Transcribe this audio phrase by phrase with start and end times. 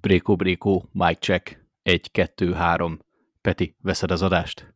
[0.00, 2.98] Brékó, brékó, mic check, egy, kettő, három.
[3.40, 4.74] Peti, veszed az adást?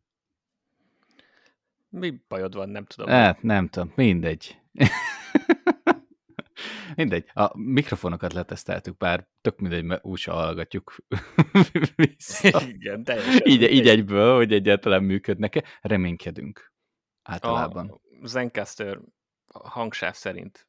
[1.89, 3.09] Mi bajod van, nem tudom.
[3.09, 4.59] Hát, nem tudom, mindegy.
[6.95, 10.95] mindegy, a mikrofonokat leteszteltük, bár tök mindegy, mert úgyse hallgatjuk
[11.95, 12.61] vissza.
[12.75, 13.41] Igen, teljesen.
[13.45, 16.73] Így, így egyből, hogy egyáltalán működnek-e, reménykedünk
[17.23, 18.01] általában.
[18.21, 18.99] A Zencaster
[19.47, 20.67] hangsáv szerint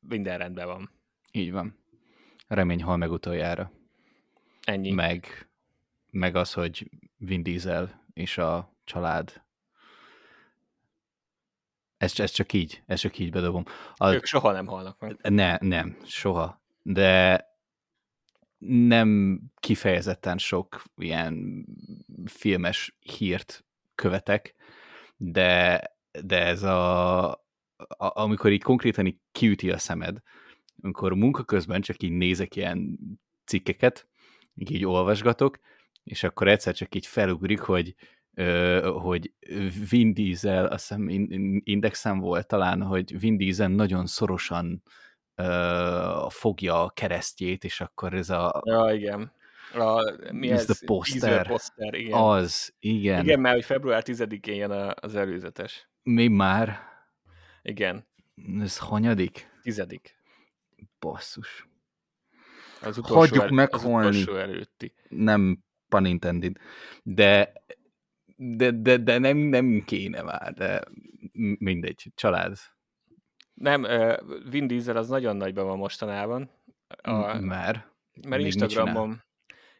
[0.00, 0.90] minden rendben van.
[1.32, 1.78] Így van.
[2.46, 3.72] Remény hal meg utoljára.
[4.64, 4.90] Ennyi.
[4.90, 5.48] Meg,
[6.10, 9.41] meg az, hogy Vin Diesel és a család.
[12.02, 13.64] Ez, ez csak így, ez csak így bedobom.
[13.94, 15.16] A, Ők soha nem halnak meg.
[15.22, 16.62] ne, nem, soha.
[16.82, 17.44] De
[18.58, 21.64] nem kifejezetten sok ilyen
[22.24, 24.54] filmes hírt követek,
[25.16, 25.82] de,
[26.22, 27.36] de ez a, a
[27.96, 30.18] amikor így konkrétan így kiüti a szemed,
[30.80, 32.98] amikor munka közben csak így nézek ilyen
[33.44, 34.08] cikkeket,
[34.54, 35.58] így, így olvasgatok,
[36.04, 37.94] és akkor egyszer csak így felugrik, hogy
[39.00, 39.32] hogy
[39.90, 41.08] Vin Diesel, azt hiszem
[41.64, 44.82] indexem volt talán, hogy Vin Diesel nagyon szorosan
[46.28, 48.62] fogja a keresztjét, és akkor ez a...
[48.64, 49.32] Ja, igen.
[49.74, 50.76] A, mi Ez ez?
[50.76, 51.46] the poster.
[51.46, 52.18] poster, igen.
[52.18, 53.24] Az, igen.
[53.24, 55.88] Igen, mert hogy február 10-én jön a- az előzetes.
[56.02, 56.78] Mi már?
[57.62, 58.06] Igen,
[58.60, 59.50] Ez hanyadik?
[59.62, 60.16] tizedik.
[60.98, 61.68] Basszus.
[62.82, 64.06] Az utolsó, Hagyjuk el, meghalni.
[64.06, 64.94] Az utolsó előtti.
[65.08, 66.56] Nem pun intended.
[67.02, 67.52] De,
[68.50, 70.82] de, de, de nem, nem kéne már, de
[71.58, 72.56] mindegy, család.
[73.54, 74.16] Nem, uh,
[74.50, 76.50] Vin Diesel az nagyon nagyban van mostanában.
[77.02, 77.86] A, már.
[78.28, 79.22] mert Instagramon,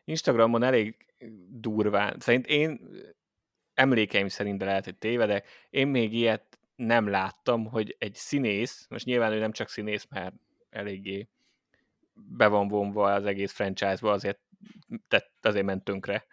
[0.04, 1.06] Instagramon elég
[1.48, 2.80] durván, szerint én
[3.74, 9.04] emlékeim szerint de lehet, hogy tévedek, én még ilyet nem láttam, hogy egy színész, most
[9.04, 10.34] nyilván ő nem csak színész, mert
[10.70, 11.28] eléggé
[12.14, 14.40] be van vonva az egész franchise-ba, azért,
[15.08, 16.26] tett, azért ment tönkre.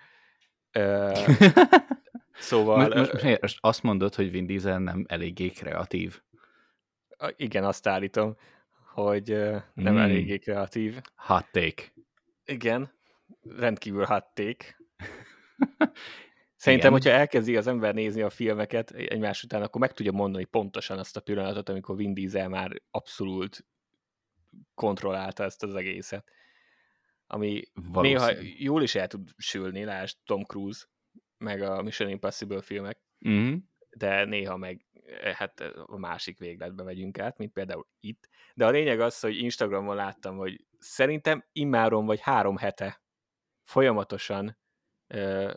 [0.71, 1.11] Ö,
[2.39, 6.21] szóval, most, most, most, most azt mondod, hogy Vin Diesel nem eléggé kreatív.
[7.35, 8.35] igen, azt állítom,
[8.93, 9.27] hogy
[9.73, 9.97] nem Mm.
[9.97, 11.01] eléggé kreatív.
[11.15, 11.83] Hot take.
[12.45, 12.91] Igen,
[13.57, 14.77] rendkívül hatték.
[16.55, 17.01] Szerintem, Igen.
[17.03, 21.17] hogyha elkezdi az ember nézni a filmeket egymás után, akkor meg tudja mondani pontosan azt
[21.17, 23.65] a pillanatot, amikor Vin Diesel már abszolút
[24.73, 26.27] kontrollálta ezt az egészet.
[27.27, 28.53] Ami néha Valószínű.
[28.57, 30.85] jól is el tud sülni, lásd Tom Cruise,
[31.39, 33.55] meg a Mission Impossible filmek, Mm-hmm.
[33.89, 34.85] de néha meg
[35.21, 38.29] eh, hát a másik végletbe megyünk át, mint például itt.
[38.55, 43.01] De a lényeg az, hogy Instagramon láttam, hogy szerintem immáron vagy három hete
[43.63, 44.57] folyamatosan
[45.07, 45.53] ö,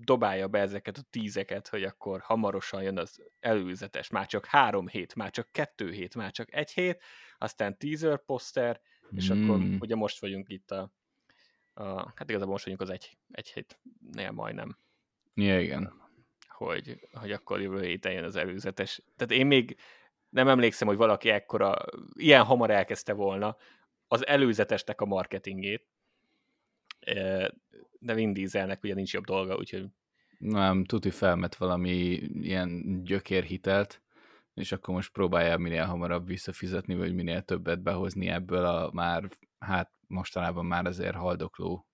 [0.00, 5.14] dobálja be ezeket a tízeket, hogy akkor hamarosan jön az előzetes, már csak három hét,
[5.14, 7.02] már csak kettő hét, már csak egy hét,
[7.38, 9.50] aztán teaser poszter, és Mm.
[9.50, 10.92] akkor ugye most vagyunk itt a,
[11.74, 14.76] a hát igazából most vagyunk az egy, egy hétnél majdnem
[15.34, 15.92] Ja, igen.
[16.48, 19.02] hogy, hogy akkor jövő héten jön az előzetes.
[19.16, 19.76] Tehát én még
[20.28, 21.76] nem emlékszem, hogy valaki ekkora,
[22.12, 23.56] ilyen hamar elkezdte volna
[24.08, 25.86] az előzetesnek a marketingét,
[27.98, 29.86] de Vin Dieselnek ugye nincs jobb dolga, úgyhogy
[30.38, 31.94] Nem, tuti felmet valami
[32.40, 34.02] ilyen gyökérhitelt,
[34.60, 39.28] és akkor most próbálja minél hamarabb visszafizetni, vagy minél többet behozni ebből a már,
[39.58, 41.86] hát mostanában már azért haldokló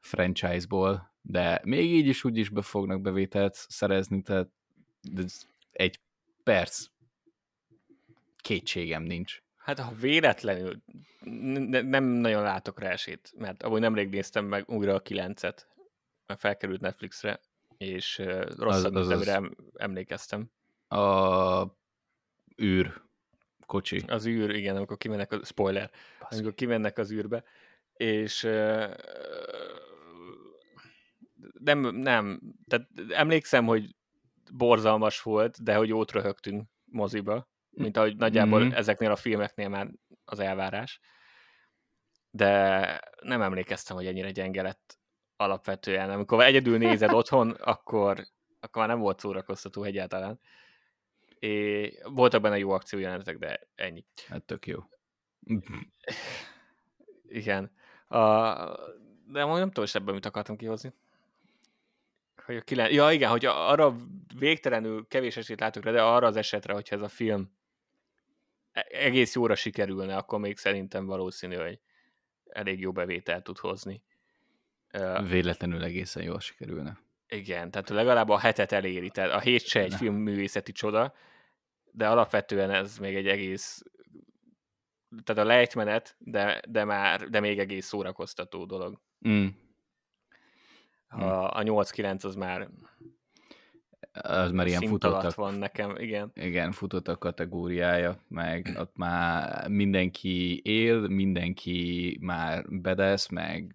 [0.00, 4.48] franchise-ból, de még így is úgy is be fognak bevételt szerezni, tehát
[5.72, 6.00] egy
[6.42, 6.86] perc
[8.36, 9.42] kétségem nincs.
[9.56, 10.82] hát ha véletlenül
[11.20, 15.58] ne, nem nagyon látok rá esélyt, mert amúgy nemrég néztem meg újra a 9-et,
[16.26, 17.40] mert felkerült Netflixre,
[17.76, 18.22] és
[18.56, 19.40] rosszabb, az, az- az...
[19.74, 20.50] emlékeztem.
[20.88, 21.81] A
[22.62, 23.02] űr
[23.66, 24.04] kocsi.
[24.06, 27.44] Az űr, igen, amikor kimennek, a spoiler, amikor kimennek az űrbe,
[27.92, 28.86] és ö,
[31.58, 33.94] nem, nem, tehát emlékszem, hogy
[34.52, 38.68] borzalmas volt, de hogy jót röhögtünk moziba, mint ahogy nagyjából Mhm.
[38.68, 38.76] mm-hmm.
[38.76, 39.90] ezeknél a filmeknél már
[40.24, 41.00] az elvárás.
[42.30, 44.98] De nem emlékeztem, hogy ennyire gyenge lett
[45.36, 46.10] alapvetően.
[46.10, 48.24] Amikor egyedül nézed otthon, akkor,
[48.60, 50.40] akkor már nem volt szórakoztató egyáltalán.
[51.42, 54.04] É, voltak benne jó akciójelenetek, de ennyi.
[54.28, 54.78] Hát tök jó.
[57.28, 57.72] Igen.
[58.06, 58.18] A,
[59.26, 60.92] de most nem tudom, hogy ebben mit akartam kihozni.
[62.44, 62.92] Hogy a kilen...
[62.92, 63.96] Ja, igen, hogy arra
[64.38, 67.52] végtelenül kevés esélyt látok de arra az esetre, hogyha ez a film
[68.72, 71.80] e- egész jóra sikerülne, akkor még szerintem valószínű, hogy
[72.46, 74.02] elég jó bevételt tud hozni.
[75.28, 76.98] Véletlenül egészen jól sikerülne.
[77.28, 81.14] Igen, tehát legalább a hetet eléri, tehát a hét se egy filmművészeti csoda,
[81.92, 83.82] de alapvetően ez még egy egész,
[85.24, 89.00] tehát a lejtmenet, de, de már, de még egész szórakoztató dolog.
[89.28, 89.46] Mm.
[91.08, 92.68] A, a 8-9 az már
[94.12, 95.34] Az már ilyen futottak.
[95.34, 96.30] van nekem, igen.
[96.34, 103.74] Igen, futottak kategóriája, meg ott már mindenki él, mindenki már bedesz, meg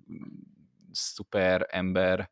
[0.92, 2.30] szuper ember.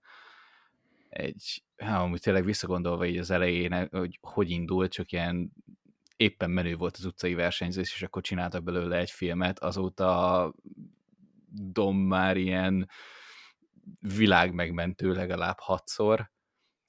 [1.10, 5.52] Egy, hát, amúgy tényleg visszagondolva így az elején, hogy hogy indult, csak ilyen
[6.16, 10.54] éppen menő volt az utcai versenyzés, és akkor csináltak belőle egy filmet, azóta
[11.50, 12.90] Dom már ilyen
[14.00, 16.32] világmegmentő legalább hatszor,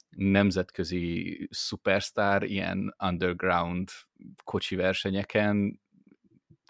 [0.09, 3.89] nemzetközi szupersztár, ilyen underground
[4.43, 5.81] kocsi versenyeken,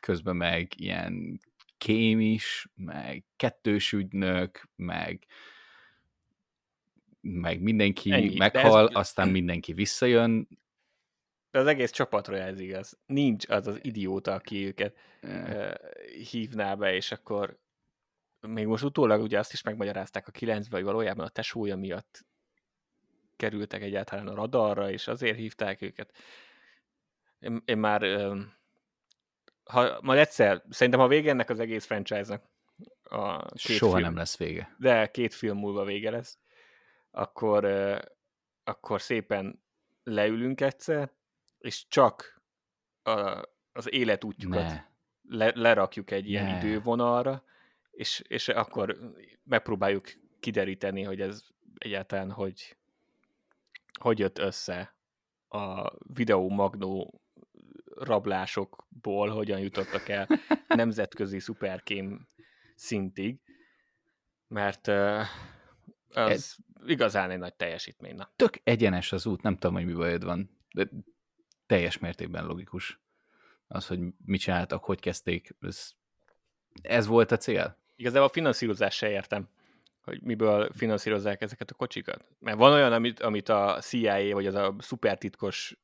[0.01, 1.39] közben meg ilyen
[1.77, 5.27] kém is, meg kettős ügynök, meg
[7.21, 8.37] meg mindenki Ennyi.
[8.37, 10.47] Meghal, ez- aztán mindenki visszajön.
[11.51, 12.99] De az egész csapatra ez igaz.
[13.05, 15.73] Nincs az az idióta, aki őket ö,
[16.31, 17.59] hívná be, és akkor
[18.39, 22.25] még most utólag ugye azt is megmagyarázták a 9 hogy valójában a tesója miatt
[23.35, 26.13] kerültek egyáltalán a radarra, és azért hívták őket.
[27.39, 28.41] Én, én már, ö,
[29.63, 32.43] ha, majd egyszer, szerintem ha vége ennek az egész franchise-nak,
[33.03, 34.75] a két Soha film, nem lesz vége.
[34.77, 36.39] de két film múlva vége lesz,
[37.11, 37.97] akkor, ö,
[38.63, 39.63] akkor szépen
[40.03, 41.11] leülünk egyszer,
[41.67, 42.41] és csak
[43.03, 43.41] a,
[43.71, 44.85] az életútjukat Ne.
[45.21, 46.57] le, lerakjuk egy ilyen Ne.
[46.57, 47.43] idővonalra,
[47.91, 50.07] és, és akkor megpróbáljuk
[50.39, 51.43] kideríteni, hogy ez
[51.77, 52.77] egyáltalán hogy,
[53.99, 54.95] hogy jött össze
[55.47, 57.21] a videó magnó
[57.95, 60.27] rablásokból, hogyan jutottak el
[60.67, 62.27] nemzetközi szuperkém
[62.75, 63.39] szintig,
[64.47, 64.87] mert
[66.13, 68.15] az igazán egy nagy teljesítmény.
[68.15, 68.31] Na.
[68.35, 70.89] Tök egyenes az út, nem tudom, hogy mi bajod van, de
[71.67, 72.99] teljes mértékben logikus.
[73.67, 75.91] Az, hogy mit csináltak, hogy kezdték, ez,
[76.81, 77.77] ez volt a cél?
[77.95, 79.49] Igazából a finanszírozás se értem,
[80.01, 82.25] hogy miből finanszírozzák ezeket a kocsikat.
[82.39, 85.77] Mert van olyan, amit, amit a CIA, vagy az a szupertitkos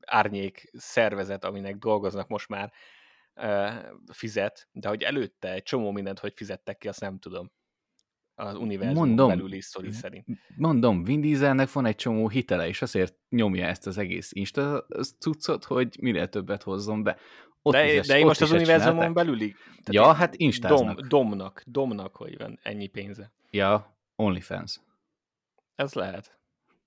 [0.00, 2.72] árnyék szervezet, aminek dolgoznak most már,
[4.12, 7.52] fizet, de hogy előtte egy csomó mindent, hogy fizettek ki, azt nem tudom.
[8.38, 9.28] Az univerzumon Mondom.
[9.28, 10.26] belüli sztori szerint.
[10.56, 14.86] Mondom, Vin Dieselnek van egy csomó hitele, és azért nyomja ezt az egész Insta
[15.18, 17.16] cuccot, hogy minél többet hozzon be.
[17.62, 19.14] Ott is De, ezt- de én most az is univerzumon csinálták.
[19.26, 19.54] belüli?
[19.90, 21.00] Ja, én- hát instáznak.
[21.00, 23.32] Dom, domnak, domnak, hogy van ennyi pénze.
[23.50, 24.80] Ja, OnlyFans.
[25.74, 26.38] Ez lehet.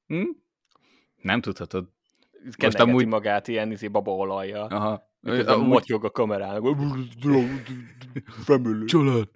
[0.08, 0.24] Hm?
[1.22, 1.90] Nem tudhatod.
[2.62, 4.68] Most amúgy- magát ilyen izé babaolajjal.
[4.68, 5.08] Aha.
[5.24, 6.64] Amúgy- motyog a kamerának.
[8.46, 8.86] Family.
[8.86, 9.28] Család.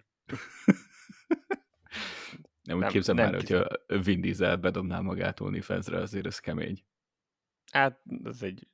[2.64, 3.68] Nem, úgy képzeld nem már, hogyha
[4.04, 6.84] Vin Diesel bedobná magát OnlyFans-re, azért ez kemény.
[7.72, 8.68] Hát, ez egy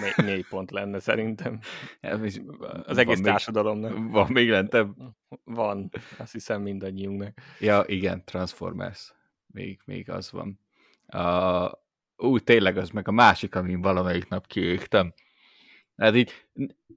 [0.00, 1.58] mély, mély pont lenne szerintem.
[2.22, 2.40] Is-
[2.82, 3.98] Az egész van társadalomnak.
[3.98, 4.96] Még, van még lentebb?
[5.44, 7.38] Van, azt hiszem mindannyiunknak.
[7.60, 9.14] Ja, igen, Transformers.
[9.46, 10.60] Még, még az van.
[11.14, 11.70] Uh,
[12.16, 15.14] ú, tényleg az meg a másik, amin valamelyik nap kiégtem.
[15.96, 16.30] Hát így,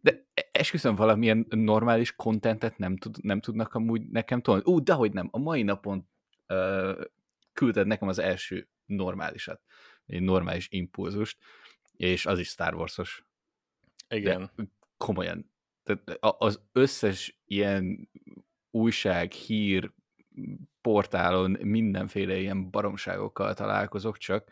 [0.02, 4.62] de esküszöm valamilyen normális kontentet nem, tud, nem tudnak amúgy nekem tolni.
[4.66, 5.28] Ú, dehogy nem.
[5.32, 6.10] A mai napon
[7.54, 9.62] küldted nekem az első normálisat.
[10.06, 11.38] Egy normális impulzust,
[11.98, 13.26] és az is Star Wars-os.
[14.10, 14.52] Igen.
[14.56, 14.64] De
[14.98, 15.52] komolyan.
[15.84, 18.10] Tehát az összes ilyen
[18.72, 19.92] újság, hír,
[20.82, 24.50] portálon mindenféle ilyen baromságokkal találkozok csak,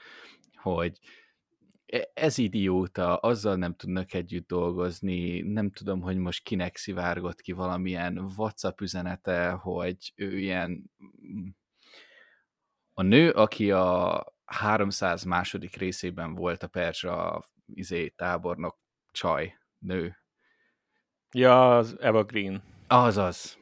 [0.54, 1.00] hogy
[1.86, 7.52] e- ez idióta, azzal nem tudnak együtt dolgozni, nem tudom, hogy most kinek szivárgott ki
[7.52, 10.92] valamilyen WhatsApp üzenete, hogy ő ilyen
[13.00, 18.80] a nő, aki a 300 második részében volt a Perzsa izé, tábornok
[19.12, 20.18] csaj, nő.
[21.32, 22.64] Ja, az Evergreen.
[22.88, 23.58] Azaz.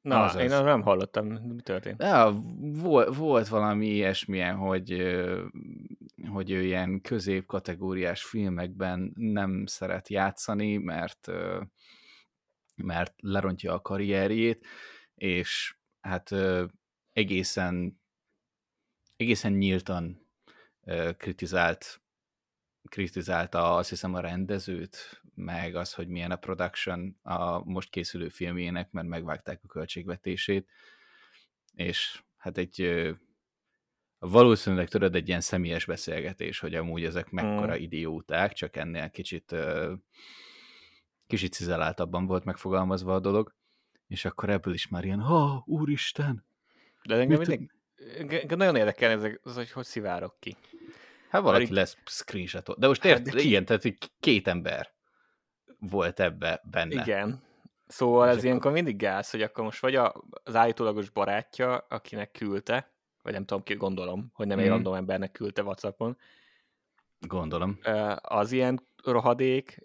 [0.00, 0.40] Na, Azaz.
[0.40, 2.02] én nem hallottam, mi történt.
[2.02, 5.16] Ja, volt, volt valami ilyesmilyen, hogy,
[6.28, 11.28] hogy ő ilyen középkategóriás filmekben nem szeret játszani, mert,
[12.76, 14.66] mert lerontja a karrierjét,
[15.14, 16.30] és hát
[17.12, 18.04] egészen,
[19.16, 20.26] egészen nyíltan
[21.16, 22.00] kritizált
[22.88, 28.90] kritizálta azt hiszem a rendezőt, meg az, hogy milyen a production a most készülő filmjének,
[28.90, 30.68] mert megvágták a költségvetését,
[31.74, 33.06] és hát egy
[34.18, 37.80] valószínűleg tudod egy ilyen személyes beszélgetés, hogy amúgy ezek mekkora Mm.
[37.80, 39.54] idióták, csak ennél kicsit
[41.26, 43.54] kicsit cizeláltabban volt megfogalmazva a dolog,
[44.06, 46.46] és akkor ebből is már ilyen, ha, úristen,
[47.04, 47.75] De engem mindig
[48.48, 50.56] nagyon érdekel ezek, az, hogy hogy szivárok ki.
[51.28, 52.78] Hát valaki így- lesz screenshotot.
[52.78, 54.92] De most Hát, ért, de hát, ki- igen, tehát hogy két ember
[55.78, 57.02] volt ebbe benne.
[57.02, 57.42] Igen.
[57.86, 61.76] Szóval És ez akkor- ilyenkor mindig gáz, hogy akkor most vagy a, az állítólagos barátja,
[61.88, 64.72] akinek küldte, vagy nem tudom ki, gondolom, hogy nem egy Mhm.
[64.74, 66.16] random embernek küldte Whatsappon,
[67.20, 67.78] Gondolom.
[68.20, 69.78] az ilyen rohadék,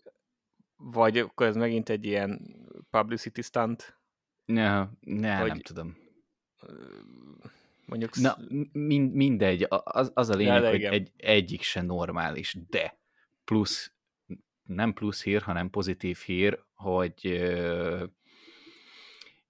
[0.75, 2.55] vagy akkor ez megint egy ilyen
[2.89, 3.99] publicity stunt,
[4.45, 5.97] Ja, ne, Hogy- nem tudom.
[7.85, 8.15] Mondjuk...
[8.15, 8.37] Na,
[8.71, 12.97] min, mindegy, az, az a lényeg, hogy egy, egyik se normális, de
[13.45, 13.91] plusz,
[14.63, 18.03] nem plusz hír, hanem pozitív hír, hogy ö,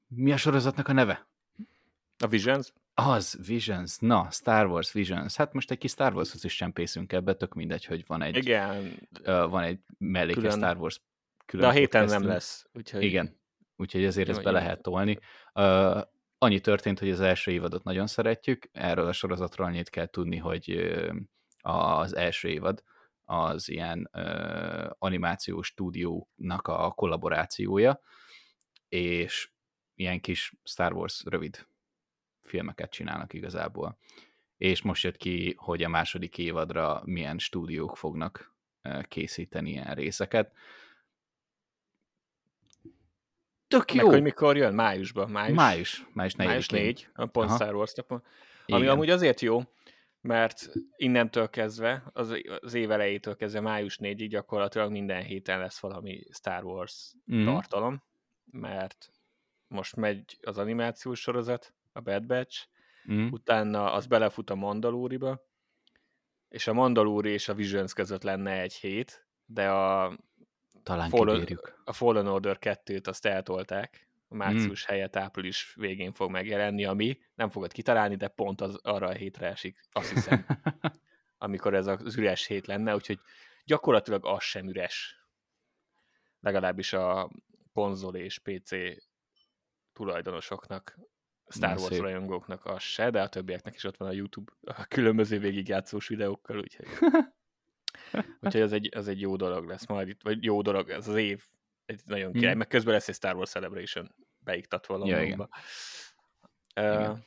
[0.08, 1.28] mi a sorozatnak a neve?
[2.18, 2.74] A Visions?
[2.94, 5.36] Az, Visions, na, Star Wars Visions.
[5.36, 9.08] Hát most egy kis Star Warshoz is csempészünk ebbe, tök mindegy, hogy van egy, Igen,
[9.24, 10.58] ö, van egy melléke Külön.
[10.58, 11.02] Star Wars
[11.46, 12.66] külön de a héten nem lesz.
[12.74, 13.40] Úgyhogy Igen,
[13.76, 15.20] úgyhogy ezért ezt be lehet tolni.
[15.54, 16.02] Uh,
[16.44, 20.92] annyi történt, hogy az első évadot nagyon szeretjük, erről a sorozatról annyit kell tudni, hogy
[21.62, 22.84] az első évad
[23.24, 24.10] az ilyen
[24.98, 28.02] animációs stúdiónak a kollaborációja,
[28.90, 29.52] és
[29.96, 31.68] ilyen kis Star Wars rövid
[32.42, 33.98] filmeket csinálnak igazából.
[34.58, 38.56] És most jött ki, hogy a második évadra milyen stúdiók fognak
[39.08, 40.54] készíteni ilyen részeket.
[43.72, 44.10] Tök Meg jó!
[44.10, 44.74] hogy mikor jön?
[44.74, 45.30] Májusban.
[45.30, 47.56] Május, Május, május 4 május 4, a pont Aha.
[47.56, 48.24] Star Wars napon.
[48.68, 48.94] Ami Igen.
[48.94, 49.62] amúgy azért jó,
[50.22, 56.24] mert innentől kezdve, az, az év elejétől kezdve május 4-ig gyakorlatilag minden héten lesz valami
[56.32, 57.46] Star Wars Mhm.
[57.46, 58.04] tartalom,
[58.52, 59.12] mert
[59.68, 62.68] most megy az animációs sorozat, a Bad Batch,
[63.12, 63.28] Mm.
[63.32, 65.42] utána az belefut a Mandalúriba,
[66.50, 70.18] és a Mandalúri és a Visions között lenne egy hét, de a,
[70.84, 71.82] Talán Fallen- kibírjuk.
[71.86, 77.50] a Fallen Order 2-t azt eltolták, a március helyett április végén fog megjelenni, ami nem
[77.50, 80.46] fogod kitalálni, de pont az arra a hétre esik, azt hiszem,
[81.38, 83.20] amikor ez az üres hét lenne, úgyhogy
[83.66, 85.16] gyakorlatilag az sem üres.
[86.40, 87.30] Legalábbis a
[87.74, 88.72] konzol és PC
[89.94, 91.00] tulajdonosoknak,
[91.48, 92.02] Star Wars szép.
[92.02, 96.58] rajongóknak az se, de a többieknek is ott van a YouTube a különböző végigjátszós videókkal,
[96.60, 96.88] úgyhogy,
[98.42, 101.16] úgyhogy ez, egy, ez egy jó dolog lesz majd itt, vagy jó dolog, ez az
[101.16, 101.46] év
[101.86, 102.58] egy nagyon király, Mm.
[102.58, 105.18] meg közben lesz egy Star Wars Celebration beiktatva Ja.
[105.18, 105.50] Londonba.
[106.74, 107.12] Igen.
[107.12, 107.18] Uh,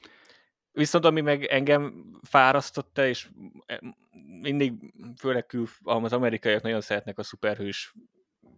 [0.73, 3.29] viszont ami meg engem fárasztotta, és
[4.41, 7.95] mindig, főleg kül, az amerikaiak nagyon szeretnek a szuperhős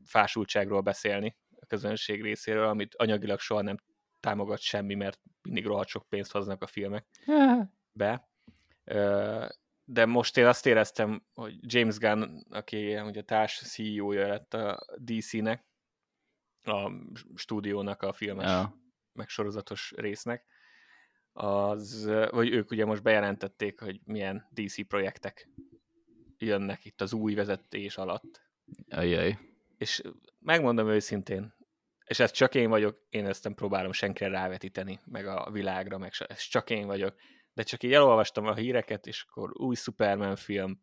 [0.05, 3.77] fásultságról beszélni a közönség részéről, amit anyagilag soha nem
[4.21, 7.07] támogat semmi, mert mindig rohadt sok pénzt hoznak a filmek
[7.93, 8.29] be.
[9.89, 15.65] De most én azt éreztem, hogy James Gunn, aki ugye társ CEO-ja lett a DC-nek,
[16.63, 16.91] a
[17.35, 18.77] stúdiónak a filmes Ja.
[19.13, 20.45] meg sorozatos résznek,
[21.33, 25.49] az, vagy ők ugye most bejelentették, hogy milyen DC projektek
[26.39, 28.43] jönnek itt az új vezetés alatt.
[28.89, 29.39] Ajaj.
[29.79, 30.03] És
[30.39, 31.55] megmondom őszintén,
[32.07, 36.13] és ez csak én vagyok, én ezt nem próbálom senkire rávetíteni, meg a világra, meg
[36.19, 37.15] ez csak én vagyok,
[37.57, 40.81] de csak így elolvastam a híreket, és akkor új Superman film,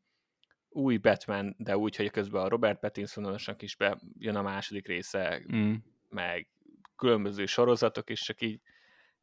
[0.69, 5.73] új Batman, de úgy, hogy közben a Robert Pattinsonosnak is bejön a második része, Mm.
[6.09, 6.47] meg
[6.95, 8.61] különböző sorozatok, és csak így,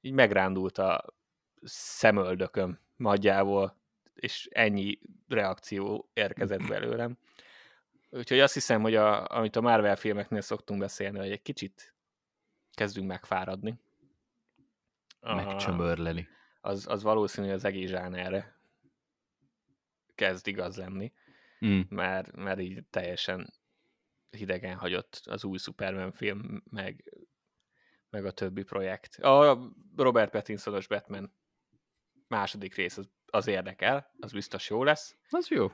[0.01, 1.05] így megrándult a
[1.63, 3.77] szemöldököm nagyjából,
[4.15, 7.19] és ennyi reakció érkezett belőlem.
[8.11, 11.95] Úgyhogy azt hiszem, hogy a, amit a Marvel filmeknél szoktunk beszélni, hogy egy kicsit
[12.73, 13.81] kezdünk megfáradni.
[15.21, 16.29] Megcsömörleni.
[16.61, 18.61] Az, az valószínű az egész zsánerre
[20.15, 21.13] kezd igaz lenni,
[21.65, 21.81] Mm.
[21.89, 23.53] mert, mert így teljesen
[24.31, 27.13] hidegen hagyott az új Superman film, meg,
[28.11, 29.15] meg a többi projekt.
[29.17, 31.35] A Robert Pattinsonos Batman
[32.29, 35.73] második rész az, az érdekel, az biztos jó lesz, Az jó.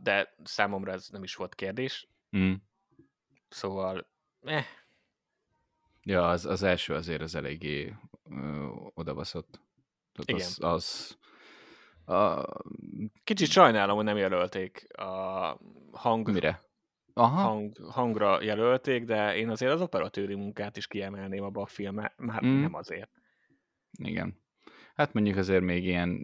[0.00, 2.52] De számomra ez nem is volt kérdés, Mm.
[3.48, 4.10] szóval
[4.40, 4.66] eh,
[6.02, 7.94] Ja, az, az első azért az eléggé
[8.30, 9.60] ö, odabaszott.
[10.12, 11.18] Tehát az, az
[12.14, 12.46] a,
[13.24, 15.04] kicsit sajnálom, hogy nem jelölték a
[15.92, 16.62] hang, mire?
[17.14, 22.14] Aha, hang, hangra jelölték, de én azért az operatőri munkát is kiemelném abba a filmbe,
[22.16, 22.60] már Mm.
[22.60, 23.10] nem azért.
[23.98, 24.38] igen.
[24.94, 26.20] Hát mondjuk azért még ilyen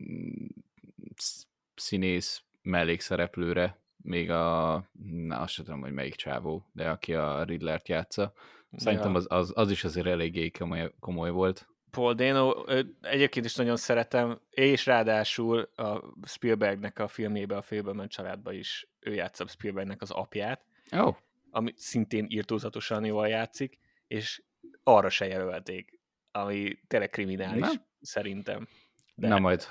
[1.16, 4.74] sz- színész mellékszereplőre, még a,
[5.10, 8.32] na azt sem tudom, hogy melyik csávó, de aki a Riddlert játsza.
[8.72, 11.68] Szerintem az, az, az is azért eléggé komoly, komoly volt.
[11.96, 12.64] Paul Dano,
[13.00, 19.14] egyébként is nagyon szeretem, és ráadásul a Spielbergnek a filmjében, a Félbemen családban is ő
[19.14, 21.16] játsza Spielbergnek az apját, oh,
[21.50, 24.42] ami szintén írtózatosan jól játszik, és
[24.82, 26.00] arra se jelölték,
[26.32, 27.86] ami tényleg kriminális, Nem?
[28.00, 28.68] szerintem.
[29.14, 29.28] De...
[29.28, 29.68] Na majd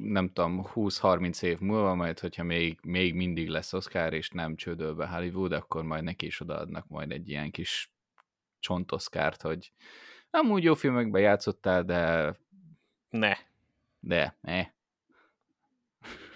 [0.00, 4.94] nem tudom, 20-30 év múlva, majd hogyha még, még mindig lesz Oscar, és nem csődöl
[4.94, 7.92] be Hollywood, akkor majd neki is odaadnak majd egy ilyen kis
[8.58, 9.72] csontoszkárt, hogy
[10.32, 12.34] amúgy jó filmekben játszottál, de...
[13.08, 13.36] Ne.
[14.00, 14.66] De, ne.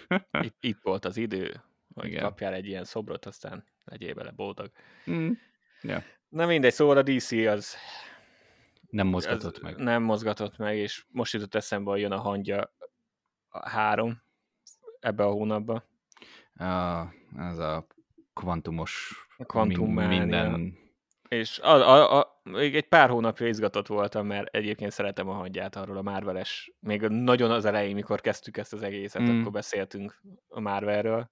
[0.45, 1.63] itt, itt volt az idő,
[1.93, 2.23] hogy Igen.
[2.23, 4.71] kapjál egy ilyen szobrot, aztán legyél bele boldog.
[5.11, 5.31] Mm.
[5.81, 6.03] Ja.
[6.29, 7.75] Na mindegy, szóval a DC az
[8.89, 9.75] nem mozgatott meg.
[9.75, 12.73] Nem mozgatott meg, és most jutott eszembe, hogy jön a hangja
[13.49, 14.21] a három
[14.99, 15.83] ebbe a hónapba.
[16.55, 17.03] A,
[17.37, 17.87] ez a
[18.33, 20.77] kvantumos a kvantum min, minden.
[21.27, 25.75] És a, a, a, még egy pár hónapja izgatott voltam, mert egyébként szeretem a hangját
[25.75, 26.71] arról a Marveles.
[26.79, 29.39] Még nagyon az elején, mikor kezdtük ezt az egészet, mm.
[29.39, 31.31] akkor beszéltünk a Marvelről,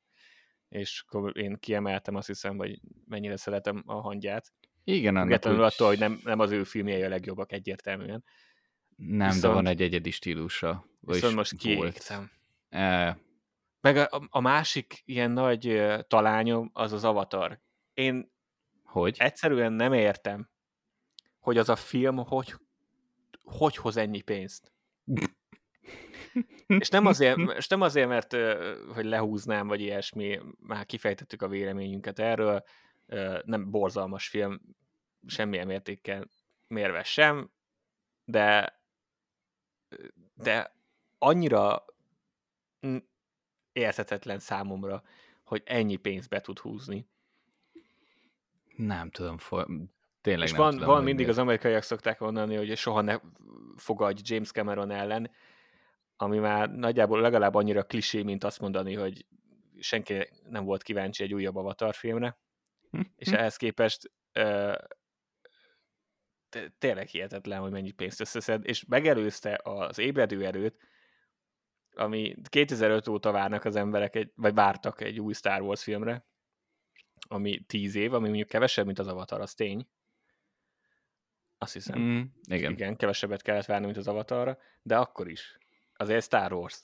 [0.70, 4.54] és akkor én kiemeltem azt hiszem, hogy mennyire szeretem a hangját.
[4.84, 5.66] Igen, Függetlenül úgy...
[5.66, 8.24] attól, hogy nem, nem az ő filmjei a legjobbak egyértelműen.
[8.96, 10.86] Nem, viszont, de van egy egyedi stílusa.
[11.00, 12.32] Viszont most kiégtem.
[12.70, 13.18] E...
[13.82, 17.62] Meg a, a másik ilyen nagy talányom az az Avatar.
[17.94, 18.35] Én
[19.00, 19.16] hogy?
[19.20, 20.50] egyszerűen nem értem,
[21.40, 22.54] hogy az a film hogy,
[23.44, 24.72] hogy hoz ennyi pénzt.
[26.68, 28.36] és, nem azért, és nem azért, mert
[28.94, 32.64] hogy lehúznám, vagy ilyesmi, már kifejtettük a véleményünket erről,
[33.44, 34.62] nem borzalmas film,
[35.28, 36.28] semmilyen mértékkel
[36.68, 37.52] mérve sem,
[38.26, 38.80] de
[40.34, 40.76] de
[41.18, 41.86] annyira
[43.72, 45.04] érthetetlen számomra,
[45.44, 47.08] hogy ennyi pénzt be tud húzni.
[48.76, 49.68] Nem tudom, for...
[50.22, 51.32] tényleg És nem van, tudom, van mindig miért.
[51.32, 53.18] az amerikaiak szokták mondani, hogy soha ne
[53.76, 55.32] fogadj James Cameron ellen,
[56.18, 59.26] ami már nagyjából legalább annyira klisé, mint azt mondani, hogy
[59.80, 62.40] senki nem volt kíváncsi egy újabb Avatar filmre,
[62.92, 63.02] hm?
[63.16, 63.36] és hm.
[63.36, 64.12] ehhez képest
[66.78, 70.78] tényleg hihetetlen, hogy mennyi pénzt összeszed, és megelőzte az ébredő erőt,
[71.96, 76.26] ami 2005 óta várnak az emberek, egy, vagy vártak egy új Star Wars filmre,
[77.28, 79.88] ami 10 év, ami mondjuk kevesebb, mint az Avatar, az tény.
[81.58, 82.00] Azt hiszem.
[82.00, 82.72] Mm, igen.
[82.72, 85.58] Igen, kevesebbet kellett várni, mint az Avatarra, de akkor is.
[85.96, 86.84] Azért Star Wars.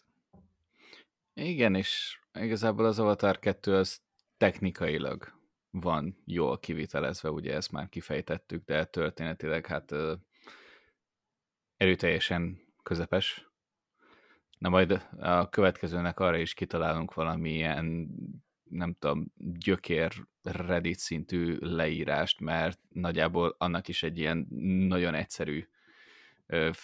[1.34, 4.02] Igen, és igazából az Avatar 2 az
[4.38, 9.94] technikailag van jól kivitelezve, ugye ezt már kifejtettük, de történetileg hát
[11.78, 13.50] erőteljesen közepes.
[14.58, 18.08] Na majd a következőnek arra is kitalálunk valamilyen,
[18.72, 20.12] nem tudom, gyökér
[20.44, 24.48] Reddit szintű leírást, mert nagyjából annak is egy ilyen
[24.88, 25.68] nagyon egyszerű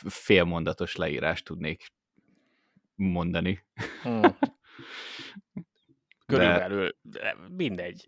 [0.08, 1.88] félmondatos leírást tudnék
[2.96, 3.66] mondani.
[4.02, 4.38] Hmm.
[6.26, 7.36] Körülbelül, de...
[7.50, 8.08] mindegy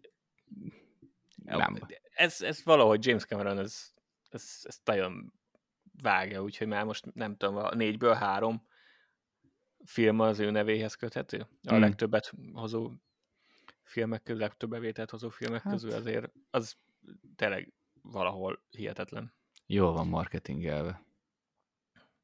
[1.36, 1.80] nem.
[2.14, 3.94] Ez, ez valahogy James Cameron ez,
[4.30, 5.34] ez, ez nagyon
[6.02, 8.68] vágja, úgyhogy már most nem tudom, a négyből három
[9.86, 11.40] film az ő nevéhez köthető.
[11.40, 11.80] A hmm.
[11.80, 12.92] legtöbbet hozó
[13.90, 15.74] filmek közül, legtöbb bevételt hozó filmek hát.
[15.74, 16.78] közül azért az
[17.36, 19.34] tényleg valahol hihetetlen.
[19.66, 21.02] Jól van marketingelve.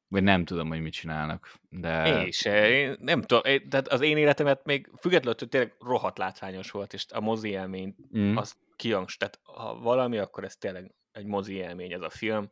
[0.08, 2.20] Vagy nem tudom, hogy mit csinálnak, de...
[2.20, 6.72] Én is, én nem tudom, tehát az én életemet még függetlenül, hogy tényleg rohadt látványos
[6.72, 8.36] volt, és a mozi élmény, mm.
[8.36, 12.52] az kiangs, tehát ha valami, akkor ez tényleg egy mozi élmény ez a film.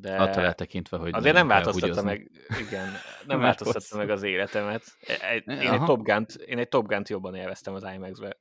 [0.00, 2.30] De Attól eltekintve, hogy azért nem, nem változtatta meg,
[2.66, 2.92] igen,
[3.26, 4.84] nem változtatta meg az életemet.
[5.20, 8.40] E, én egy, Top Gun-t, én egy Top Gun-t jobban élveztem az IMAX-be.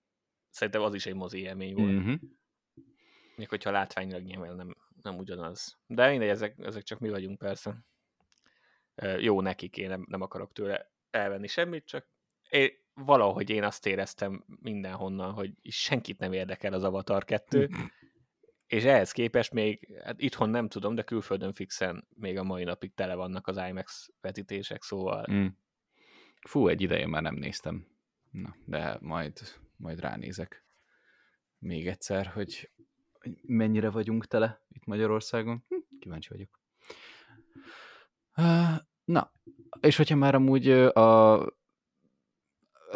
[0.49, 1.91] Szerintem az is egy mozi élmény volt.
[1.91, 2.13] Mm-hmm.
[3.35, 5.77] Még hogyha látványilag nyilván nem, nem ugyanaz.
[5.87, 7.85] De mindegy, ezek, ezek csak mi vagyunk persze.
[9.17, 12.07] Jó nekik, én nem, nem akarok tőle elvenni semmit, csak
[12.49, 17.69] én, valahogy én azt éreztem mindenhonnan, hogy senkit nem érdekel az Avatar 2,
[18.75, 22.93] és ehhez képest még, hát itthon nem tudom, de külföldön fixen még a mai napig
[22.93, 25.25] tele vannak az IMAX vetítések, szóval...
[25.31, 25.45] Mm.
[26.47, 27.87] Fú, egy ideje már nem néztem.
[28.31, 29.39] Na, de majd,
[29.77, 30.65] majd ránézek
[31.57, 32.71] még egyszer, hogy
[33.41, 35.63] mennyire vagyunk tele itt Magyarországon.
[35.67, 36.59] Hm, kíváncsi vagyok.
[39.05, 39.31] Na,
[39.79, 41.39] és hogyha már amúgy a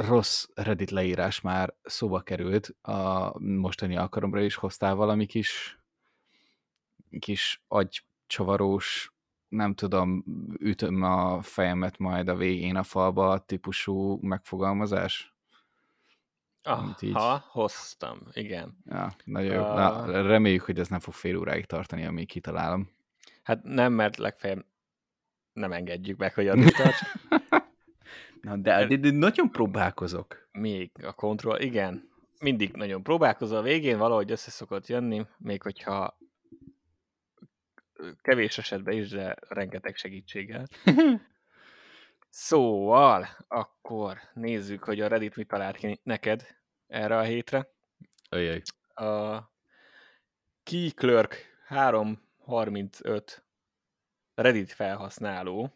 [0.08, 5.80] rossz Reddit leírás már szóba került, a mostani alkalomra is hoztál valami kis,
[7.20, 9.14] kis agycsavarós,
[9.48, 10.24] nem tudom,
[10.60, 15.34] ütöm a fejemet majd a végén a falba típusú megfogalmazás?
[16.64, 17.16] Aha, így...
[17.48, 18.78] hoztam, igen.
[18.86, 19.62] Ja, nagyon jó.
[19.62, 19.76] Uh...
[19.76, 22.90] Na, reméljük, hogy ez nem fog fél óráig tartani, amíg kitalálom.
[23.44, 24.66] Hát nem, mert legfeljebb
[25.54, 27.02] nem engedjük meg, hogy addig tarts.
[28.42, 30.48] Na, de, de, de nagyon próbálkozok.
[30.52, 32.10] Még a kontroll, igen.
[32.40, 36.18] Mindig nagyon próbálkozol a végén, valahogy össze szokott jönni, még hogyha
[38.22, 40.68] kevés esetben is, de rengeteg segítséggel.
[42.32, 46.48] Szóval, akkor nézzük, hogy a Reddit mit talált ki neked
[46.88, 47.70] erre a hétre.
[48.30, 48.62] Ajaj.
[48.94, 49.40] A
[50.64, 53.44] Key Clerk 335
[54.34, 55.74] Reddit felhasználó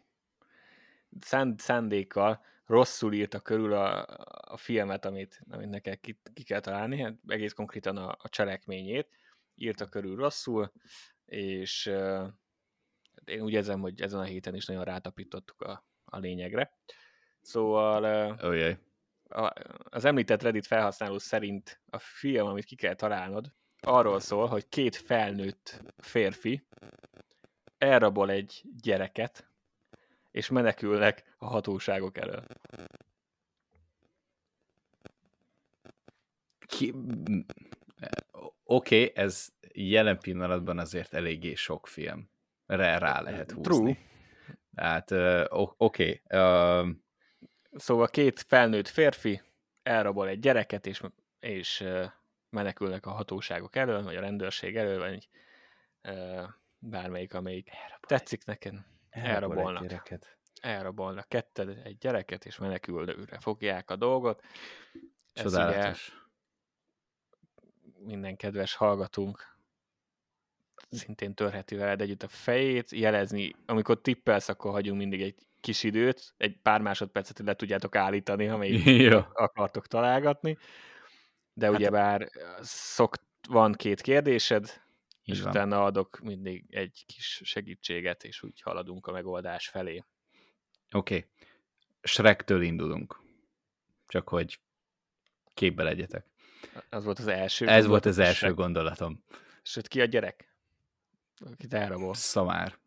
[1.20, 4.06] szánd, szándékkal rosszul írta körül a,
[4.40, 9.08] a filmet, amit, amit neked ki, ki kell találni, hát egész konkrétan a, a cselekményét
[9.54, 10.72] írta körül rosszul,
[11.24, 12.26] és uh,
[13.24, 16.78] én úgy érzem, hogy ezen a héten is nagyon rátapítottuk a, a lényegre.
[17.40, 18.78] Szóval uh, Ajaj.
[19.28, 19.52] a,
[19.84, 24.96] az említett Reddit felhasználó szerint a film, amit ki kell találnod, arról szól, hogy két
[24.96, 26.66] felnőtt férfi
[27.78, 29.48] elrabol egy gyereket,
[30.34, 32.44] és menekülnek a hatóságok elől.
[36.66, 36.94] Ki...
[38.64, 42.30] Oké, okay, ez jelen pillanatban azért eléggé sok film.
[42.66, 43.62] Rá, lehet húzni.
[43.62, 43.96] True.
[44.74, 46.22] Tehát, uh, oké.
[46.24, 46.40] Okay.
[46.40, 46.88] Uh,
[47.76, 49.42] Szóval két felnőtt férfi
[49.82, 51.00] elrabol egy gyereket, és,
[51.38, 52.04] és uh,
[52.50, 55.28] menekülnek a hatóságok elől, vagy a rendőrség elől, vagy
[56.08, 57.70] uh, bármelyik, amelyik
[58.00, 58.92] tetszik neked.
[59.14, 59.82] Elrabolnak.
[59.82, 60.38] egy gyereket.
[60.60, 64.42] Elrabolnak ketted egy gyereket, és menekülőre fogják a dolgot.
[65.32, 66.12] Ez ugye Csodálatos.
[67.98, 69.52] minden kedves hallgatunk
[70.90, 76.34] szintén törheti veled együtt a fejét, jelezni, amikor tippelsz, akkor hagyunk mindig egy kis időt,
[76.36, 80.58] egy pár másodpercet, hogy le tudjátok állítani, ha még akartok találgatni.
[81.52, 82.28] De Hát- ugyebár
[82.60, 83.14] szok,
[83.48, 84.82] van két kérdésed,
[85.24, 85.50] és van.
[85.50, 90.04] utána adok mindig egy kis segítséget, és úgy haladunk a megoldás felé.
[90.90, 91.16] Oké.
[91.16, 91.28] Okay.
[92.02, 93.20] Shrektől indulunk.
[94.06, 94.60] Csak hogy
[95.54, 96.26] képbe legyetek.
[96.90, 97.68] Az volt az első.
[97.68, 98.54] Ez volt az első Shrek.
[98.54, 99.24] gondolatom.
[99.62, 100.54] Sőt, ki a gyerek?
[101.52, 102.14] Akit elrabol.
[102.14, 102.78] Szamár.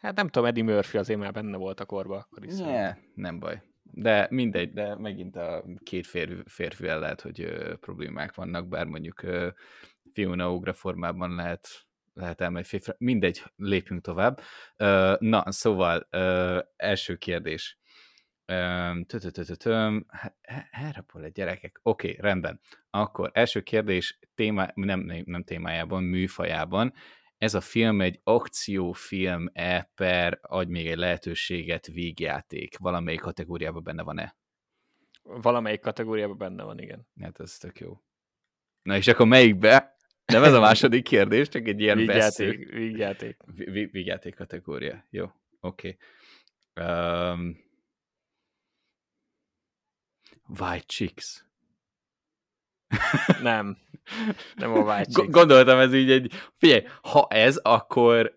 [0.00, 2.56] Hát nem tudom, Eddie Murphy azért már benne volt a korba, akkor is.
[2.56, 3.62] Ne, nem baj.
[3.82, 9.22] De mindegy, de megint a két férfi, férfivel lehet, hogy ö, problémák vannak, bár mondjuk
[9.22, 9.48] ö,
[10.12, 11.68] Fiona Ugra formában lehet,
[12.12, 12.90] lehet elmenni férfi.
[12.98, 14.40] Mindegy, lépjünk tovább.
[15.18, 16.08] Na, szóval
[16.76, 17.80] első kérdés.
[18.44, 20.06] Öm, tö-tö-tö-tö-töm,
[20.70, 21.80] Elrapol egy gyerekek.
[21.82, 22.60] Oké, okay, rendben.
[22.90, 26.92] Akkor első kérdés témá, nem, nem, nem témájában, műfajában.
[27.38, 32.78] Ez a film egy akciófilm-e per, adj még egy lehetőséget, vígjáték.
[32.78, 34.36] Valamelyik kategóriában benne van-e?
[35.22, 37.08] Valamelyik kategóriában benne van, igen.
[37.20, 38.00] Hát ez tök jó.
[38.82, 39.96] Na és akkor melyikbe?
[40.24, 42.68] Nem ez a második kérdés, csak egy ilyen vesző.
[42.72, 45.06] Vígjáték, vi- Vígjáték kategória.
[45.10, 45.26] Jó,
[45.60, 45.96] oké.
[46.74, 46.86] Okay.
[46.86, 47.56] Um,
[50.60, 51.44] White Chicks.
[53.42, 53.76] Nem.
[54.54, 55.30] Nem a White Chicks.
[55.30, 58.34] gondoltam ez így egy, figyelj, ha ez, akkor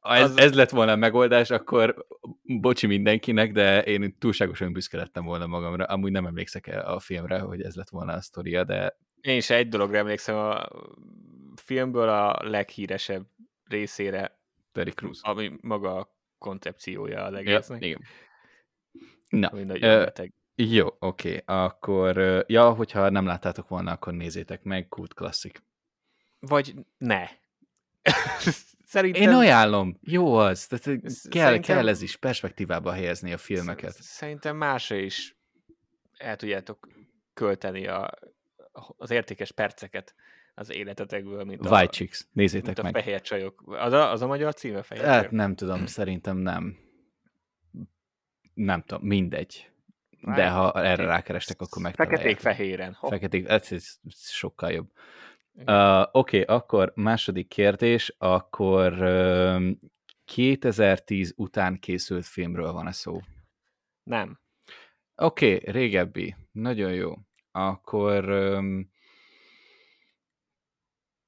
[0.00, 2.06] ha ez, Az- ez lett volna a megoldás, akkor
[2.42, 5.84] bocsi mindenkinek, de én túlságosan büszke lettem volna magamra.
[5.84, 9.50] Amúgy nem emlékszek el a filmre, hogy ez lett volna a sztoria, de Én is
[9.50, 10.68] egy dologra emlékszem a
[11.54, 13.26] filmből a leghíresebb
[13.64, 14.38] részére,
[14.72, 15.18] Terry Crews.
[15.22, 18.00] ami maga a koncepciója az Ja, egésznek, igen.
[19.28, 20.32] Na, ami nagyon ö, beteg.
[20.54, 25.62] jó, oké, akkor, ja, hogyha nem láttátok volna, akkor nézzétek meg, kult klasszik.
[26.38, 27.24] Vagy ne.
[28.86, 29.22] Szerintem...
[29.22, 33.92] Én ajánlom, jó az, tehát kell, szerintem- kell ez is perspektívába helyezni a filmeket.
[33.92, 35.36] Sz- Szerintem másra is
[36.16, 36.88] el tudjátok
[37.34, 38.10] költeni a,
[38.96, 40.14] az értékes perceket
[40.54, 42.94] az életetekből, mint a, White Chicks, nézzétek mint a meg.
[42.94, 43.62] fehér csajok.
[43.66, 46.78] Az a, az a magyar címe, fehér Hát nem tudom, szerintem nem.
[48.54, 49.70] Nem tudom, mindegy.
[50.20, 52.20] De ha erre feketék- rákerestek, akkor megtalálják.
[52.20, 52.92] Feketék-fehéren.
[52.92, 53.10] Hopp.
[53.10, 54.90] Feketék, ez, ez sokkal jobb.
[55.54, 59.70] Uh, Oké, okay, akkor második kérdés, akkor uh,
[60.24, 63.20] 2010 után készült filmről van a szó.
[64.02, 64.40] Nem.
[65.16, 66.36] Oké, okay, régebbi.
[66.52, 67.14] Nagyon jó.
[67.56, 68.90] Akkor um,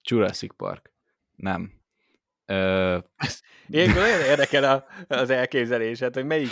[0.02, 0.92] Jurassic Park.
[1.36, 1.72] Nem.
[2.46, 3.02] Uh,
[3.68, 6.50] Ilyenkor nagyon érdekel a, az elképzelésed, hogy melyik,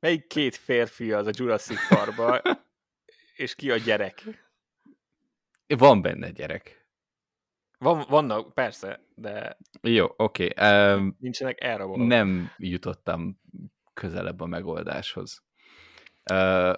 [0.00, 2.42] melyik két férfi az a Jurassic Parkba,
[3.36, 4.22] és ki a gyerek.
[5.66, 6.86] van benne gyerek.
[7.78, 10.48] Van, vannak, persze, de Jó, oké.
[10.48, 10.94] Okay.
[10.94, 12.04] Um, nincsenek elrabolva.
[12.04, 13.40] nem jutottam
[13.94, 15.42] közelebb a megoldáshoz.
[16.32, 16.74] Uh,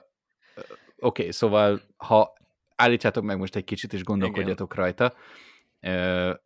[1.04, 2.32] Oké, okay, szóval ha
[2.76, 4.84] állítsátok meg most egy kicsit, és gondolkodjatok Igen.
[4.84, 5.14] rajta.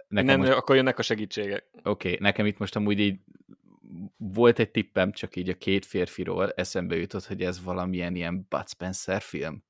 [0.08, 1.64] Nekem nem, most, akkor jönnek a segítségek.
[1.72, 3.18] Oké, okay, nekem itt most amúgy így
[4.16, 8.68] volt egy tippem, csak így a két férfiról eszembe jutott, hogy ez valamilyen ilyen Bud
[8.68, 9.64] Spencer film.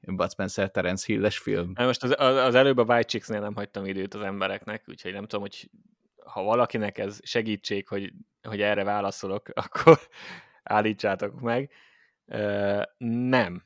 [0.00, 1.72] Bud Spencer Terence Hilles film.
[1.74, 5.12] Na Most az, az, az előbb a White Chicks-nél nem hagytam időt az embereknek, úgyhogy
[5.12, 5.70] nem tudom, hogy
[6.24, 8.12] ha valakinek ez segítség, hogy,
[8.42, 9.98] hogy erre válaszolok, akkor
[10.62, 11.70] állítsátok meg.
[12.30, 13.62] Uh, nem.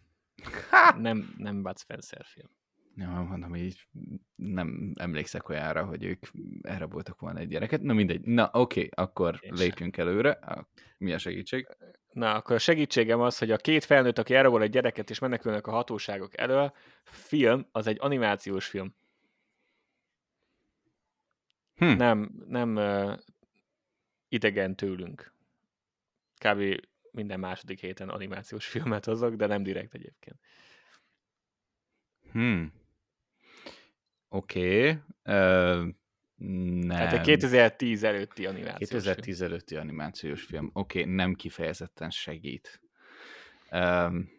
[0.98, 2.48] Nem, nem Bud Spencer film.
[2.96, 3.86] Ja, mondom, így
[4.34, 6.26] nem emlékszek olyanra, hogy ők
[6.62, 7.82] erre voltak volna egy gyereket.
[7.82, 8.20] Na mindegy.
[8.20, 10.06] Na oké, okay, akkor Én lépjünk sem.
[10.06, 10.38] előre.
[10.98, 11.66] Mi a segítség?
[12.12, 15.66] Na, akkor a segítségem az, hogy a két felnőtt, aki elrabol egy gyereket és menekülnek
[15.66, 16.72] a hatóságok elől,
[17.04, 18.94] film, az egy animációs film.
[21.74, 21.96] Hm.
[21.96, 23.18] Nem, nem uh,
[24.28, 25.32] idegen tőlünk.
[26.38, 26.86] Kb.
[27.14, 30.38] Minden második héten animációs filmet hozok, de nem direkt egyébként.
[32.32, 32.72] Hmm.
[34.28, 34.90] Oké.
[34.90, 35.02] Okay.
[35.24, 35.94] Uh,
[36.36, 36.88] nem.
[36.88, 39.50] Tehát a 2010 előtti animációs 2010 film.
[39.50, 40.70] előtti animációs film.
[40.72, 42.80] Oké, okay, nem kifejezetten segít.
[43.70, 44.33] Um,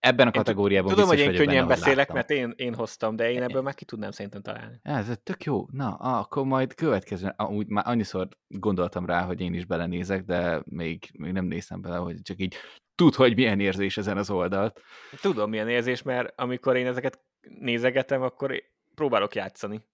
[0.00, 3.42] ebben a kategóriában Tudom, hogy én könnyen benne, beszélek, mert én, én hoztam, de én
[3.42, 4.80] ebből meg ki tudnám szerintem találni.
[4.82, 5.66] Ez tök jó.
[5.70, 7.34] Na, akkor majd következő.
[7.48, 11.96] Úgy már annyiszor gondoltam rá, hogy én is belenézek, de még, még nem néztem bele,
[11.96, 12.56] hogy csak így
[12.94, 14.80] tud, hogy milyen érzés ezen az oldalt.
[15.20, 18.62] Tudom, milyen érzés, mert amikor én ezeket nézegetem, akkor
[18.94, 19.84] próbálok játszani.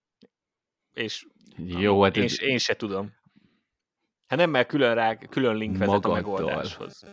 [0.92, 1.26] És
[1.56, 2.42] Jó, hát én, ez...
[2.42, 3.12] én se tudom.
[4.26, 6.12] Hát nem, mert külön, rá, külön link vezet Magadtól.
[6.12, 7.04] a megoldáshoz.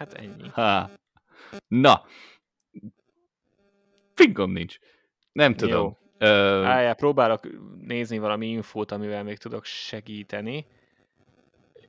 [0.00, 0.48] Hát ennyi.
[0.48, 0.90] Ha.
[1.68, 2.06] Na.
[4.14, 4.78] Fingom nincs.
[5.32, 5.96] Nem tudom.
[6.18, 6.28] Jó.
[6.28, 6.62] Ö...
[6.62, 10.66] Álljá, próbálok nézni valami infót, amivel még tudok segíteni.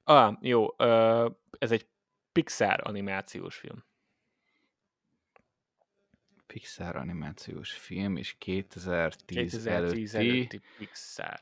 [0.03, 0.67] Ah, jó.
[0.77, 1.87] Ö, ez egy
[2.31, 3.83] Pixar animációs film.
[6.47, 11.39] Pixar animációs film, és 2010, 2010 előtti, előtti Pixar.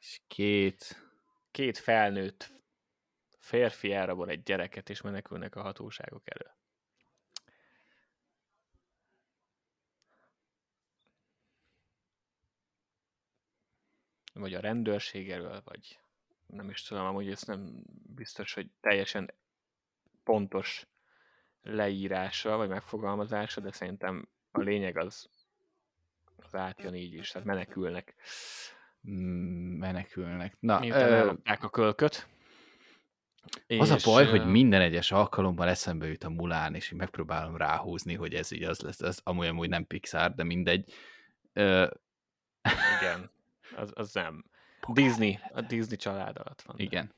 [0.00, 1.08] És két...
[1.50, 2.59] Két felnőtt
[3.50, 6.54] férfi elrabol egy gyereket, és menekülnek a hatóságok elől.
[14.32, 15.98] Vagy a rendőrség elől, vagy
[16.46, 17.82] nem is tudom, amúgy ez nem
[18.14, 19.34] biztos, hogy teljesen
[20.24, 20.86] pontos
[21.62, 25.28] leírása, vagy megfogalmazása, de szerintem a lényeg az,
[26.36, 28.14] az átjön így is, tehát menekülnek.
[29.08, 30.56] Mm, menekülnek.
[30.60, 31.54] Na, Miután ö...
[31.60, 32.28] a kölköt.
[33.78, 34.04] Az és...
[34.04, 38.50] a baj, hogy minden egyes alkalommal eszembe jut a Mulán, és megpróbálom ráhúzni, hogy ez
[38.50, 39.00] így az lesz.
[39.00, 40.92] Ez amúgy, amúgy nem Pixar, de mindegy.
[41.52, 41.90] Ö...
[43.00, 43.30] Igen,
[43.76, 44.44] az, az nem.
[44.92, 46.78] Disney, a Disney család alatt van.
[46.78, 47.14] Igen.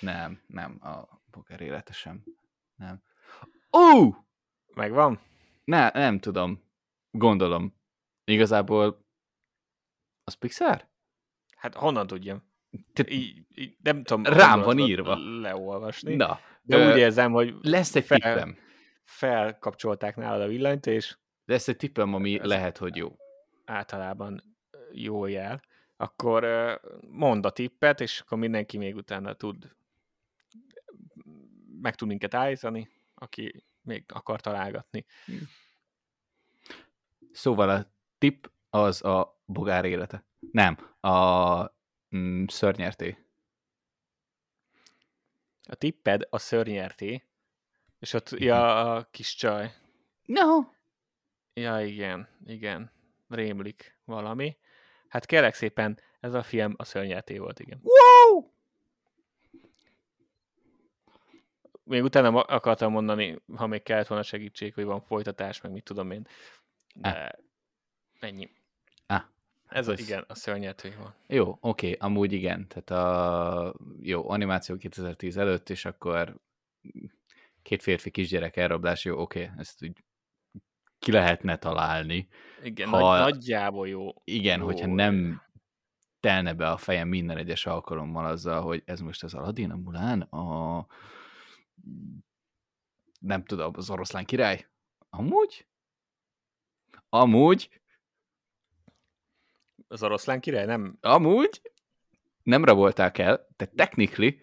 [0.00, 2.24] Nem, nem, a poker élete sem.
[2.76, 3.02] Nem.
[3.72, 4.00] Ó!
[4.00, 4.14] Uh!
[4.74, 5.20] Megvan?
[5.64, 6.62] Ne, nem tudom.
[7.10, 7.74] Gondolom.
[8.24, 9.06] Igazából
[10.24, 10.88] az Pixar?
[11.56, 12.47] Hát honnan tudjam?
[12.92, 13.04] Te...
[13.08, 14.24] Így, így, nem tudom.
[14.24, 15.16] Rám van írva.
[15.40, 16.14] Leolvasni.
[16.14, 16.40] Na.
[16.62, 18.56] De ö, úgy érzem, hogy lesz egy fel, tippem.
[19.04, 23.16] Felkapcsolták nálad a villanyt, és lesz egy tippem, ami lehet, hogy jó.
[23.64, 24.56] Általában
[24.92, 25.62] jó jel.
[25.96, 26.46] Akkor
[27.08, 29.76] mondd a tippet, és akkor mindenki még utána tud
[31.80, 35.06] meg tud minket állítani, aki még akar találgatni.
[37.32, 37.86] Szóval a
[38.18, 40.24] tipp az a bogár élete.
[40.50, 41.77] Nem, a
[42.16, 43.18] mm, szörnyerté.
[45.62, 47.24] A tipped a szörnyerté,
[47.98, 49.72] és ott, ja, a kis csaj.
[50.24, 50.60] No.
[51.54, 52.90] Ja, igen, igen.
[53.28, 54.56] Rémlik valami.
[55.08, 57.80] Hát kérlek szépen, ez a film a szörnyerté volt, igen.
[57.82, 58.50] Wow!
[61.84, 66.10] Még utána akartam mondani, ha még kellett volna segítség, hogy van folytatás, meg mit tudom
[66.10, 66.26] én.
[66.94, 67.28] De ah.
[68.20, 68.50] ennyi.
[69.68, 70.00] Ez, az...
[70.00, 71.14] igen, a szörnyető van.
[71.26, 72.66] Jó, oké, okay, amúgy igen.
[72.68, 76.40] Tehát a jó, animáció 2010 előtt, és akkor
[77.62, 80.04] két férfi kisgyerek elrablás, jó, oké, okay, ezt úgy
[80.98, 82.28] ki lehetne találni.
[82.62, 84.08] Igen, ha, nagy, nagyjából jó.
[84.24, 85.42] Igen, jó, hogyha nem
[86.20, 90.20] telne be a fejem minden egyes alkalommal azzal, hogy ez most az Aladdin, a Mulán,
[90.20, 90.86] a
[93.20, 94.66] nem tudom, az oroszlán király?
[95.10, 95.66] Amúgy?
[97.08, 97.80] Amúgy?
[99.88, 100.98] Az oroszlán király nem?
[101.00, 101.60] Amúgy?
[102.42, 104.42] Nem rabolták el, de technically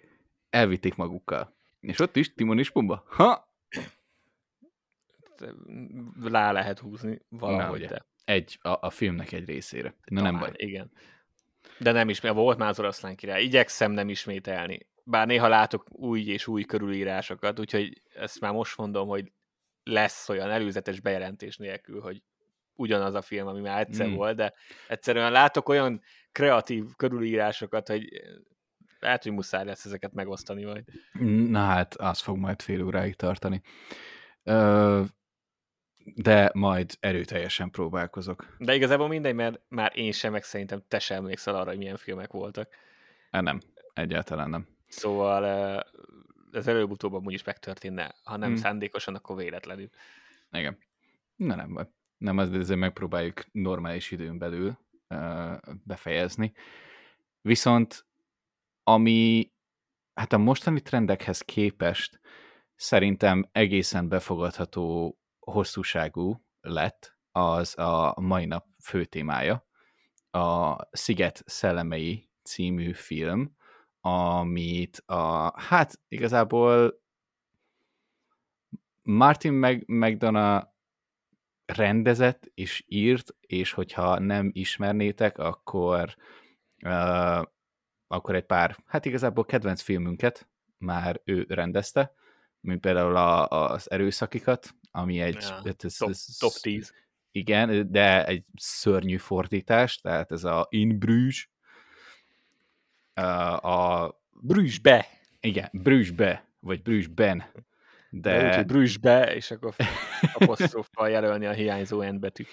[0.50, 1.56] elvitték magukkal.
[1.80, 3.04] És ott is Timon és Pumba.
[3.08, 3.54] Ha!
[6.22, 8.06] Lá lehet húzni valahogy, Na, de.
[8.26, 9.96] Egy, a, a filmnek egy részére.
[10.06, 10.52] Na Talán, nem baj.
[10.56, 10.92] Igen.
[11.80, 13.44] De nem is, volt már az oroszlán király.
[13.44, 19.08] Igyekszem nem ismételni bár néha látok új és új körülírásokat, úgyhogy ezt már most mondom,
[19.08, 19.32] hogy
[19.84, 22.24] lesz olyan előzetes bejelentés nélkül, hogy
[22.76, 24.14] ugyanaz a film, ami már egyszer mm.
[24.14, 24.54] volt, de
[24.88, 28.10] egyszerűen látok olyan kreatív körülírásokat, hogy
[29.00, 30.84] lehet, hogy muszáj lesz ezeket megosztani majd.
[31.50, 33.62] Na hát, az fog majd fél óráig tartani.
[34.44, 35.04] Ö,
[36.16, 38.56] de majd erőteljesen próbálkozok.
[38.58, 41.98] De igazából mindegy, mert már én sem, meg szerintem te sem emlékszel arra, hogy milyen
[41.98, 42.70] filmek voltak.
[43.32, 43.60] Nem,
[43.94, 44.68] egyáltalán nem.
[44.88, 45.44] Szóval
[46.52, 48.16] ez előbb-utóbb amúgy is megtörténne.
[48.24, 48.58] Ha nem Hmm.
[48.58, 49.90] szándékosan, akkor véletlenül.
[50.52, 50.78] Igen.
[51.36, 51.88] Na nem baj.
[52.26, 54.78] Nem, az ezért megpróbáljuk normális időn belül
[55.10, 56.54] uh, befejezni.
[57.42, 58.06] Viszont
[58.84, 59.52] ami
[60.14, 62.20] hát a mostani trendekhez képest
[62.76, 69.66] szerintem egészen befogadható hosszúságú lett az a mai nap fő témája,
[70.32, 73.56] a Sziget szellemei című film,
[74.00, 77.02] amit a, hát igazából
[79.02, 80.74] Martin Mag- McDonough
[81.66, 86.16] rendezett és írt, és hogyha nem ismernétek, akkor
[86.84, 87.44] uh,
[88.08, 90.48] akkor egy pár, hát igazából kedvenc filmünket
[90.78, 92.14] már ő rendezte,
[92.60, 95.38] mint például a, az erőszakikat, ami egy...
[95.42, 96.94] Ja, hát ez, Top, ez, top 10.
[97.32, 101.50] Igen, de egy szörnyű fordítás, tehát ez a In Bruges,
[103.16, 105.08] uh, a, Brüsszbe!
[105.40, 107.44] igen, Brugesbe, vagy Brugesben,
[108.22, 108.38] De...
[108.38, 109.74] De úgy, hogy Brüsszbe, és akkor
[110.34, 112.48] aposztróffal jelölni a hiányzó N betűt.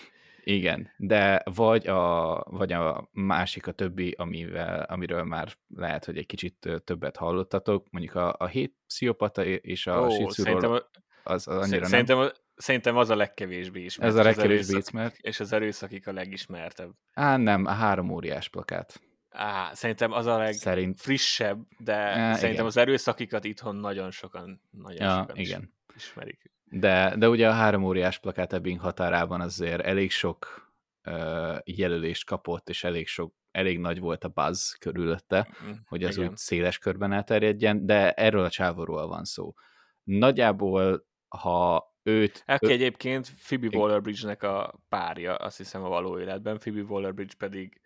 [0.44, 6.27] Igen, de vagy a, vagy a másik, a többi, amivel, amiről már lehet, hogy egy
[6.27, 10.83] kicsit többet hallottatok, mondjuk a, a hét pszichopata és a oh, szerintem, az,
[11.22, 11.88] az annyira nem.
[11.88, 14.11] szerintem, szerintem az a legkevésbé ismert.
[14.11, 15.16] Ez a és az legkevésbé ismert.
[15.20, 16.90] És az erőszakik a legismertebb.
[17.12, 19.01] Á, nem, a három óriás plakát.
[19.33, 22.64] Á, szerintem az a Szerint, legfrissebb, de Á, szerintem igen.
[22.66, 25.75] az erőszakikat itthon nagyon sokan, nagyon ja, sokan is igen.
[25.97, 26.51] ismerik.
[26.64, 30.71] De, de ugye a három óriás plakát ebbing határában azért elég sok
[31.05, 36.16] uh, jelölést kapott, és elég sok, elég nagy volt a buzz körülötte, Mm, hogy az
[36.16, 36.31] igen.
[36.31, 39.55] úgy széles körben elterjedjen, de erről a csávóról van szó.
[40.03, 42.42] Nagyjából, ha őt...
[42.47, 47.81] Aki ö- egyébként Phoebe Waller-Bridge-nek a párja, azt hiszem a való életben, Phoebe Waller-Bridge pedig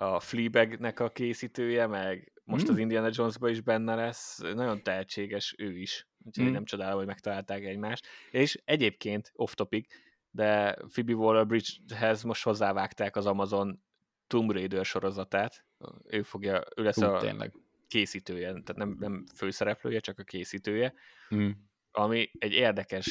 [0.00, 2.72] a Fleabag-nek a készítője, meg most Mm.
[2.72, 6.52] az Indiana Jones-ban is benne lesz, nagyon tehetséges ő is, úgyhogy Mm.
[6.52, 8.06] nem csodálom, hogy megtalálták egymást.
[8.30, 9.94] És egyébként, off topic,
[10.30, 13.82] de Phoebe Waller-Bridge-hez most hozzávágták az Amazon
[14.26, 15.64] Tomb Raider sorozatát,
[16.04, 17.52] ő fogja, ő lesz Hú, a tényleg.
[17.88, 20.94] készítője, tehát nem, nem főszereplője, csak a készítője,
[21.34, 21.50] Mm.
[21.90, 23.08] ami egy érdekes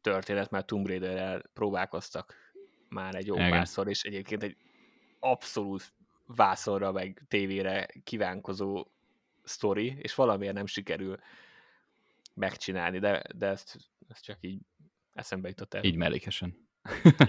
[0.00, 2.34] történet, mert Tomb Raider-rel próbálkoztak
[2.88, 3.50] már egy jó Igen.
[3.50, 4.56] párszor, és egyébként egy
[5.20, 5.92] abszolút
[6.26, 8.86] vászorra meg tévére kívánkozó
[9.42, 11.18] sztori, és valamiért nem sikerül
[12.34, 14.60] megcsinálni, de, de ezt, ezt csak így
[15.12, 15.84] eszembe jutott el.
[15.84, 16.68] Így mellékesen.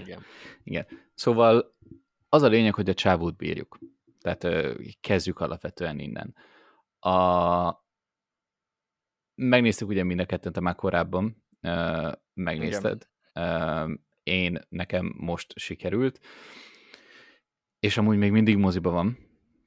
[0.00, 0.22] Igen.
[0.64, 0.86] Igen.
[1.14, 1.76] Szóval
[2.28, 3.78] az a lényeg, hogy a csávót bírjuk.
[4.20, 6.34] Tehát kezdjük alapvetően innen.
[6.98, 7.86] A...
[9.34, 11.44] Megnéztük ugye mind a ketten, te már korábban
[12.34, 13.08] megnézted.
[13.32, 16.20] Ö, én, nekem most sikerült.
[17.80, 19.18] És amúgy még mindig moziba van.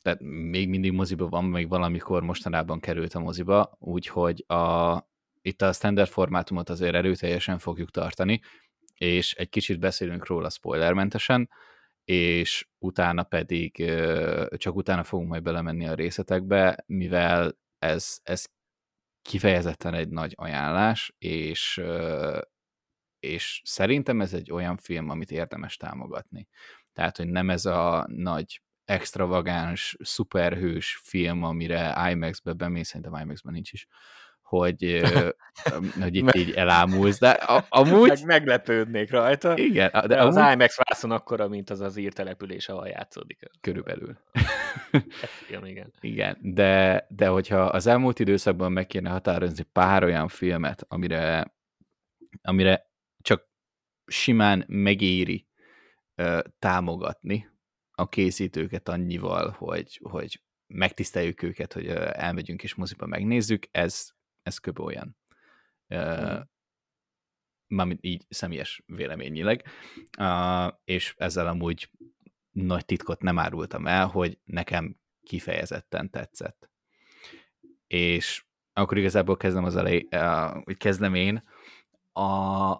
[0.02, 4.97] Tehát még mindig moziba van, még valamikor mostanában került a moziba, úgyhogy a,
[5.41, 8.41] itt a standard formátumot azért erőteljesen fogjuk tartani,
[8.95, 11.50] és egy kicsit beszélünk róla spoilermentesen,
[12.04, 13.91] és utána pedig
[14.58, 18.45] csak utána fogunk majd belemenni a részletekbe, mivel ez, ez
[19.21, 21.82] kifejezetten egy nagy ajánlás, és,
[23.19, 26.47] és szerintem ez egy olyan film, amit érdemes támogatni.
[26.93, 33.71] Tehát, hogy nem ez a nagy extravagáns, szuperhős film, amire IMAX-be bemész, szerintem IMAX-ben nincs
[33.71, 33.88] is,
[34.41, 35.01] hogy,
[36.01, 38.08] hogy itt így elámulsz, de a, amúgy...
[38.08, 42.69] Meg, meglepődnék rajta, Igen, de, de amúgy az IMAX vászon akkora, mint az az írtelepülés,
[42.69, 43.39] ahol játszódik.
[43.62, 44.17] körülbelül.
[45.47, 45.93] Igen, igen.
[46.01, 51.54] Igen, de, de hogyha az elmúlt időszakban meg kéne határozni pár olyan filmet, amire,
[52.41, 52.89] amire
[53.21, 53.49] csak
[54.06, 55.49] simán megéri
[56.60, 57.50] támogatni
[57.91, 64.10] a készítőket annyival, hogy, hogy megtiszteljük őket, hogy elmegyünk és moziba megnézzük, ez,
[64.41, 64.80] ez kb.
[64.80, 65.17] olyan.
[65.88, 66.39] Ö,
[67.71, 67.78] Mhm.
[67.78, 69.63] Mármint így személyes véleményileg.
[70.84, 71.89] És ezzel amúgy
[72.52, 76.69] nagy titkot nem árultam el, hogy nekem kifejezetten tetszett.
[77.88, 81.44] És akkor igazából kezdem az elej, uh, kezdem én.
[82.12, 82.71] A,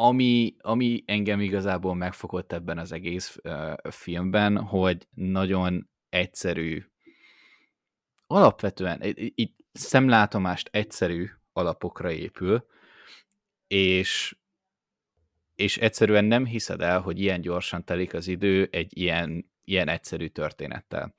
[0.00, 6.84] ami, ami engem igazából megfogott ebben az egész uh, filmben, hogy nagyon egyszerű,
[8.26, 9.00] alapvetően,
[9.34, 12.66] itt szemlátomást egyszerű alapokra épül,
[13.66, 14.36] és,
[15.54, 20.26] és egyszerűen nem hiszed el, hogy ilyen gyorsan telik az idő egy ilyen, ilyen egyszerű
[20.26, 21.14] történettel.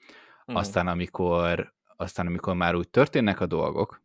[0.45, 0.57] Mhm.
[0.57, 4.01] Aztán amikor, aztán amikor már úgy történnek a dolgok,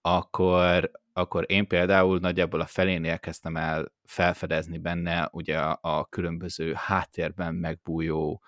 [0.00, 7.54] akkor, akkor én például nagyjából a felénél kezdtem el felfedezni benne ugye a, különböző háttérben
[7.54, 8.42] megbújó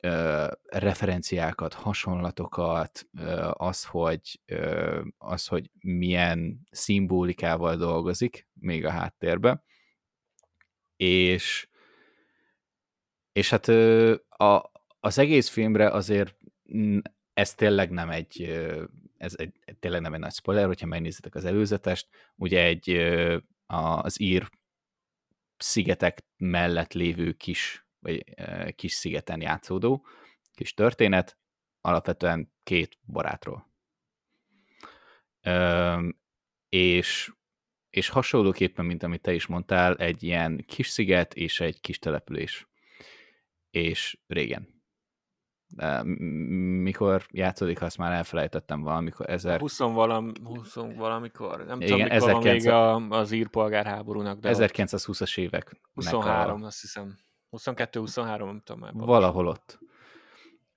[0.00, 9.62] ö, referenciákat, hasonlatokat, ö, az, hogy, ö, az, hogy milyen szimbolikával dolgozik még a háttérbe,
[10.96, 11.68] és
[13.32, 14.70] és hát ö, a,
[15.00, 16.36] az egész filmre azért
[17.34, 18.42] ez tényleg nem egy,
[19.18, 22.90] ez egy, tényleg nem egy nagy spoiler, hogyha megnézitek az előzetest, ugye egy
[23.66, 24.50] az ír
[25.56, 28.24] szigetek mellett lévő kis, vagy
[28.74, 30.06] kis szigeten játszódó
[30.54, 31.38] kis történet,
[31.80, 33.70] alapvetően két barátról.
[36.68, 37.32] És,
[37.90, 42.68] és hasonlóképpen, mint amit te is mondtál, egy ilyen kis sziget és egy kis település.
[43.70, 44.75] És régen
[45.68, 46.02] de
[46.82, 49.30] mikor játszódik, azt már elfelejtettem valamikor.
[49.30, 49.60] Ezer...
[49.60, 52.64] 20 valam, 20 valamikor, nem Igen, tudom, mikor 1900...
[52.64, 54.38] van még a, az írpolgárháborúnak.
[54.38, 55.80] De 1920-as évek.
[55.94, 56.66] 23, a...
[56.66, 57.18] azt hiszem.
[57.50, 58.92] 22-23, nem tudom már.
[58.94, 59.78] Valahol ott.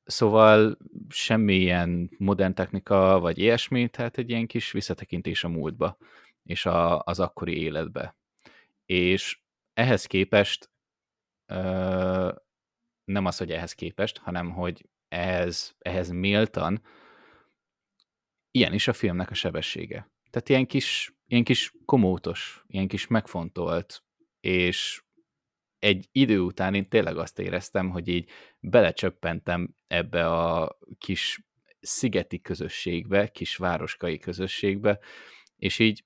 [0.03, 0.77] Szóval
[1.09, 5.97] semmilyen modern technika, vagy ilyesmi, tehát egy ilyen kis visszatekintés a múltba,
[6.43, 8.15] és a, az akkori életbe.
[8.85, 9.39] És
[9.73, 10.69] ehhez képest
[13.09, 16.81] nem az, hogy ehhez képest, hanem hogy ehhez, ehhez méltan
[18.51, 20.11] ilyen is a filmnek a sebessége.
[20.29, 24.03] Tehát ilyen kis, ilyen kis komótos, ilyen kis megfontolt,
[24.39, 25.03] és
[25.79, 28.29] egy idő után én tényleg azt éreztem, hogy így
[28.59, 31.41] belecsöppentem ebbe a kis
[31.79, 34.99] szigeti közösségbe, kis városkai közösségbe,
[35.55, 36.03] és így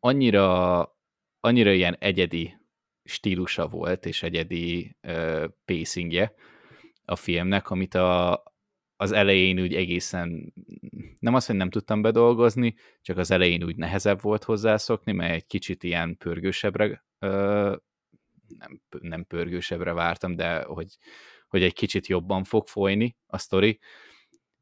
[0.00, 0.80] annyira,
[1.40, 2.59] annyira ilyen egyedi
[3.04, 6.34] stílusa volt, és egyedi uh, pacingje
[7.04, 8.42] a filmnek, amit a,
[8.96, 10.54] az elején úgy egészen,
[11.18, 15.46] nem azt, hogy nem tudtam bedolgozni, csak az elején úgy nehezebb volt hozzászokni, mert egy
[15.46, 17.76] kicsit ilyen pörgősebbre, uh,
[18.58, 20.96] nem, nem pörgősebbre vártam, de hogy,
[21.48, 23.78] hogy egy kicsit jobban fog folyni a sztori,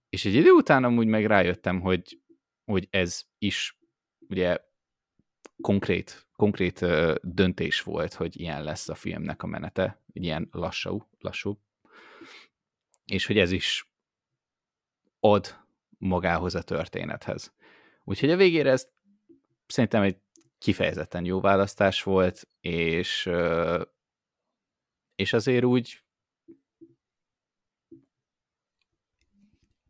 [0.08, 2.20] és egy idő után amúgy meg rájöttem, hogy,
[2.64, 3.78] hogy ez is
[4.28, 4.58] ugye
[5.60, 6.86] konkrét, konkrét
[7.22, 11.58] döntés volt, hogy ilyen lesz a filmnek a menete, ilyen lassú, lassú,
[13.04, 13.92] és hogy ez is
[15.20, 15.66] ad
[15.98, 17.54] magához a történethez.
[18.04, 18.88] Úgyhogy a végére ez
[19.66, 20.16] szerintem egy
[20.58, 23.30] kifejezetten jó választás volt, és,
[25.14, 26.02] és azért úgy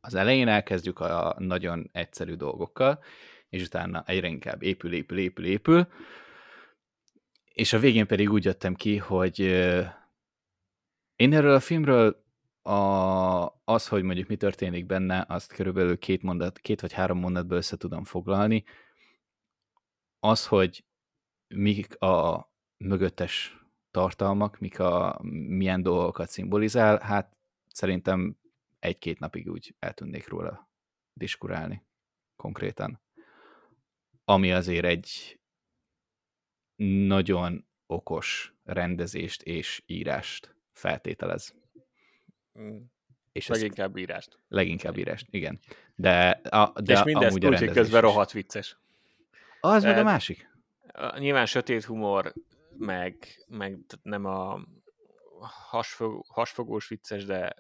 [0.00, 3.02] az elején elkezdjük a nagyon egyszerű dolgokkal,
[3.49, 5.88] és utána egyre inkább épül, épül, épül, épül,
[7.53, 9.38] és a végén pedig úgy jöttem ki, hogy
[11.16, 12.24] én erről a filmről
[12.62, 12.72] a,
[13.64, 17.76] az, hogy mondjuk mi történik benne, azt körülbelül két, mondat, két vagy három mondatból össze
[17.76, 18.64] tudom foglalni.
[20.18, 20.84] Az, hogy
[21.46, 23.57] mik a mögöttes
[23.90, 25.18] tartalmak, mik a,
[25.49, 27.36] milyen dolgokat szimbolizál, hát
[27.68, 28.38] szerintem
[28.78, 30.70] egy-két napig úgy eltűnnék róla
[31.12, 31.86] diskurálni
[32.36, 33.01] konkrétan
[34.28, 35.38] ami azért egy
[37.06, 41.54] nagyon okos rendezést és írást feltételez.
[42.58, 42.78] Mm.
[43.32, 44.38] És leginkább ezt, írást.
[44.48, 45.60] Leginkább írást, igen.
[45.94, 48.78] De, a, de és mindezt amúgy úgy, hogy közben rohadt vicces.
[49.60, 50.50] Az meg a másik.
[51.18, 52.32] Nyilván sötét humor,
[52.78, 54.60] meg, meg nem a
[55.40, 57.54] hasfog, hasfogós vicces, de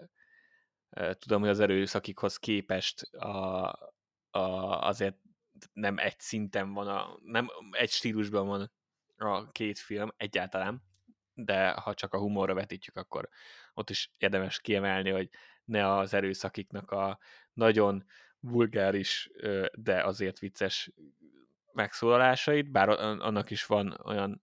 [1.18, 3.66] tudom, hogy az erőszakikhoz képest a,
[4.30, 4.40] a,
[4.86, 5.16] azért
[5.72, 8.72] nem egy szinten van, a, nem egy stílusban van
[9.16, 10.82] a két film egyáltalán,
[11.34, 13.28] de ha csak a humorra vetítjük, akkor
[13.74, 15.30] ott is érdemes kiemelni, hogy
[15.64, 17.18] ne az erőszakiknak a
[17.52, 18.04] nagyon
[18.40, 19.30] vulgáris,
[19.72, 20.90] de azért vicces
[21.72, 24.42] megszólalásait, bár annak is van olyan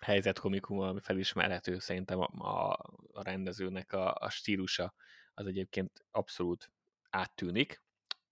[0.00, 2.72] helyzetkomikum, ami felismerhető szerintem a,
[3.12, 4.94] a rendezőnek a, a stílusa
[5.34, 6.72] az egyébként abszolút
[7.10, 7.82] áttűnik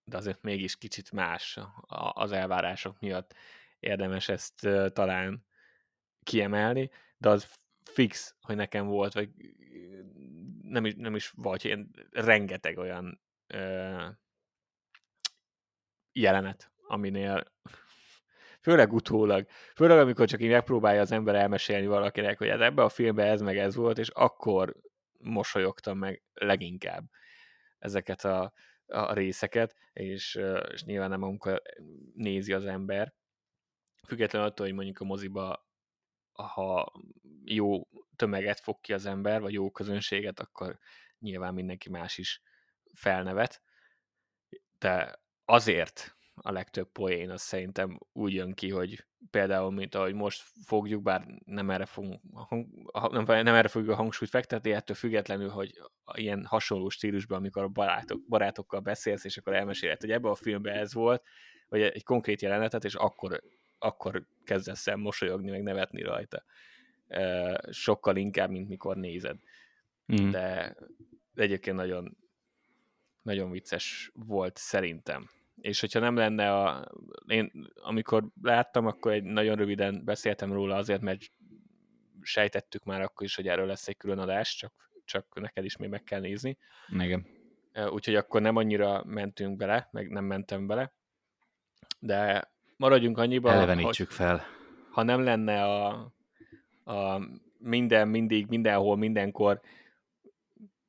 [0.09, 1.59] de azért mégis kicsit más
[2.13, 3.35] az elvárások miatt
[3.81, 5.47] érdemes ezt talán
[6.23, 7.49] kiemelni, de az
[7.85, 9.31] fix, hogy nekem volt, vagy
[10.63, 14.07] nem is, nem is vagy, én rengeteg olyan ö,
[16.13, 17.53] jelenet, aminél
[18.61, 22.89] főleg utólag, főleg amikor csak így megpróbálja az ember elmesélni valakinek, hogy ez ebbe a
[22.89, 24.77] filmben ez meg ez volt, és akkor
[25.19, 27.05] mosolyogtam meg leginkább
[27.79, 28.53] ezeket a
[28.89, 30.41] a részeket, és,
[30.73, 31.63] és nyilván nem amikor
[32.15, 33.15] nézi az ember.
[34.07, 35.67] Függetlenül attól, hogy mondjuk a moziba
[36.43, 36.93] ha
[37.45, 40.79] jó tömeget fog ki az ember, vagy jó közönséget, akkor
[41.19, 42.43] nyilván mindenki más is
[42.95, 43.63] felnevet.
[44.79, 50.43] De azért a legtöbb poén az szerintem úgy jön ki, hogy például, mint ahogy most
[50.65, 52.21] fogjuk, bár nem erre, fogunk,
[53.11, 55.81] nem, nem erre fogjuk a hangsúlyt fektetni, ettől függetlenül, hogy
[56.13, 60.75] ilyen hasonló stílusban, amikor a barátok, barátokkal beszélsz, és akkor elmeséled, hogy ebben a filmben
[60.75, 61.23] ez volt,
[61.69, 63.43] vagy egy konkrét jelenetet, és akkor,
[63.79, 66.45] akkor kezdesz el mosolyogni, meg nevetni rajta.
[67.71, 69.37] Sokkal inkább, mint mikor nézed.
[70.13, 70.31] Mm.
[70.31, 70.77] De
[71.35, 72.17] egyébként nagyon,
[73.23, 75.29] nagyon vicces volt szerintem
[75.61, 76.89] és hogyha nem lenne a...
[77.27, 81.21] Én amikor láttam, akkor egy nagyon röviden beszéltem róla azért, mert
[82.23, 84.73] sejtettük már akkor is, hogy erről lesz egy külön adás, csak,
[85.05, 86.59] csak neked is még meg kell nézni.
[86.99, 87.27] Igen.
[87.91, 90.93] Úgyhogy akkor nem annyira mentünk bele, meg nem mentem bele,
[91.99, 94.47] de maradjunk annyiba, Elevenítsük hogy, fel.
[94.91, 95.89] Ha nem lenne a,
[96.85, 97.21] a
[97.59, 99.61] minden, mindig, mindenhol, mindenkor,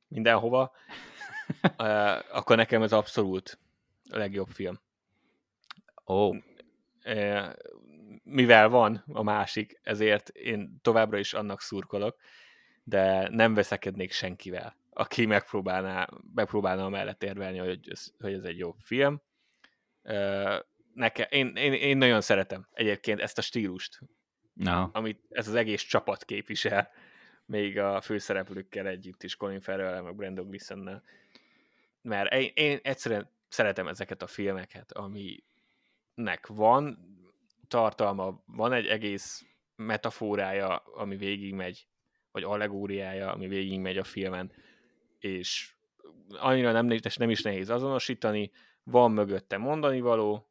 [0.08, 0.72] mindenhova,
[2.38, 3.59] akkor nekem ez abszolút
[4.10, 4.80] a legjobb film.
[6.06, 6.14] Ó.
[6.14, 6.36] Oh.
[8.22, 12.16] Mivel van a másik, ezért én továbbra is annak szurkolok,
[12.84, 18.74] de nem veszekednék senkivel, aki megpróbálná, megpróbálna mellett érvelni, hogy ez, hogy ez egy jó
[18.78, 19.22] film.
[20.94, 23.98] Nekem, én, én, én nagyon szeretem egyébként ezt a stílust,
[24.52, 24.88] no.
[24.92, 26.90] amit ez az egész csapat képvisel,
[27.44, 31.02] még a főszereplőkkel együtt is, Colin farrell meg Brandon Gleeson-nel.
[32.02, 36.98] Mert én, én egyszerűen szeretem ezeket a filmeket, aminek van
[37.68, 39.44] tartalma, van egy egész
[39.76, 41.86] metaforája, ami végigmegy,
[42.32, 44.52] vagy allegóriája, ami végigmegy a filmen,
[45.18, 45.74] és
[46.28, 46.86] annyira nem,
[47.18, 48.50] nem is nehéz azonosítani,
[48.82, 50.50] van mögötte mondani való,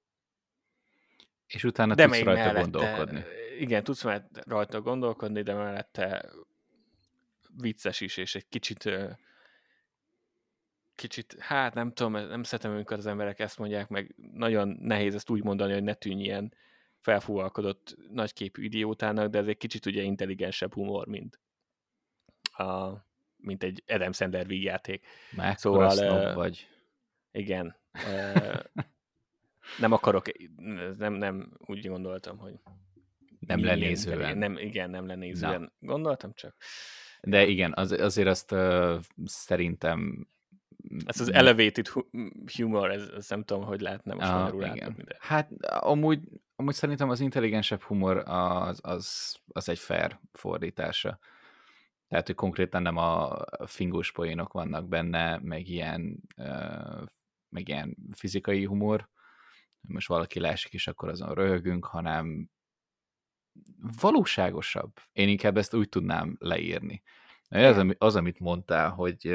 [1.47, 3.23] és utána de tudsz rajta mellette, gondolkodni.
[3.59, 4.03] Igen, tudsz
[4.45, 6.29] rajta gondolkodni, de mellette
[7.57, 8.89] vicces is, és egy kicsit
[10.99, 15.29] kicsit, hát nem tudom, nem szeretem, amikor az emberek ezt mondják, meg nagyon nehéz ezt
[15.29, 16.53] úgy mondani, hogy ne tűnj ilyen
[16.99, 21.39] felfúvalkodott nagyképű idiótának, de ez egy kicsit ugye intelligensebb humor, mint,
[22.41, 22.89] a,
[23.37, 25.07] mint egy Adam Sandler vígjáték.
[25.35, 26.67] Mekkora szóval, vagy.
[27.31, 27.75] Igen.
[29.79, 30.25] nem akarok,
[30.97, 32.59] nem, nem úgy gondoltam, hogy
[33.39, 34.37] nem lenézően.
[34.37, 35.61] Nem, igen, nem lenézően.
[35.61, 35.71] Na.
[35.79, 36.55] Gondoltam csak.
[37.21, 40.27] De igen, az, azért azt uh, szerintem
[41.05, 41.87] ez az elevated
[42.55, 45.03] humor, ez, ez nem tudom, hogy lehetne most ah, magyarul átadni.
[45.03, 45.17] De...
[45.19, 46.21] Hát amúgy,
[46.55, 51.19] amúgy szerintem az intelligensebb humor az, az, az egy fair fordítása.
[52.07, 56.23] Tehát, hogy konkrétan nem a fingós poénok vannak benne, meg ilyen,
[57.49, 59.09] meg ilyen fizikai humor,
[59.81, 62.49] most valaki lásik, és akkor azon röhögünk, hanem
[63.99, 64.99] valóságosabb.
[65.11, 67.01] Én inkább ezt úgy tudnám leírni.
[67.49, 69.27] Az, az, amit mondtál, hogy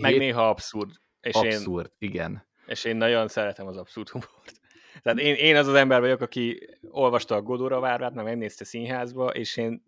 [0.00, 0.20] meg hét...
[0.20, 0.90] néha abszurd.
[1.20, 2.46] És abszurd, én, igen.
[2.66, 4.52] És én nagyon szeretem az abszurd humort.
[5.02, 9.26] Tehát én, én az az ember vagyok, aki olvasta a Godóra várvát, meg megnézte színházba,
[9.26, 9.82] és én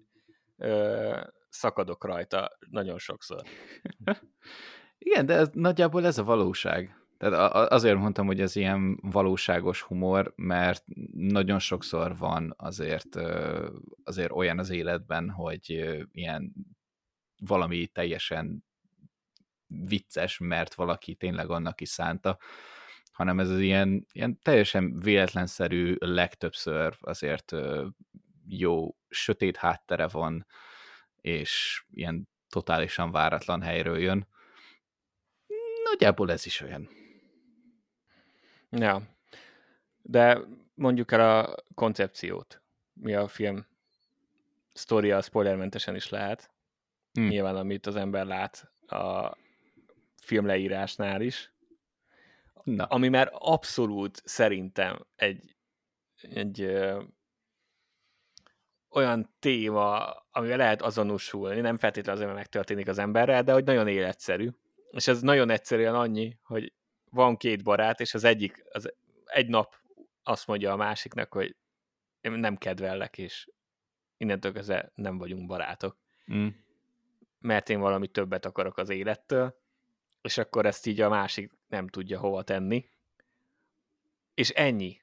[0.56, 3.42] ö, szakadok rajta nagyon sokszor.
[4.98, 6.94] igen, de ez, nagyjából ez a valóság.
[7.18, 13.16] Tehát azért mondtam, hogy ez ilyen valóságos humor, mert nagyon sokszor van azért,
[14.04, 15.70] azért olyan az életben, hogy
[16.12, 16.52] ilyen
[17.40, 18.64] valami teljesen
[19.70, 22.38] vicces, mert valaki tényleg annak is szánta,
[23.12, 27.52] hanem ez az ilyen, ilyen teljesen véletlenszerű, legtöbbször azért
[28.46, 30.46] jó sötét háttere van,
[31.20, 34.28] és ilyen totálisan váratlan helyről jön.
[35.84, 36.88] Nagyjából ez is olyan.
[38.70, 39.02] Ja,
[40.02, 40.40] de
[40.74, 42.62] mondjuk el a koncepciót.
[42.92, 43.66] Mi a film
[44.72, 46.50] sztoria spoilermentesen is lehet.
[47.12, 47.26] Hmm.
[47.28, 49.36] Nyilván, amit az ember lát a
[50.20, 51.52] filmleírásnál is,
[52.64, 52.84] Na.
[52.84, 55.56] ami már abszolút szerintem egy,
[56.20, 57.02] egy ö,
[58.90, 63.88] olyan téma, amivel lehet azonosulni, nem feltétlenül azért, mert megtörténik az emberrel, de hogy nagyon
[63.88, 64.48] életszerű.
[64.90, 66.72] És ez nagyon egyszerűen annyi, hogy
[67.10, 68.92] van két barát, és az egyik, az
[69.24, 69.74] egy nap
[70.22, 71.56] azt mondja a másiknak, hogy
[72.20, 73.48] én nem kedvellek, és
[74.16, 75.98] innentől kezdve nem vagyunk barátok.
[76.32, 76.48] Mm.
[77.38, 79.59] Mert én valami többet akarok az élettől,
[80.22, 82.88] és akkor ezt így a másik nem tudja hova tenni.
[84.34, 85.00] És ennyi.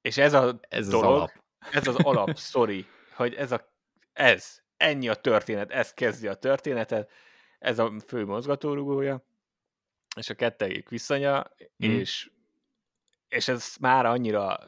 [0.00, 1.30] És ez a ez dolog, az alap.
[1.72, 3.72] ez az alap sztori, hogy ez a,
[4.12, 7.10] ez, ennyi a történet, ez kezdi a történetet,
[7.58, 9.24] ez a fő mozgatórugója,
[10.16, 11.50] és a kettőjük viszonya,
[11.86, 11.90] mm.
[11.90, 12.30] és,
[13.28, 14.58] és ez már annyira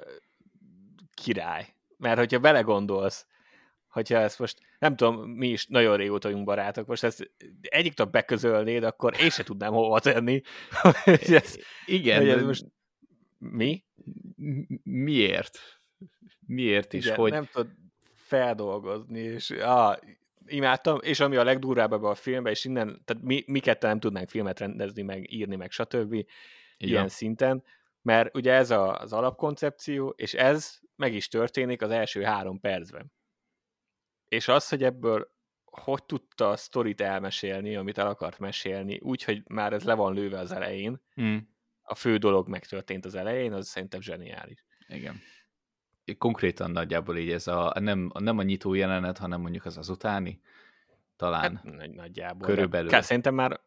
[1.15, 1.75] király.
[1.97, 3.27] Mert hogyha belegondolsz,
[3.89, 7.31] hogyha ezt most, nem tudom, mi is nagyon régóta vagyunk barátok, most ezt
[7.61, 10.41] egyik nap beközölnéd, akkor én se tudnám hova tenni.
[11.05, 12.19] ez, Igen.
[12.19, 12.65] Hogy ez most
[13.39, 13.85] Mi?
[14.83, 15.59] Miért?
[16.47, 17.05] Miért is?
[17.05, 17.33] Igen, hogy...
[17.33, 17.71] nem tudod
[18.15, 19.97] feldolgozni, és ah,
[20.47, 24.01] imádtam, és ami a legdurvább ebben a filmben, és innen, tehát mi, mi ketten nem
[24.01, 26.13] tudnánk filmet rendezni, meg írni, meg stb.
[26.13, 26.27] Igen.
[26.79, 27.65] ilyen szinten,
[28.03, 33.13] mert ugye ez a, az alapkoncepció, és ez meg is történik az első három percben.
[34.35, 35.33] És az, hogy ebből
[35.65, 40.39] hogy tudta a sztorit elmesélni, amit el akart mesélni, úgyhogy már ez le van lőve
[40.39, 41.37] az elején, mm.
[41.83, 44.65] a fő dolog megtörtént az elején, az szerintem zseniális.
[44.89, 45.21] Igen.
[46.19, 50.41] Konkrétan nagyjából így ez a, nem, nem a nyitó jelenet, hanem mondjuk az az utáni,
[51.17, 51.57] talán.
[51.57, 52.49] Hát, nagyjából.
[52.49, 52.89] Körülbelül.
[52.89, 53.61] Kell, szerintem már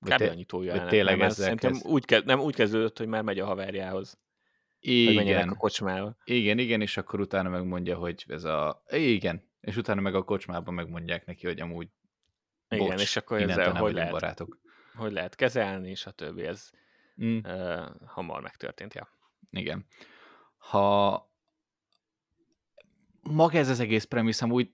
[0.00, 0.22] kb.
[0.22, 0.88] a nyitó jelenet.
[0.88, 1.86] Tényleg nem, szerintem kezd...
[1.86, 4.18] úgy, kezd, nem úgy kezdődött, hogy már megy a haverjához.
[4.78, 5.48] Igen.
[5.48, 6.16] a kocsmába.
[6.24, 8.82] Igen, igen, és akkor utána megmondja, hogy ez a...
[8.90, 11.88] Igen, és utána meg a kocsmában megmondják neki, hogy amúgy
[12.68, 14.58] igen, bocs, és akkor ezzel hogy lehet, barátok.
[14.94, 16.70] hogy lehet kezelni, és a többi, ez
[17.24, 17.36] mm.
[17.36, 19.08] uh, hamar megtörtént, ja.
[19.50, 19.86] Igen.
[20.56, 21.30] Ha
[23.22, 24.70] maga ez az egész premisszum úgy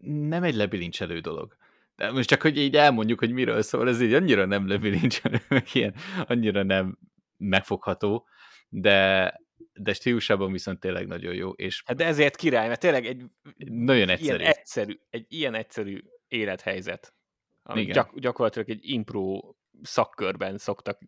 [0.00, 1.56] nem egy lebilincselő dolog.
[1.96, 5.66] De most csak, hogy így elmondjuk, hogy miről szól, ez így annyira nem lebilincselő, meg
[5.72, 5.94] ilyen
[6.26, 6.98] annyira nem
[7.36, 8.26] megfogható,
[8.68, 9.34] de
[9.72, 11.50] de stílusában viszont tényleg nagyon jó.
[11.50, 13.24] És hát de ezért király, mert tényleg egy
[13.70, 14.38] nagyon egyszerű.
[14.38, 17.14] Ilyen egyszerű egy ilyen egyszerű élethelyzet,
[17.62, 21.00] ami gyak, gyakorlatilag egy impro szakkörben szoktak,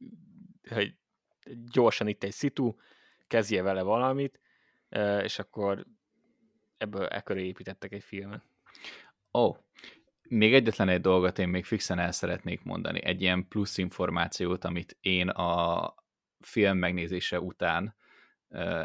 [0.69, 0.95] hogy
[1.73, 2.75] gyorsan itt egy szitu,
[3.27, 4.41] kezdje vele valamit,
[5.23, 5.87] és akkor
[6.77, 8.43] ebből ekkor építettek egy filmet.
[9.33, 9.57] Ó, oh,
[10.23, 14.97] még egyetlen egy dolgot én még fixen el szeretnék mondani, egy ilyen plusz információt, amit
[15.01, 15.95] én a
[16.41, 17.97] film megnézése után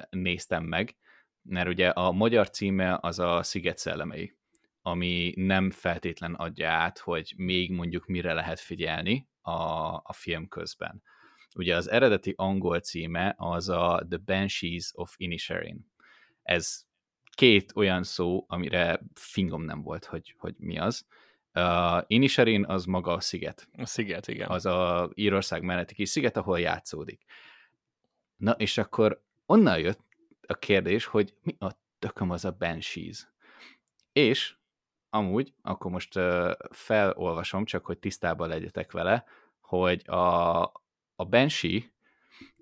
[0.09, 0.95] néztem meg,
[1.41, 4.35] mert ugye a magyar címe az a Sziget szellemei,
[4.81, 9.51] ami nem feltétlen adja át, hogy még mondjuk mire lehet figyelni a,
[9.93, 11.03] a film közben.
[11.55, 15.91] Ugye az eredeti angol címe az a The Banshees of Inisherin.
[16.43, 16.85] Ez
[17.35, 21.05] két olyan szó, amire fingom nem volt, hogy, hogy mi az.
[21.53, 23.67] Uh, Inisherin az maga a sziget.
[23.77, 24.49] A sziget, igen.
[24.49, 27.23] Az a Írország melletti kis sziget, ahol játszódik.
[28.37, 29.99] Na, és akkor onnan jött
[30.47, 33.27] a kérdés, hogy mi a tököm az a Banshees.
[34.11, 34.55] És
[35.09, 36.19] amúgy, akkor most
[36.69, 39.25] felolvasom, csak hogy tisztában legyetek vele,
[39.59, 40.61] hogy a,
[41.15, 41.81] a Banshee,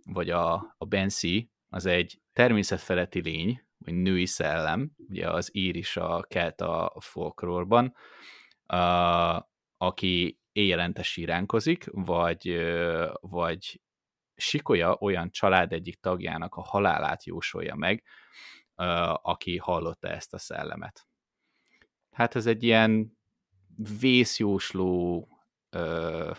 [0.03, 5.97] vagy a, a Banshee, az egy természetfeletti lény, vagy női szellem, ugye az ír is
[5.97, 7.95] a kelta folklórban,
[8.67, 9.43] uh,
[9.77, 12.61] aki éjjelente síránkozik, vagy,
[13.19, 13.81] vagy
[14.41, 18.03] Sikolya olyan család egyik tagjának a halálát jósolja meg,
[19.21, 21.07] aki hallotta ezt a szellemet.
[22.11, 23.17] Hát ez egy ilyen
[23.99, 25.27] vészjósló
[25.69, 26.31] ö,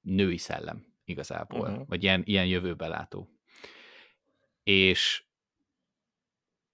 [0.00, 1.86] női szellem igazából, uh-huh.
[1.86, 3.28] vagy ilyen, ilyen jövőbelátó.
[4.62, 5.24] És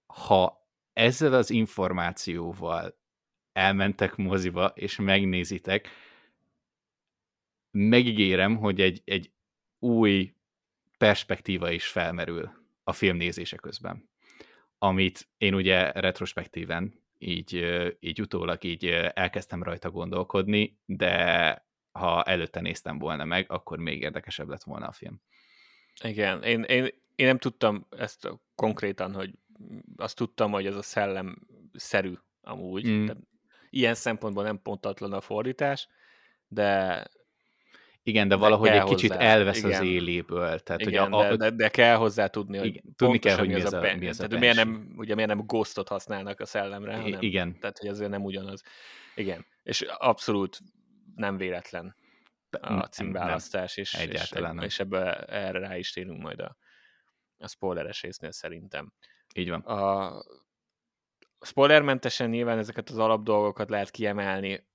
[0.07, 2.99] ha ezzel az információval
[3.53, 5.89] elmentek moziba, és megnézitek,
[7.71, 9.31] megígérem, hogy egy, egy
[9.79, 10.35] új
[10.99, 12.51] perspektíva is felmerül
[12.85, 14.09] a film nézése közben.
[14.79, 17.65] Amit én ugye retrospektíven így,
[18.01, 24.49] így utólag így elkezdtem rajta gondolkodni, de ha előtte néztem volna meg, akkor még érdekesebb
[24.49, 25.21] lett volna a film.
[26.03, 29.31] Igen, én, én, én nem tudtam ezt konkrétan, hogy
[29.97, 31.39] azt tudtam, hogy ez a szellem
[31.73, 32.13] szerű
[32.43, 32.89] amúgy.
[32.89, 33.07] Mm.
[33.71, 35.89] ilyen szempontból nem pontatlan a fordítás,
[36.49, 37.03] de
[38.07, 39.25] igen, de valahogy de egy kicsit hozzá.
[39.25, 39.71] elvesz igen.
[39.71, 40.59] az éléből.
[40.61, 43.49] Tehát, igen, hogy a, a, de, de, kell hozzá tudni, hogy igen, tudni kell, hogy
[43.49, 46.41] mi ez a, a, mi ez a tehát, miért nem, ugye miért nem ghostot használnak
[46.41, 47.59] a szellemre, hanem, igen.
[47.61, 48.63] tehát hogy azért nem ugyanaz.
[49.15, 50.59] Igen, és abszolút
[51.15, 51.97] nem véletlen
[52.61, 56.57] a címválasztás, és, és, és ebbe erre rá is térünk majd a,
[57.39, 58.93] a spoileres résznél szerintem.
[59.35, 59.61] Így van.
[59.61, 60.13] A
[61.41, 64.67] spoilermentesen nyilván ezeket az alapdolgokat lehet kiemelni,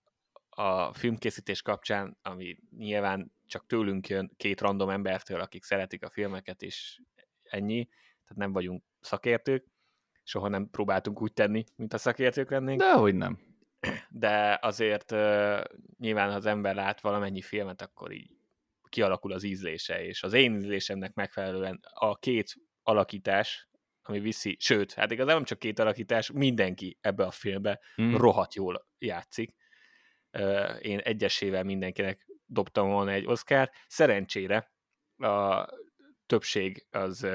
[0.62, 6.62] a filmkészítés kapcsán, ami nyilván csak tőlünk jön két random embertől, akik szeretik a filmeket,
[6.62, 7.01] és
[7.43, 7.86] ennyi,
[8.22, 9.66] tehát nem vagyunk szakértők,
[10.24, 12.80] soha nem próbáltunk úgy tenni, mint a szakértők lennénk.
[12.80, 13.39] De hogy nem.
[14.09, 15.64] De azért uh,
[15.97, 18.30] nyilván, ha az ember lát valamennyi filmet, akkor így
[18.89, 23.70] kialakul az ízlése, és az én ízlésemnek megfelelően a két alakítás,
[24.01, 28.16] ami viszi, sőt, hát igazából nem csak két alakítás, mindenki ebbe a filmbe mm.
[28.16, 29.55] rohadt jól játszik
[30.82, 33.72] én egyesével mindenkinek dobtam volna egy Oscar.
[33.88, 34.72] Szerencsére
[35.18, 35.66] a
[36.26, 37.28] többség az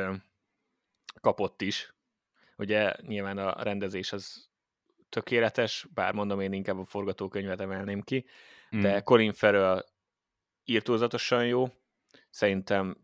[1.20, 1.94] kapott is.
[2.56, 4.48] Ugye nyilván a rendezés az
[5.08, 8.26] tökéletes, bár mondom, én inkább a forgatókönyvet emelném ki,
[8.76, 8.80] mm.
[8.80, 9.84] de Colin Farrell
[10.64, 11.68] írtózatosan jó,
[12.30, 12.96] szerintem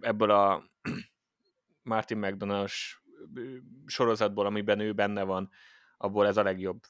[0.00, 0.64] ebből a
[1.82, 2.70] Martin mcdonald
[3.86, 5.50] sorozatból, amiben ő benne van,
[5.96, 6.82] abból ez a legjobb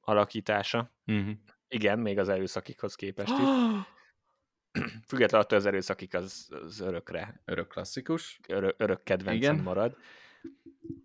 [0.00, 0.92] alakítása.
[1.06, 1.34] Uh-huh.
[1.68, 3.44] Igen, még az erőszakikhoz képest is.
[5.08, 8.40] Függetlenül attól az erőszakik az, az örökre, Örök klasszikus.
[8.48, 9.64] örök, örök kedvencem Igen.
[9.64, 9.96] marad.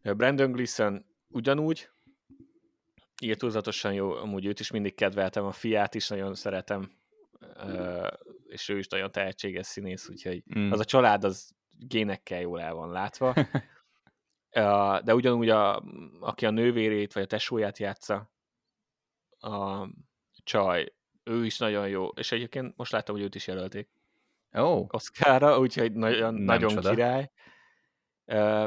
[0.01, 1.89] Brandon Gleeson ugyanúgy,
[3.21, 6.91] írtózatosan jó, amúgy őt is mindig kedveltem, a fiát is nagyon szeretem,
[7.55, 8.07] ö,
[8.45, 10.71] és ő is nagyon tehetséges színész, úgyhogy Mm.
[10.71, 13.33] az a család az génekkel jól el van látva.
[15.03, 15.83] De ugyanúgy, a,
[16.19, 18.31] aki a nővérét vagy a tesóját játsza,
[19.39, 19.87] a
[20.43, 23.89] csaj, ő is nagyon jó, és egyébként most láttam, hogy őt is jelölték
[24.57, 26.89] Ó, Oscarra, úgyhogy nagyon, Nem nagyon csoda.
[26.89, 27.31] király.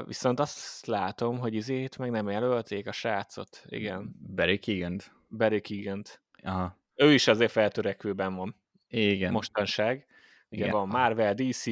[0.05, 3.65] Viszont azt látom, hogy izét meg nem jelölték a srácot.
[3.67, 4.99] Igen, Barry keegan
[5.37, 6.03] Barry keegan
[6.43, 6.79] Aha.
[6.95, 8.57] Ő is azért feltörekvőben van
[8.89, 9.33] Igen.
[9.33, 10.07] mostanság.
[10.51, 10.71] Ugye Igen.
[10.77, 11.67] van Marvel, DC,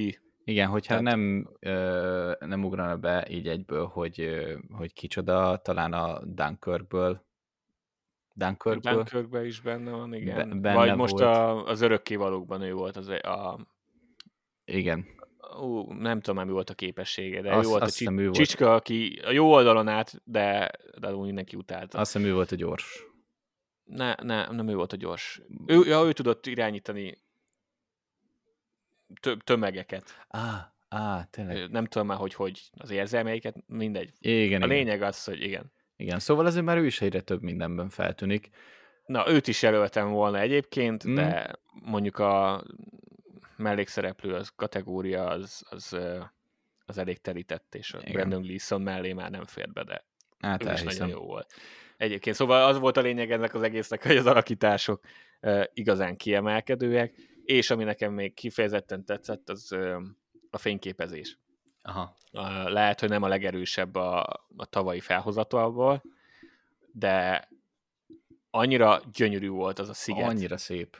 [0.44, 5.92] Igen, hogyha Tehát- nem, ö, nem ugrana be így egyből, hogy, ö, hogy kicsoda, talán
[5.92, 7.24] a Dunkirkből.
[8.36, 8.92] Dunkirkből?
[8.94, 10.48] Dunkirkben is benne van, igen.
[10.48, 11.24] Be- benne Vagy most volt.
[11.24, 13.58] a, az örökkévalókban ő volt az a,
[14.64, 15.06] Igen.
[15.60, 18.14] ú, nem tudom már mi volt a képessége, de Azt- ő volt azt a ő
[18.16, 18.34] csi- volt.
[18.34, 21.98] csicska, aki a jó oldalon állt, de, de úgy mindenki utálta.
[21.98, 23.02] Azt hiszem ő volt a gyors.
[23.84, 25.40] Ne, ne, nem ő volt a gyors.
[25.66, 27.22] Ő, ja, ő tudott irányítani
[29.20, 30.24] tö- tömegeket.
[30.28, 31.70] Á, á, tényleg.
[31.70, 34.12] Nem tudom már, hogy hogy az érzelmeiket, mindegy.
[34.18, 34.68] Igen, A igen.
[34.68, 35.72] lényeg az, hogy igen.
[35.96, 36.18] Igen.
[36.18, 38.50] Szóval azért már ő is egyre több mindenben feltűnik.
[39.06, 41.14] Na, őt is jelöltem volna egyébként, Mm.
[41.14, 41.50] de
[41.82, 42.64] mondjuk a
[43.56, 45.96] mellékszereplő az kategória az, az,
[46.86, 48.12] az elég telített, és a Igen.
[48.12, 50.04] Brandon Gleeson mellé már nem fért be, de
[50.38, 51.52] Hát ő is nagyon jó volt.
[51.96, 55.04] Egyébként, szóval az volt a lényeg ennek az egésznek, hogy az alakítások
[55.42, 57.14] uh, igazán kiemelkedőek,
[57.44, 60.02] és ami nekem még kifejezetten tetszett, az uh,
[60.50, 61.38] a fényképezés.
[61.86, 62.16] Aha.
[62.64, 64.22] Lehet, hogy nem a legerősebb a,
[64.56, 66.02] a tavalyi felhozatalból,
[66.92, 67.48] de
[68.50, 70.96] annyira gyönyörű volt az a sziget, Annyira szép.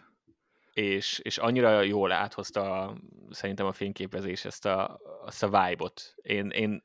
[0.73, 2.97] és, és annyira jól áthozta a,
[3.31, 6.15] szerintem a fényképezés ezt a, azt a vibe-ot.
[6.23, 6.85] Én, én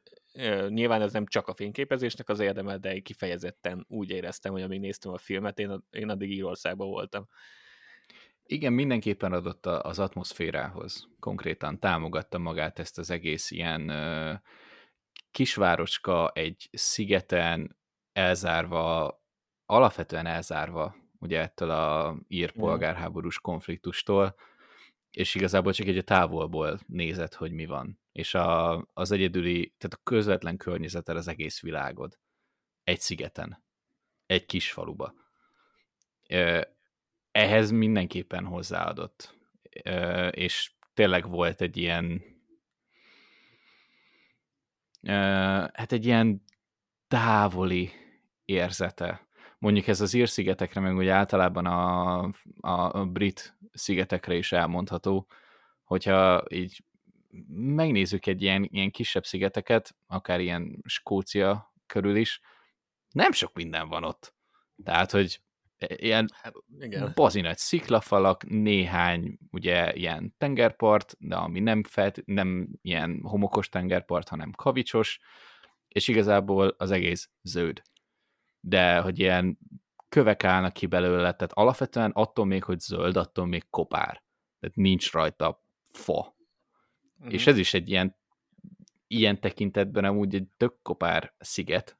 [0.67, 4.79] nyilván ez nem csak a fényképezésnek az érdeme, de én kifejezetten úgy éreztem, hogy amíg
[4.79, 7.27] néztem a filmet, én, én addig Írországban voltam.
[8.51, 11.07] Igen, mindenképpen adott az atmoszférához.
[11.19, 14.33] Konkrétan támogatta magát ezt az egész ilyen ö,
[15.31, 17.77] kisvároska, egy szigeten
[18.13, 19.13] elzárva,
[19.65, 24.35] alapvetően elzárva ugye ettől a ír polgárháborús konfliktustól,
[25.11, 27.99] és igazából csak egy a távolból nézett, hogy mi van.
[28.11, 32.19] És a, az egyedüli, tehát a közvetlen környezeted az egész világod.
[32.83, 33.63] Egy szigeten.
[34.25, 35.13] Egy kis faluba.
[37.31, 39.37] Ehhez mindenképpen hozzáadott.
[40.31, 42.21] És tényleg volt egy ilyen
[45.73, 46.43] hát egy ilyen
[47.07, 47.91] távoli
[48.45, 49.27] érzete.
[49.57, 52.23] Mondjuk ez az ír-szigetekre, meg ugye általában a,
[52.59, 55.27] a, a brit szigetekre is elmondható,
[55.83, 56.83] hogyha így
[57.49, 62.41] megnézzük egy ilyen, ilyen kisebb szigeteket, akár ilyen Skócia körül is,
[63.11, 64.35] nem sok minden van ott.
[64.83, 65.41] Tehát, hogy
[65.87, 67.11] ilyen Hát, igen.
[67.15, 74.27] bazi nagy sziklafalak, néhány ugye ilyen tengerpart, de ami nem, felt, nem ilyen homokos tengerpart,
[74.27, 75.19] hanem kavicsos,
[75.87, 77.81] és igazából az egész zöld.
[78.59, 79.59] De hogy ilyen
[80.09, 84.23] kövek állnak ki belőle, tehát alapvetően attól még, hogy zöld, attól még kopár.
[84.59, 86.35] Tehát nincs rajta fa.
[87.17, 87.29] Mhm.
[87.29, 88.15] És ez is egy ilyen,
[89.07, 91.98] ilyen tekintetben amúgy egy tök kopár sziget,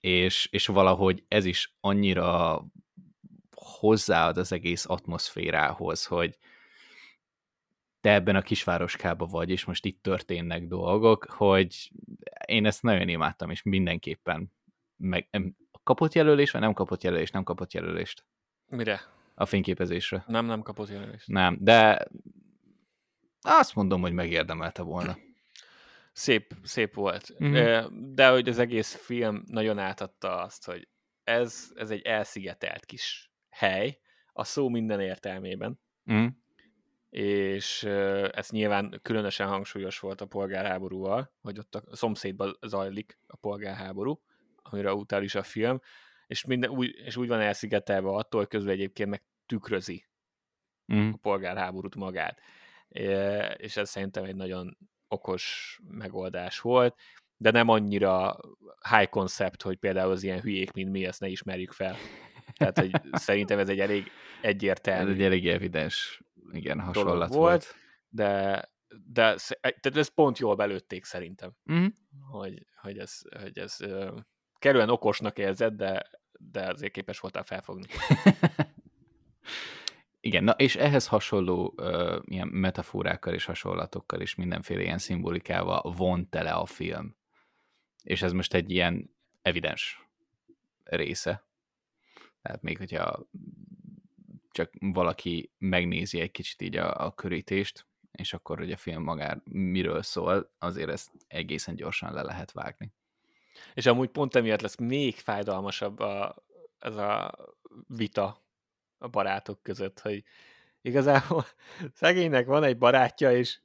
[0.00, 2.64] és, és valahogy ez is annyira
[3.56, 6.38] hozzáad az egész atmoszférához, hogy
[8.00, 11.90] te ebben a kisvároskában vagy, és most itt történnek dolgok, hogy
[12.46, 14.52] én ezt nagyon imádtam, és mindenképpen
[14.96, 15.28] meg,
[15.82, 18.24] kapott jelölés, vagy nem kapott jelölést, nem kapott jelölést
[18.66, 19.00] Mire?
[19.34, 20.24] a fényképezésre.
[20.26, 21.26] Nem, nem kapott jelölést.
[21.26, 22.06] Nem, de
[23.40, 25.16] azt mondom, hogy megérdemelte volna.
[26.12, 27.38] Szép, szép volt.
[27.38, 27.54] Mhm.
[27.54, 30.88] Ö, De hogy az egész film nagyon átadta azt, hogy
[31.24, 34.00] ez, ez egy elszigetelt kis hely,
[34.32, 35.80] a szó minden értelmében,
[36.12, 36.26] Mm.
[37.10, 37.82] és
[38.32, 44.22] ez nyilván különösen hangsúlyos volt a polgárháborúval, hogy ott a szomszédban zajlik a polgárháború,
[44.56, 45.80] amire utal is a film,
[46.26, 50.04] és, minden, úgy, és úgy van elszigetelve attól, hogy közben egyébként meg tükrözi
[50.94, 51.10] Mm.
[51.12, 52.40] a polgárháborút magát.
[52.88, 53.02] É,
[53.56, 54.78] És ez szerintem egy nagyon
[55.10, 56.96] okos megoldás volt,
[57.36, 58.36] de nem annyira
[58.90, 61.96] high concept, hogy például az ilyen hülyék, mint mi, ezt ne ismerjük fel.
[62.54, 64.10] Tehát, hogy szerintem ez egy elég Ez
[64.42, 67.38] egyértelmű egy elég evidens igen, hasonlat volt.
[67.38, 67.74] volt,
[68.08, 68.64] de,
[69.12, 71.86] de tehát ez pont jól belőtték szerintem, Mm.
[72.30, 73.76] hogy, hogy ez, hogy ez
[74.58, 77.86] kerülően okosnak érzed, de, de azért képes voltál felfogni.
[80.30, 86.28] Igen, na és ehhez hasonló uh, ilyen metaforákkal és hasonlatokkal és mindenféle ilyen szimbolikával von
[86.28, 87.16] tele a film.
[88.02, 90.08] És ez most egy ilyen evidens
[90.84, 91.44] része.
[92.42, 93.28] Tehát még hogyha
[94.50, 99.40] csak valaki megnézi egy kicsit így a, a körítést, és akkor, hogy a film magár
[99.44, 102.92] miről szól, azért ezt egészen gyorsan le lehet vágni.
[103.74, 106.44] És amúgy pont emiatt lesz még fájdalmasabb a,
[106.78, 107.34] ez a
[107.86, 108.48] vita
[109.00, 110.24] a barátok között, hogy
[110.80, 111.44] igazából
[112.00, 113.60] szegénynek van egy barátja, és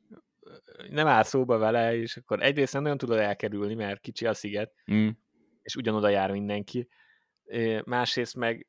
[0.89, 4.73] nem áll szóba vele, és akkor egyrészt nem nagyon tudod elkerülni, mert kicsi a sziget,
[4.91, 5.09] mm.
[5.61, 6.87] és ugyanoda jár mindenki.
[7.83, 8.67] Másrészt meg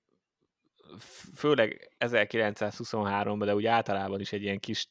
[1.35, 4.89] főleg 1923-ban, de úgy általában is egy ilyen kis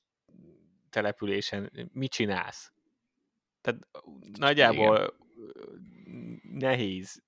[0.89, 2.71] településen mit csinálsz?
[3.61, 3.87] Tehát
[4.37, 5.15] nagyjából
[6.05, 6.41] Igen.
[6.43, 7.23] nehéz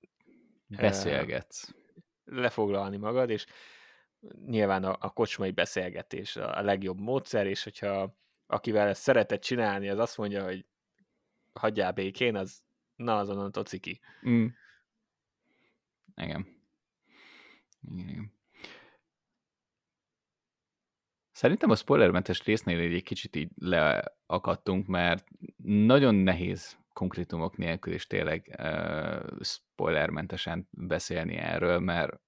[0.67, 1.73] beszélgetsz.
[2.25, 3.45] Lefoglalni magad, és
[4.45, 8.15] nyilván a, a kocsmai beszélgetés a legjobb módszer, és hogyha
[8.47, 10.65] akivel ezt szeretett csinálni, az azt mondja, hogy
[11.53, 12.63] hagyjál békén, az
[12.95, 13.99] na azon tociki.
[14.27, 14.45] Mm.
[16.15, 16.47] Igen.
[17.91, 18.35] Igen, igen.
[21.31, 25.27] Szerintem a spoilermentes résznél egy kicsit így leakadtunk, mert
[25.63, 32.19] nagyon nehéz konkrétumok nélkül is tényleg uh, spoilermentesen beszélni erről, mert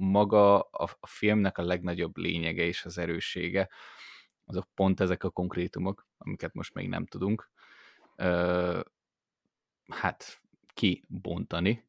[0.00, 3.68] maga a, filmnek a legnagyobb lényege és az erőssége,
[4.44, 7.50] azok pont ezek a konkrétumok, amiket most még nem tudunk,
[8.16, 8.80] uh,
[9.88, 10.40] hát
[10.74, 11.88] kibontani,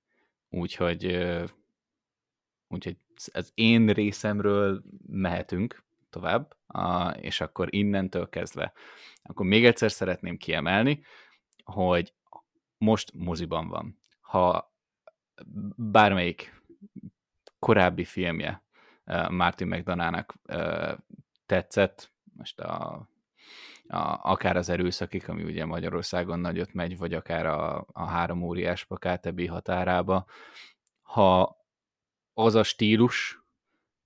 [0.49, 1.27] úgyhogy,
[2.67, 2.97] úgyhogy
[3.33, 6.55] az én részemről mehetünk, tovább,
[7.21, 8.73] és akkor innentől kezdve,
[9.23, 11.03] akkor még egyszer szeretném kiemelni,
[11.63, 12.13] hogy
[12.77, 13.99] most moziban van.
[14.21, 14.73] Ha
[15.75, 16.60] bármelyik
[17.61, 18.63] korábbi filmje
[19.29, 20.35] Martin McDonának
[21.45, 23.07] tetszett, most a,
[23.87, 28.85] a, akár az erőszakik, ami ugye Magyarországon nagyot megy, vagy akár a, a három óriás
[28.85, 30.25] pakát határába,
[31.01, 31.57] ha
[32.33, 33.43] az a stílus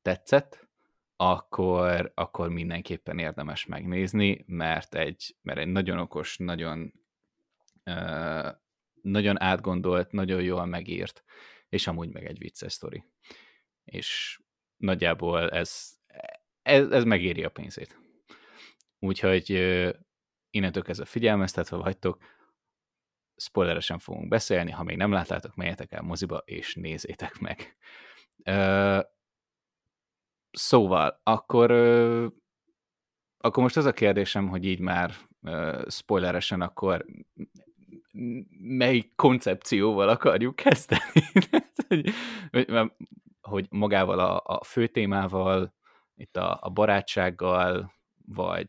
[0.02, 0.68] tetszett,
[1.16, 6.94] akkor, akkor mindenképpen érdemes megnézni, mert egy, mert egy nagyon okos, nagyon,
[7.86, 8.48] uh,
[9.02, 11.24] nagyon átgondolt, nagyon jól megírt,
[11.70, 13.04] és amúgy meg egy vicces sztori.
[13.86, 14.40] És
[14.78, 15.98] nagyjából ez,
[16.62, 18.00] ez, ez megéri a pénzét.
[19.00, 19.50] Úgyhogy
[20.50, 22.24] innentől kezdve figyelmeztetve vagytok,
[23.36, 27.78] spoileresen fogunk beszélni, ha még nem láttátok, menjetek el moziba, és nézzétek meg.
[28.46, 29.14] Uh,
[30.56, 31.72] Szóval, akkor,
[33.38, 35.12] akkor most az a kérdésem, hogy így már
[35.88, 37.06] spoileresen, akkor
[38.60, 41.02] melyik koncepcióval akarjuk kezdeni?
[41.88, 42.14] hogy,
[43.42, 45.74] hogy magával a, a főtémával,
[46.16, 47.94] itt a, a barátsággal,
[48.26, 48.68] vagy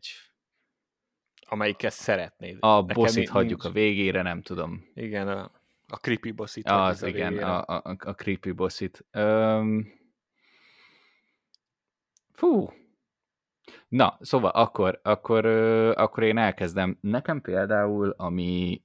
[1.49, 2.57] amelyikkel szeretnéd.
[2.59, 3.75] A Nekem bosszit hagyjuk nincs...
[3.75, 4.85] a végére, nem tudom.
[4.93, 5.51] Igen, a,
[5.87, 6.69] a creepy bosszit.
[6.69, 9.05] Az, igen, a, a, a creepy bosszit.
[9.13, 9.95] Um,
[12.37, 12.69] Fú.
[13.87, 15.45] Na, szóval akkor, akkor,
[15.95, 16.97] akkor én elkezdem.
[17.01, 18.83] Nekem például, ami,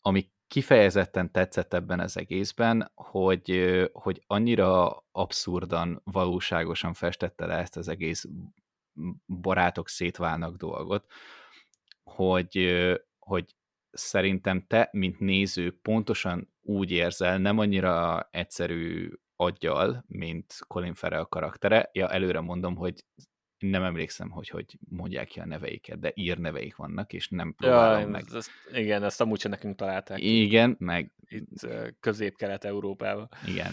[0.00, 7.88] ami kifejezetten tetszett ebben az egészben, hogy, hogy annyira abszurdan, valóságosan festette le ezt az
[7.88, 8.26] egész
[9.26, 11.06] barátok szétválnak dolgot,
[12.02, 12.68] hogy,
[13.18, 13.56] hogy
[13.90, 21.90] szerintem te, mint néző, pontosan úgy érzel, nem annyira egyszerű aggyal, mint Colin Farrell karaktere.
[21.92, 23.04] Ja, előre mondom, hogy
[23.60, 28.00] nem emlékszem, hogy hogy mondják ki a neveiket, de ír neveik vannak, és nem próbálom
[28.00, 28.24] ja, meg.
[28.34, 30.18] Ezt, igen, ezt amúgy sem nekünk találták.
[30.20, 31.12] Igen, meg...
[31.28, 31.66] Itt
[32.00, 33.28] közép-kelet-európában.
[33.46, 33.72] Igen.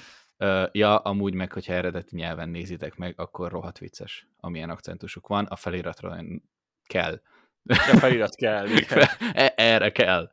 [0.72, 5.46] Ja, amúgy meg, hogyha eredeti nyelven nézitek meg, akkor rohadt vicces, amilyen akcentusuk van.
[5.46, 6.24] A feliratra
[6.86, 7.22] kell.
[7.66, 8.68] A felirat kell.
[8.78, 9.08] Igen.
[9.34, 10.32] E, erre kell.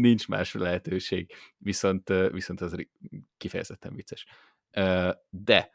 [0.00, 1.32] Nincs más lehetőség.
[1.58, 2.86] Viszont, viszont az
[3.36, 4.26] kifejezetten vicces.
[5.30, 5.70] De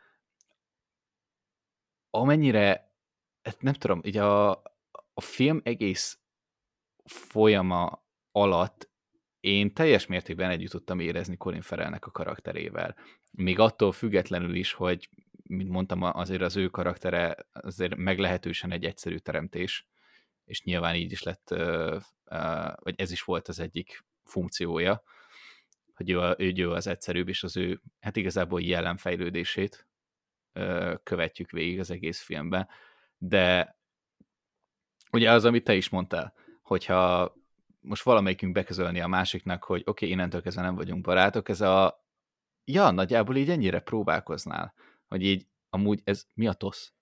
[2.11, 2.93] amennyire,
[3.59, 4.49] nem tudom, ugye a,
[5.13, 6.19] a film egész
[7.05, 8.89] folyama alatt
[9.39, 12.95] én teljes mértékben együtt tudtam érezni Colin Farrellnek a karakterével.
[13.31, 15.09] Még attól függetlenül is, hogy,
[15.43, 19.87] mint mondtam, azért az ő karaktere azért meglehetősen egy egyszerű teremtés,
[20.45, 21.49] és nyilván így is lett,
[22.75, 25.03] vagy ez is volt az egyik funkciója,
[25.93, 29.87] hogy ő, ő, ő az egyszerűbb, és az ő, hát igazából jelenfejlődését
[31.03, 32.67] követjük végig az egész filmben,
[33.17, 33.77] de
[35.11, 37.33] ugye az, amit te is mondtál, hogyha
[37.79, 42.05] most valamelyikünk beközölni a másiknak, hogy oké, okay, innentől kezdve nem vagyunk barátok, ez a
[42.65, 44.73] ja, nagyjából így ennyire próbálkoznál,
[45.07, 46.93] hogy így amúgy ez mi a tosz?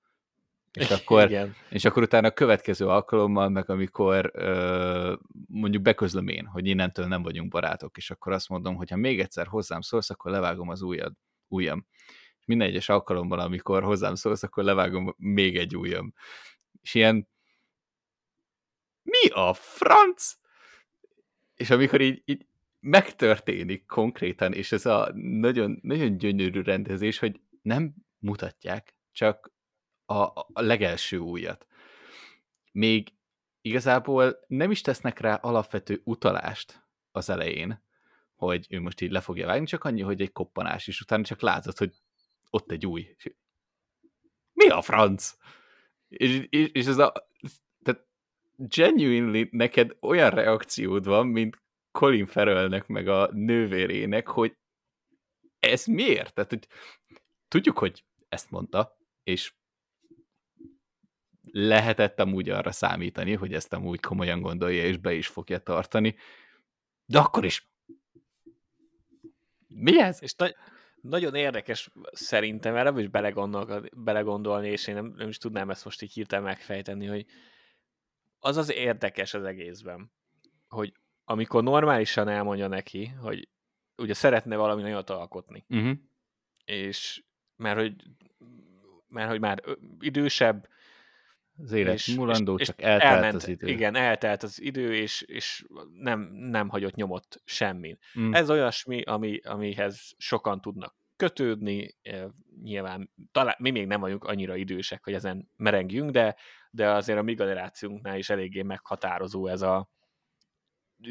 [0.74, 1.56] És akkor, Igen.
[1.70, 5.16] és akkor utána a következő alkalommal, meg amikor ö,
[5.48, 9.20] mondjuk beközlöm én, hogy innentől nem vagyunk barátok, és akkor azt mondom, hogy ha még
[9.20, 11.14] egyszer hozzám szólsz, akkor levágom az ujjad,
[11.48, 11.86] ujjam.
[12.50, 16.14] Minden egyes alkalommal, amikor hozzám szólsz, akkor levágom még egy ujjam.
[16.82, 17.30] És ilyen
[19.02, 20.34] mi a franc?
[21.56, 22.46] És amikor így, így
[22.80, 29.52] megtörténik konkrétan, és ez a nagyon, nagyon gyönyörű rendezés, hogy nem mutatják, csak
[30.06, 31.68] a, a legelső újat.
[32.72, 33.14] Még
[33.62, 37.84] igazából nem is tesznek rá alapvető utalást az elején,
[38.36, 41.42] hogy ő most így le fogja vágni, csak annyi, hogy egy koppanás, és utána csak
[41.42, 41.94] látod, hogy
[42.50, 43.16] ott egy új.
[44.54, 45.34] Mi a franc?
[46.08, 47.30] És, és, és ez a...
[47.84, 48.08] Tehát
[48.56, 54.58] genuinely neked olyan reakciód van, mint Colin Farrellnek, meg a nővérének, hogy
[55.60, 56.34] ez miért?
[56.34, 56.68] Tehát, hogy
[57.48, 59.54] tudjuk, hogy ezt mondta, és
[61.52, 66.16] lehetett amúgy arra számítani, hogy ezt amúgy komolyan gondolja, és be is fogja tartani,
[67.06, 67.70] de akkor is
[69.68, 70.22] mi ez?
[70.22, 70.56] És na-
[71.02, 73.10] nagyon érdekes szerintem, erre is
[73.96, 77.26] belegondolni, és én nem, nem is tudnám ezt most így hirtelen megfejteni, hogy
[78.40, 80.12] az az érdekes az egészben,
[80.68, 80.94] hogy
[81.24, 83.48] amikor normálisan elmondja neki, hogy
[83.98, 85.98] ugye szeretne valami nagyot alkotni, uh-huh.
[86.66, 87.24] és
[87.56, 87.96] mert hogy,
[89.08, 89.64] mert hogy már
[90.00, 90.68] idősebb,
[91.64, 93.68] az élet és, mulandó, és, csak és eltelt elment, az idő.
[93.68, 97.98] Igen, eltelt az idő, és, és nem, nem hagyott nyomot semmin.
[98.20, 98.34] Mm.
[98.34, 101.96] Ez olyasmi, ami, amihez sokan tudnak kötődni,
[102.64, 106.36] nyilván talán mi még nem vagyunk annyira idősek, hogy ezen merengjünk, de,
[106.72, 109.90] de azért a mi generációnknál is eléggé meghatározó ez a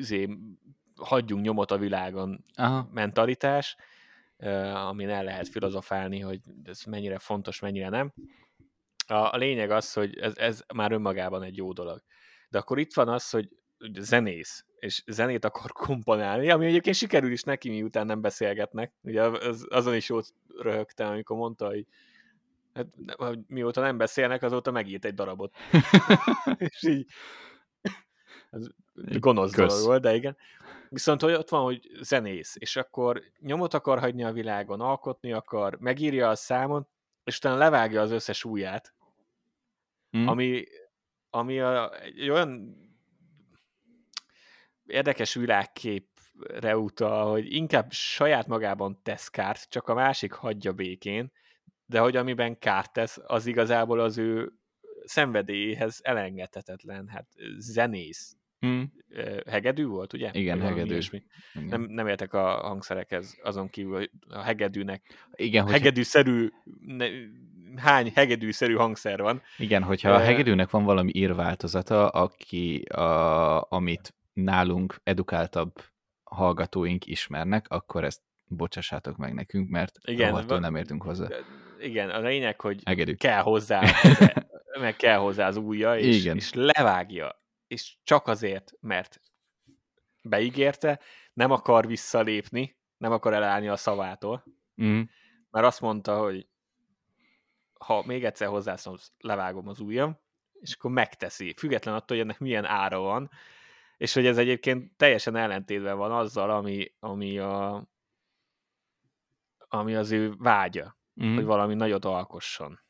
[0.01, 0.31] azért,
[0.97, 2.89] hagyjunk nyomot a világon Aha.
[2.93, 3.77] mentalitás,
[4.75, 8.13] amin el lehet filozofálni, hogy ez mennyire fontos, mennyire nem.
[9.11, 12.03] A, a lényeg az, hogy ez, ez már önmagában egy jó dolog.
[12.49, 13.49] De akkor itt van az, hogy
[13.99, 18.93] zenész, és zenét akar komponálni, ami egyébként sikerül is neki, miután nem beszélgetnek.
[19.03, 21.87] Ugye az, azon is jót röhögtem, amikor mondta, hogy
[22.75, 22.87] hát,
[23.47, 25.57] mióta nem beszélnek, azóta megírt egy darabot.
[26.59, 27.07] és így
[28.51, 28.67] ez
[29.19, 29.69] gonosz Kösz.
[29.73, 30.37] dolog volt, de igen.
[30.89, 35.77] Viszont hogy ott van, hogy zenész, és akkor nyomot akar hagyni a világon, alkotni akar,
[35.81, 36.89] megírja a számon,
[37.25, 38.95] és utána levágja az összes ujját,
[40.11, 40.29] hmm.
[40.29, 40.65] ami,
[41.31, 42.77] ami a, egy olyan
[44.87, 51.33] érdekes világképre utal, hogy inkább saját magában tesz kárt, csak a másik hagyja békén,
[51.87, 54.53] de hogy amiben kárt tesz, az igazából az ő
[55.05, 57.09] szenvedélyéhez elengedhetetlen.
[57.09, 57.27] Hát
[57.59, 58.37] zenész.
[58.59, 58.93] Hmm.
[59.47, 60.31] Hegedű volt, ugye?
[60.33, 60.99] Igen, hegedű.
[60.99, 61.23] Igen.
[61.69, 65.73] Nem, nem értek a hangszerekhez azon kívül, hogy a hegedűnek Igen, hogy...
[65.73, 66.49] hegedűszerű
[66.81, 67.07] ne,
[67.79, 69.43] hány hegedűszerű hangszer van.
[69.59, 75.73] Igen, hogyha a hegedűnek van valami írváltozata, aki, a, amit nálunk edukáltabb
[76.25, 81.27] hallgatóink ismernek, akkor ezt bocsássátok meg nekünk, mert igen, nem értünk hozzá.
[81.81, 83.15] Igen, a lényeg, hogy Hegedű.
[83.15, 83.83] kell hozzá,
[84.81, 86.37] meg kell hozzá az újja, és, igen.
[86.37, 87.43] és levágja.
[87.67, 89.21] És csak azért, mert
[90.23, 91.01] beígérte,
[91.33, 94.45] nem akar visszalépni, nem akar elállni a szavától,
[94.83, 95.01] mm.
[95.51, 96.47] mert azt mondta, hogy
[97.79, 100.19] ha még egyszer hozzászólsz, levágom az ujjam,
[100.61, 103.31] és akkor megteszi, független attól, hogy ennek milyen ára van,
[103.97, 107.89] és hogy ez egyébként teljesen ellentétben van azzal, ami, ami, a,
[109.59, 111.35] ami az ő vágya, mm.
[111.35, 112.81] hogy valami nagyot alkosson.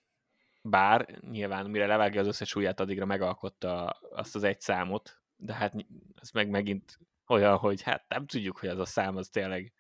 [0.63, 5.75] Bár nyilván, mire levágja az összes ujját, addigra megalkotta azt az egy számot, de hát
[6.15, 9.73] ez meg megint olyan, hogy hát nem tudjuk, hogy az a szám az tényleg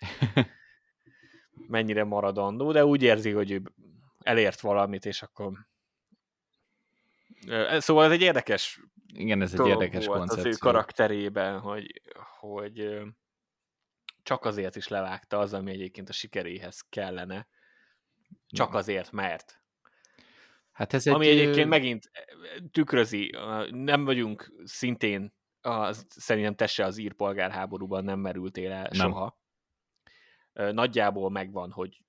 [1.68, 3.62] mennyire maradandó, de úgy érzi, hogy ő
[4.24, 5.52] elért valamit, és akkor
[7.78, 8.80] Szóval ez egy érdekes
[9.14, 10.50] Igen, ez egy érdekes volt koncepció.
[10.50, 12.02] az ő karakterében, hogy,
[12.38, 13.00] hogy
[14.22, 17.48] csak azért is levágta az, ami egyébként a sikeréhez kellene.
[18.46, 19.62] Csak azért, mert.
[20.72, 21.38] Hát ez ami egy...
[21.38, 22.10] egyébként megint
[22.70, 23.34] tükrözi,
[23.70, 29.10] nem vagyunk szintén, az, szerintem te se az írpolgárháborúban nem merültél el nem.
[29.10, 29.40] soha.
[30.52, 32.02] Nagyjából megvan, hogy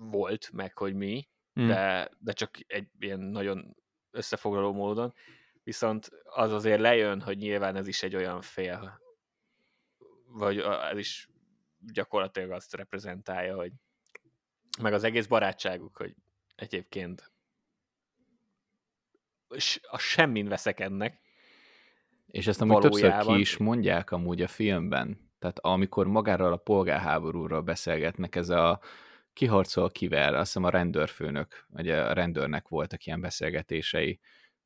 [0.00, 1.66] volt, meg hogy mi, hmm.
[1.66, 3.76] de, de csak egy ilyen nagyon
[4.10, 5.14] összefoglaló módon,
[5.62, 9.00] viszont az azért lejön, hogy nyilván ez is egy olyan fél,
[10.26, 10.58] vagy
[10.90, 11.28] ez is
[11.78, 13.72] gyakorlatilag azt reprezentálja, hogy
[14.82, 16.14] meg az egész barátságuk, hogy
[16.54, 17.32] egyébként
[19.82, 21.20] a semmin veszekednek.
[22.26, 25.30] És ezt amúgy többször ki is mondják amúgy a filmben.
[25.38, 28.80] Tehát amikor magáról a polgárháborúról beszélgetnek, ez a
[29.34, 34.20] kiharcol kivel, azt hiszem a rendőrfőnök, vagy a rendőrnek voltak ilyen beszélgetései,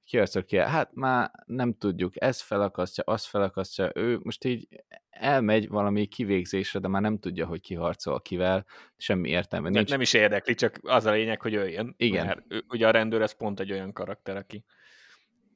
[0.05, 4.69] kiharcol ki, hát már nem tudjuk, ez felakasztja, az felakasztja, ő most így
[5.11, 8.67] elmegy valami kivégzésre, de már nem tudja, hogy kiharcol kivel,
[8.97, 9.91] semmi értelme nincs.
[9.91, 11.95] Nem is érdekli, csak az a lényeg, hogy öljön.
[11.97, 12.27] Igen.
[12.27, 14.65] Mert ugye a rendőr ez pont egy olyan karakter, aki,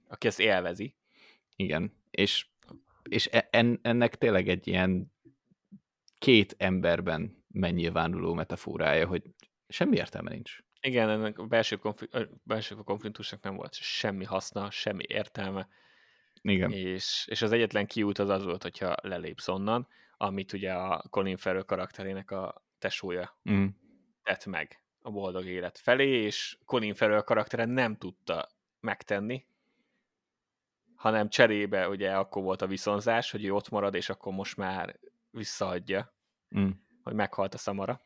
[0.09, 0.97] aki ezt élvezi.
[1.57, 2.47] Igen, és,
[3.03, 5.13] és e, en, ennek tényleg egy ilyen
[6.19, 9.23] két emberben megnyilvánuló metaforája, hogy
[9.69, 10.59] semmi értelme nincs.
[10.81, 15.69] Igen, ennek a belső, konflik- belső konfliktusnak nem volt semmi haszna, semmi értelme.
[16.41, 16.71] Igen.
[16.71, 21.37] És, és az egyetlen kiút az az volt, hogyha lelépsz onnan, amit ugye a Colin
[21.37, 23.67] Farrell karakterének a tesója mm.
[24.23, 28.49] tett meg a boldog élet felé, és Colin Farrell karaktere nem tudta
[28.81, 29.47] megtenni,
[30.95, 34.99] hanem cserébe ugye akkor volt a viszonzás, hogy ő ott marad, és akkor most már
[35.31, 36.15] visszaadja,
[36.59, 36.71] mm.
[37.03, 38.01] Hogy meghalt a szamara.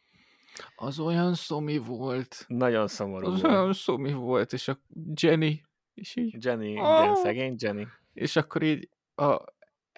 [0.76, 2.44] Az olyan szomi volt.
[2.48, 3.52] Nagyon szomorú Az volt.
[3.52, 4.78] olyan szomi volt, és a
[5.14, 5.52] Jenny,
[5.94, 6.44] és így...
[6.44, 7.02] Jenny, oh!
[7.02, 7.86] igen, szegény Jenny.
[8.12, 9.44] És akkor így a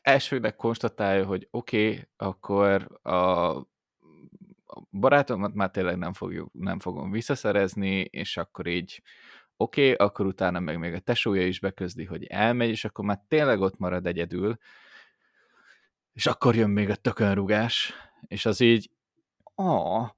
[0.03, 3.62] elsőnek konstatálja, hogy oké, okay, akkor a,
[4.90, 9.03] barátomat már tényleg nem, fogjuk, nem fogom visszaszerezni, és akkor így
[9.57, 13.20] oké, okay, akkor utána meg még a tesója is beközdi, hogy elmegy, és akkor már
[13.28, 14.59] tényleg ott marad egyedül,
[16.12, 17.92] és akkor jön még a tökönrugás,
[18.27, 18.91] és az így,
[19.55, 20.11] ah,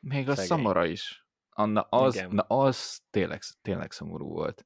[0.00, 0.46] még a Szegény.
[0.46, 1.24] szamara is.
[1.50, 4.64] Anna, az, na az tényleg, tényleg szomorú volt.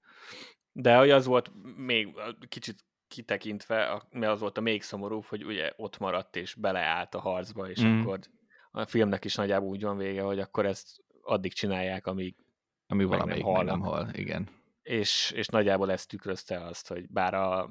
[0.72, 2.14] De hogy az volt még
[2.48, 7.20] kicsit kitekintve, mert az volt a még szomorúbb, hogy ugye ott maradt és beleállt a
[7.20, 8.00] harcba, és mm.
[8.00, 8.18] akkor
[8.70, 12.36] a filmnek is nagyjából úgy van vége, hogy akkor ezt addig csinálják, amíg
[12.86, 14.48] ami valamelyik nem, nem hal, igen.
[14.82, 17.68] És, és nagyjából ezt tükrözte azt, hogy bár a,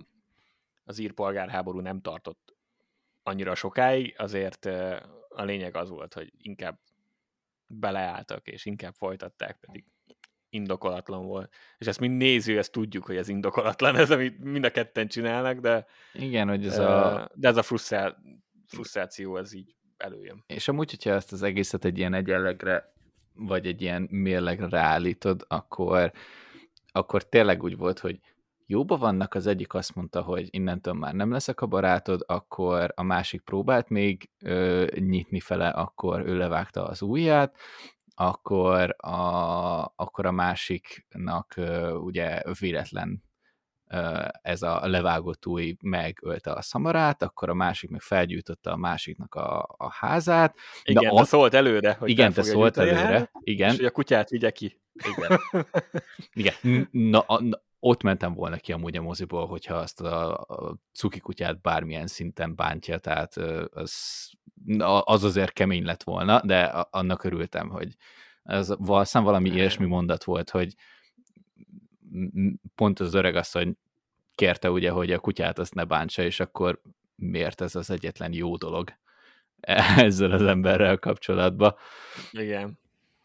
[0.83, 2.52] az írpolgárháború nem tartott
[3.23, 4.65] annyira sokáig, azért
[5.29, 6.79] a lényeg az volt, hogy inkább
[7.67, 9.85] beleálltak, és inkább folytatták, pedig
[10.49, 11.53] indokolatlan volt.
[11.77, 15.59] És ezt mind néző, ezt tudjuk, hogy ez indokolatlan, ez, amit mind a ketten csinálnak,
[15.59, 17.29] de igen, hogy ez a...
[17.33, 18.17] De ez a frusztrá...
[18.67, 20.43] frusztráció, ez így előjön.
[20.47, 22.93] És amúgy, hogyha ezt az egészet egy ilyen egyenlegre,
[23.33, 26.11] vagy egy ilyen mérlegre ráállítod, akkor,
[26.91, 28.19] akkor tényleg úgy volt, hogy
[28.65, 33.03] jóba vannak, az egyik azt mondta, hogy innentől már nem leszek a barátod, akkor a
[33.03, 37.55] másik próbált még ö, nyitni fele, akkor ő levágta az ujját,
[38.15, 43.23] akkor a, akkor a másiknak ö, ugye véletlen
[43.87, 49.35] ö, ez a levágott új megölte a szamarát, akkor a másik meg felgyújtotta a másiknak
[49.35, 50.57] a, a házát.
[50.83, 53.31] Igen, de, de szólt előre, hogy Igen, te szólt előre.
[53.39, 53.69] Igen.
[53.71, 54.81] És hogy a kutyát vigye ki.
[54.93, 55.39] Igen.
[56.33, 56.87] Igen.
[56.91, 61.61] Na, na, ott mentem volna ki amúgy a moziból, hogyha azt a, a cuki kutyát
[61.61, 63.35] bármilyen szinten bántja, tehát
[63.71, 64.29] az,
[65.03, 67.95] az azért kemény lett volna, de annak örültem, hogy
[68.43, 70.75] ez valószínűleg valami ilyesmi mondat volt, hogy
[72.75, 73.77] pont az öreg asszony
[74.35, 76.81] kérte ugye, hogy a kutyát azt ne bántsa, és akkor
[77.15, 78.93] miért ez az egyetlen jó dolog
[79.97, 81.75] ezzel az emberrel kapcsolatban.
[82.31, 82.81] Igen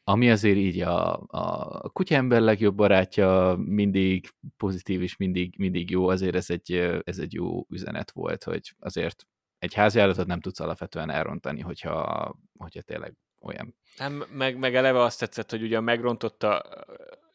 [0.08, 6.34] ami azért így a, a kutyaember legjobb barátja, mindig pozitív és mindig, mindig jó, azért
[6.34, 6.72] ez egy,
[7.04, 9.26] ez egy jó üzenet volt, hogy azért
[9.58, 13.76] egy háziállatot nem tudsz alapvetően elrontani, hogyha, hogyha tényleg olyan.
[13.98, 16.62] Nem, meg, meg eleve azt tetszett, hogy ugye megrontotta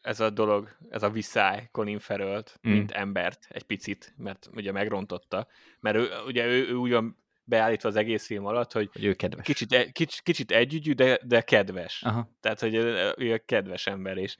[0.00, 2.70] ez a dolog, ez a viszály Colin Farrell-t, mm.
[2.70, 5.46] mint embert egy picit, mert ugye megrontotta,
[5.80, 9.46] mert ő, ugye ő, ő ugyan beállítva az egész film alatt, hogy, hogy ő kedves.
[9.46, 12.02] Kicsit, e, kicsit, kicsit együgyű, de, de kedves.
[12.02, 12.30] Aha.
[12.40, 12.74] Tehát, hogy
[13.16, 14.36] ő a kedves ember, és,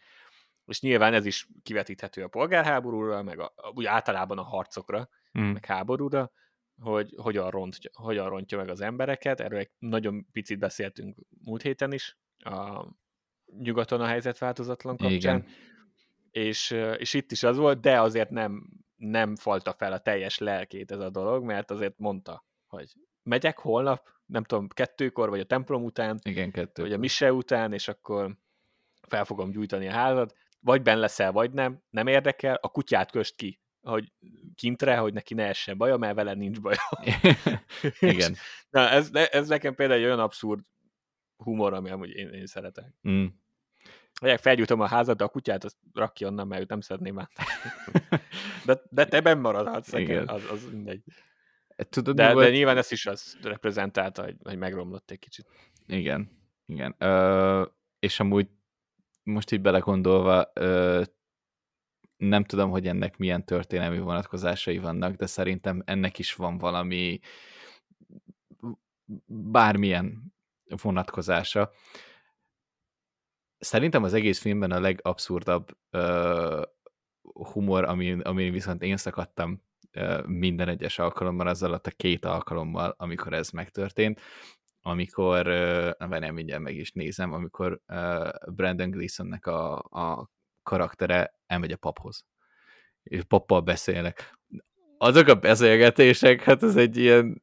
[0.67, 5.09] és nyilván ez is kivetíthető a polgárháborúra, meg a, úgy általában a harcokra,
[5.39, 5.43] mm.
[5.43, 6.33] meg háborúra,
[6.81, 9.41] hogy hogyan, ront, hogyan rontja meg az embereket.
[9.41, 12.87] Erről egy nagyon picit beszéltünk múlt héten is, a
[13.59, 15.37] nyugaton a helyzet változatlan kapcsán.
[15.37, 15.47] Igen.
[16.31, 20.91] És, és itt is az volt, de azért nem, nem falta fel a teljes lelkét
[20.91, 22.45] ez a dolog, mert azért mondta,
[22.75, 22.93] hogy
[23.23, 26.83] megyek holnap, nem tudom, kettőkor, vagy a templom után, Igen, kettő.
[26.83, 28.37] vagy a mise után, és akkor
[29.09, 33.37] fel fogom gyújtani a házat, vagy benne leszel, vagy nem, nem érdekel, a kutyát köst
[33.37, 34.13] ki, hogy
[34.55, 36.79] kintre, hogy neki ne essen baja, mert vele nincs baja.
[38.01, 38.37] Igen.
[38.71, 40.61] Na, ez, ez nekem például egy olyan abszurd
[41.37, 42.95] humor, ami amúgy én, én szeretek.
[43.09, 43.27] Mm.
[44.21, 47.31] Vagy felgyújtom a házat, de a kutyát azt rakja onnan, mert őt nem szeretném át.
[48.67, 49.93] de, de te benn maradhatsz,
[50.27, 51.03] az, az mindegy.
[51.77, 55.47] Tudod, de, de nyilván ezt is az reprezentálta, hogy, hogy megromlott egy kicsit.
[55.87, 56.31] Igen,
[56.67, 56.95] igen.
[56.99, 57.65] Ö,
[57.99, 58.49] és amúgy
[59.23, 61.03] most így belegondolva, ö,
[62.17, 67.21] nem tudom, hogy ennek milyen történelmi vonatkozásai vannak, de szerintem ennek is van valami
[69.27, 70.35] bármilyen
[70.83, 71.71] vonatkozása.
[73.59, 76.63] Szerintem az egész filmben a legabszurdabb uh,
[77.53, 79.63] humor, ami, ami viszont én szakadtam
[80.27, 84.21] minden egyes alkalommal, az alatt a két alkalommal, amikor ez megtörtént,
[84.81, 87.81] amikor, uh, nem mindjárt meg is nézem, amikor
[88.47, 90.31] Brandon Gleesonnek a, a
[90.63, 92.25] karaktere elmegy a paphoz,
[93.03, 94.39] és pappal beszélnek.
[94.99, 97.43] Azok a beszélgetések, hát ez egy ilyen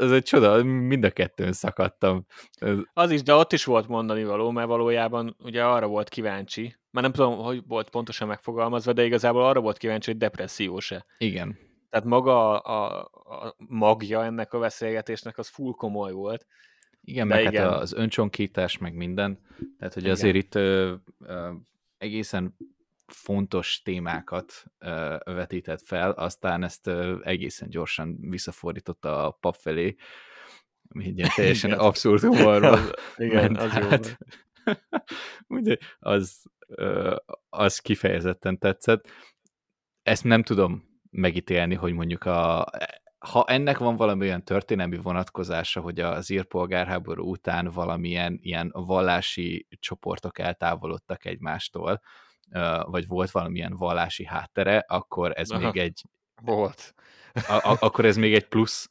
[0.00, 2.26] ez egy csoda, mind a kettőn szakadtam.
[2.58, 2.76] Ez...
[2.92, 7.02] Az is, de ott is volt mondani való, mert valójában ugye arra volt kíváncsi, már
[7.02, 11.06] nem tudom, hogy volt pontosan megfogalmazva, de igazából arra volt kíváncsi, hogy depressziós-e.
[11.18, 11.58] Igen.
[11.90, 16.46] Tehát maga a, a magja ennek a beszélgetésnek az full komoly volt.
[17.00, 17.68] Igen, de meg hát igen.
[17.68, 19.38] hát az öncsonkítás, meg minden.
[19.78, 20.14] Tehát, hogy igen.
[20.14, 21.50] azért itt ö, ö,
[21.98, 22.56] egészen
[23.12, 29.96] fontos témákat ö, vetített fel, aztán ezt ö, egészen gyorsan visszafordította a pap felé,
[30.94, 31.82] ilyen teljesen igen.
[31.82, 33.88] abszurd humorba az, Igen, az jó.
[33.88, 34.18] Hát,
[35.46, 37.16] ugye, az, ö,
[37.48, 39.08] az kifejezetten tetszett.
[40.02, 42.70] Ezt nem tudom megítélni, hogy mondjuk a,
[43.18, 50.38] ha ennek van valami olyan történelmi vonatkozása, hogy az írpolgárháború után valamilyen ilyen vallási csoportok
[50.38, 52.00] eltávolodtak egymástól,
[52.82, 56.02] vagy volt valamilyen vallási háttere, akkor ez Aha, még egy...
[56.42, 56.94] Volt.
[57.32, 58.88] A, a, akkor ez még egy plusz,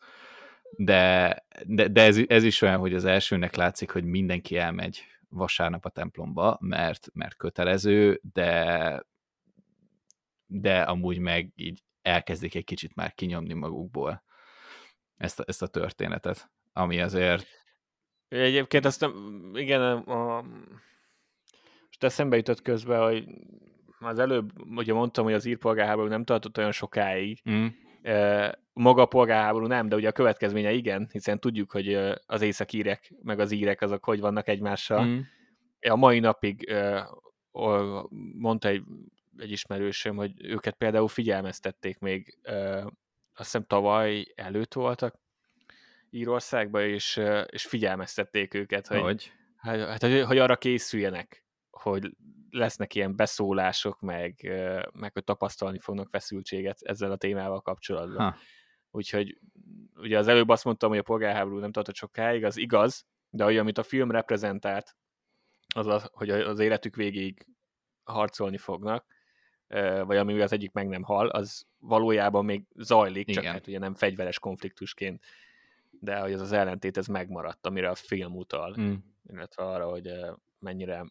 [0.72, 5.86] de, de, de ez, ez is olyan, hogy az elsőnek látszik, hogy mindenki elmegy vasárnap
[5.86, 9.04] a templomba, mert, mert kötelező, de
[10.52, 14.24] de amúgy meg így elkezdik egy kicsit már kinyomni magukból
[15.18, 17.48] ezt a, ezt a történetet, ami azért...
[18.28, 20.44] Egyébként azt nem, igen, a,
[22.00, 23.26] most eszembe jutott közben, hogy
[24.00, 27.66] az előbb ugye mondtam, hogy az írpolgárháború nem tartott olyan sokáig, mm.
[28.74, 31.94] maga a polgárháború nem, de ugye a következménye igen, hiszen tudjuk, hogy
[32.26, 35.06] az északírek meg az írek azok hogy vannak egymással.
[35.06, 35.20] Mm.
[35.90, 36.74] A mai napig
[38.38, 38.84] mondta egy
[39.38, 42.38] egy ismerősöm, hogy őket például figyelmeztették még,
[43.34, 45.20] azt hiszem tavaly előtt voltak
[46.10, 49.32] Írországba, és, és figyelmeztették őket, hogy, hogy?
[49.58, 52.12] Hát, hogy, hogy arra készüljenek, hogy
[52.50, 54.52] lesznek ilyen beszólások, meg,
[54.94, 58.32] meg hogy tapasztalni fognak feszültséget ezzel a témával kapcsolatban.
[58.32, 58.38] Ha.
[58.92, 59.40] Úgyhogy
[59.96, 63.62] ugye az előbb azt mondtam, hogy a polgárháború nem tartott sokáig, az igaz, de olyan,
[63.62, 64.96] amit a film reprezentált,
[65.76, 67.48] az, az hogy az életük végéig
[68.04, 69.06] harcolni fognak,
[70.04, 73.44] vagy ami az egyik meg nem hal, az valójában még zajlik, Igen.
[73.44, 75.26] csak hát ugye nem fegyveres konfliktusként,
[75.90, 78.94] de hogy ez az ellentét ez megmaradt, amire a film utal, mm.
[79.28, 80.12] illetve arra, hogy
[80.60, 81.06] mennyire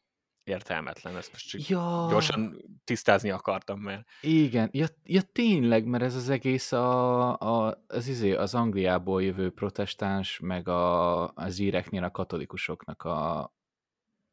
[0.48, 1.16] értelmetlen.
[1.16, 2.06] Ezt most csak ja.
[2.10, 4.08] gyorsan tisztázni akartam, mert...
[4.20, 9.50] Igen, ja, ja tényleg, mert ez az egész a, a, az, izé, az Angliából jövő
[9.50, 13.52] protestáns, meg a, az íreknél a katolikusoknak a,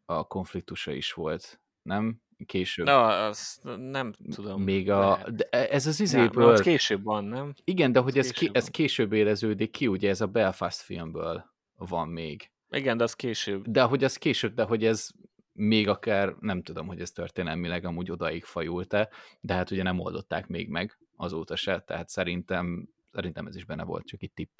[0.05, 2.23] a konfliktusa is volt, nem?
[2.45, 2.85] később.
[2.85, 4.61] Na, azt nem tudom.
[4.61, 5.19] Még a...
[5.31, 6.53] De ez az izéből...
[6.53, 7.53] Nem, később van, nem?
[7.63, 11.45] Igen, de hogy ez, ké, ez később éleződik ki, ugye ez a Belfast filmből
[11.77, 12.51] van még.
[12.69, 13.67] Igen, de az később.
[13.67, 15.09] De hogy az később, de hogy ez
[15.57, 19.09] még akár, nem tudom, hogy ez történelmileg amúgy odaig fajult-e,
[19.39, 23.83] de hát ugye nem oldották még meg azóta se, tehát szerintem, szerintem ez is benne
[23.83, 24.59] volt, csak egy tipp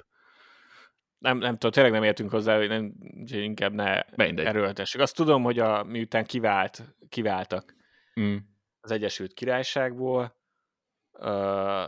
[1.18, 2.92] nem, nem tudom, tényleg nem értünk hozzá, hogy nem,
[3.26, 4.46] inkább ne Mindegy.
[4.46, 5.00] erőltessük.
[5.00, 7.74] Azt tudom, hogy a, miután kivált, kiváltak
[8.20, 8.36] mm.
[8.80, 10.36] az Egyesült Királyságból,
[11.12, 11.86] uh,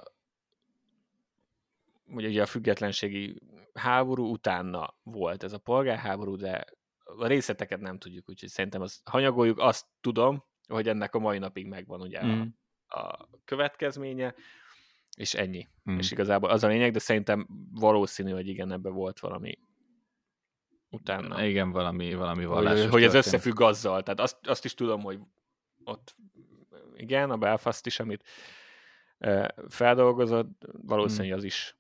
[2.07, 3.41] ugye, ugye a függetlenségi
[3.75, 6.65] háború utána volt ez a polgárháború, de
[7.17, 9.59] a részleteket nem tudjuk, úgyhogy szerintem azt hanyagoljuk.
[9.59, 12.43] Azt tudom, hogy ennek a mai napig megvan ugye mm.
[12.87, 14.35] a, a következménye,
[15.19, 15.69] és ennyi.
[15.85, 15.99] Hmm.
[15.99, 19.59] És igazából az a lényeg, de szerintem valószínű, hogy igen, ebbe volt valami
[20.91, 21.45] utána.
[21.45, 24.03] Igen, valami, valami vallásos Hogy, hogy ez összefügg azzal.
[24.03, 25.19] Tehát azt, azt is tudom, hogy
[25.85, 26.17] ott
[26.97, 28.25] igen, a Belfast is, amit
[29.69, 31.39] feldolgozott, valószínűleg hmm.
[31.39, 31.77] az is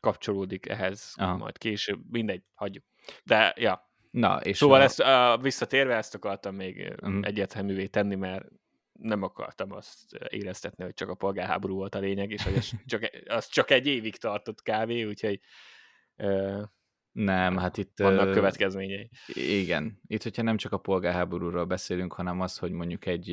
[0.00, 1.36] kapcsolódik ehhez Aha.
[1.36, 2.00] majd később.
[2.10, 2.84] Mindegy, hagyjuk.
[3.24, 3.90] De, ja.
[4.16, 4.82] Na, és szóval a...
[4.82, 7.22] ezt uh, visszatérve ezt akartam még hmm.
[7.22, 8.44] egyértelművé tenni, mert
[8.92, 13.10] nem akartam azt éreztetni, hogy csak a polgárháború volt a lényeg, és hogy az csak,
[13.26, 15.40] az csak egy évig tartott kávé, úgyhogy
[16.16, 16.62] uh,
[17.12, 17.98] nem, hát itt...
[17.98, 19.10] Vannak következményei.
[19.34, 20.00] Igen.
[20.06, 23.28] Itt, hogyha nem csak a polgárháborúról beszélünk, hanem az, hogy mondjuk egy,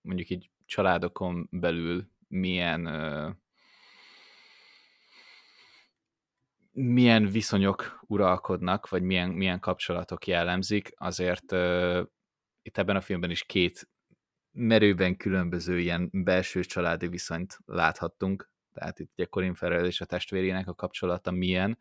[0.00, 3.30] mondjuk egy családokon belül milyen uh,
[6.74, 12.06] milyen viszonyok uralkodnak, vagy milyen, milyen kapcsolatok jellemzik, azért uh,
[12.62, 13.88] itt ebben a filmben is két
[14.50, 20.68] merőben különböző ilyen belső családi viszonyt láthattunk, tehát itt ugye Colin Farrell és a testvérének
[20.68, 21.78] a kapcsolata milyen,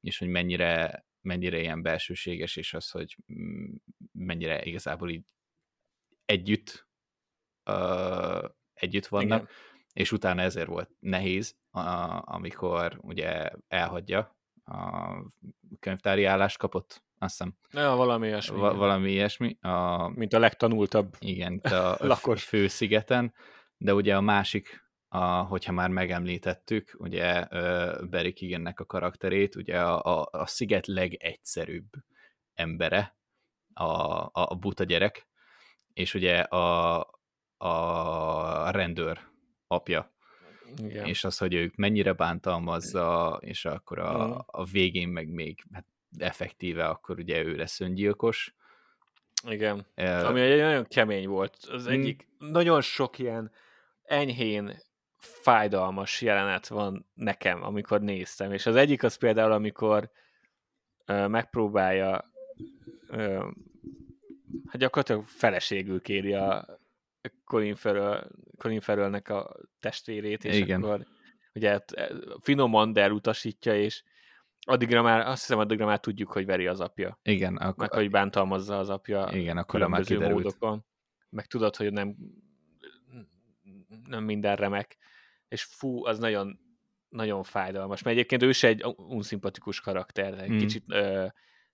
[0.00, 3.74] és hogy mennyire, mennyire ilyen belsőséges, és az, hogy mm,
[4.12, 5.24] mennyire igazából így
[6.24, 6.88] együtt
[7.70, 8.44] uh,
[8.74, 9.54] együtt vannak, Igen.
[9.92, 11.80] és utána ezért volt nehéz, a,
[12.24, 14.35] amikor ugye elhagyja
[14.66, 15.14] a
[15.80, 17.54] könyvtári állást kapott, azt hiszem.
[17.72, 18.58] Ja, valami ilyesmi.
[18.58, 19.58] Va- valami ilyesmi.
[19.60, 22.44] A, Mint a legtanultabb igen, a lakos.
[22.44, 23.34] főszigeten,
[23.76, 27.44] de ugye a másik, a, hogyha már megemlítettük, ugye
[28.10, 31.88] Barry Keegannek a karakterét, ugye a, a, a sziget legegyszerűbb
[32.54, 33.16] embere,
[33.72, 35.28] a, a, a buta gyerek,
[35.92, 36.98] és ugye a,
[37.56, 39.20] a rendőr
[39.66, 40.14] apja.
[40.76, 41.06] Igen.
[41.06, 45.86] És az, hogy ők mennyire bántalmazza, és akkor a, a végén meg még hát
[46.18, 48.54] effektíve akkor ugye ő lesz öngyilkos.
[49.48, 51.56] Igen, uh, ami egy nagyon kemény volt.
[51.70, 51.90] Az mm.
[51.90, 53.50] egyik, nagyon sok ilyen
[54.02, 54.82] enyhén
[55.16, 60.10] fájdalmas jelenet van nekem, amikor néztem, és az egyik az például, amikor
[61.06, 62.24] uh, megpróbálja
[63.08, 63.44] uh,
[64.66, 66.78] hát gyakorlatilag feleségül kéri a
[67.46, 70.82] Colin, Farrell, Colin Farrellnek a testvérét, és Igen.
[70.82, 71.06] akkor
[71.54, 71.92] ugye hát,
[72.40, 74.02] finoman, de elutasítja, és
[74.60, 77.18] addigra már, azt hiszem, addigra már tudjuk, hogy veri az apja.
[77.22, 77.56] Igen.
[77.56, 80.32] Akkor, meg hogy bántalmazza az apja igen, akkor már kiderült.
[80.32, 80.84] módokon.
[81.28, 82.16] Meg tudod, hogy nem,
[84.04, 84.96] nem minden remek.
[85.48, 86.60] És fú, az nagyon,
[87.08, 88.02] nagyon fájdalmas.
[88.02, 90.38] Mert egyébként ő se egy unszimpatikus karakter.
[90.38, 90.58] Egy hmm.
[90.58, 91.26] kicsit ö,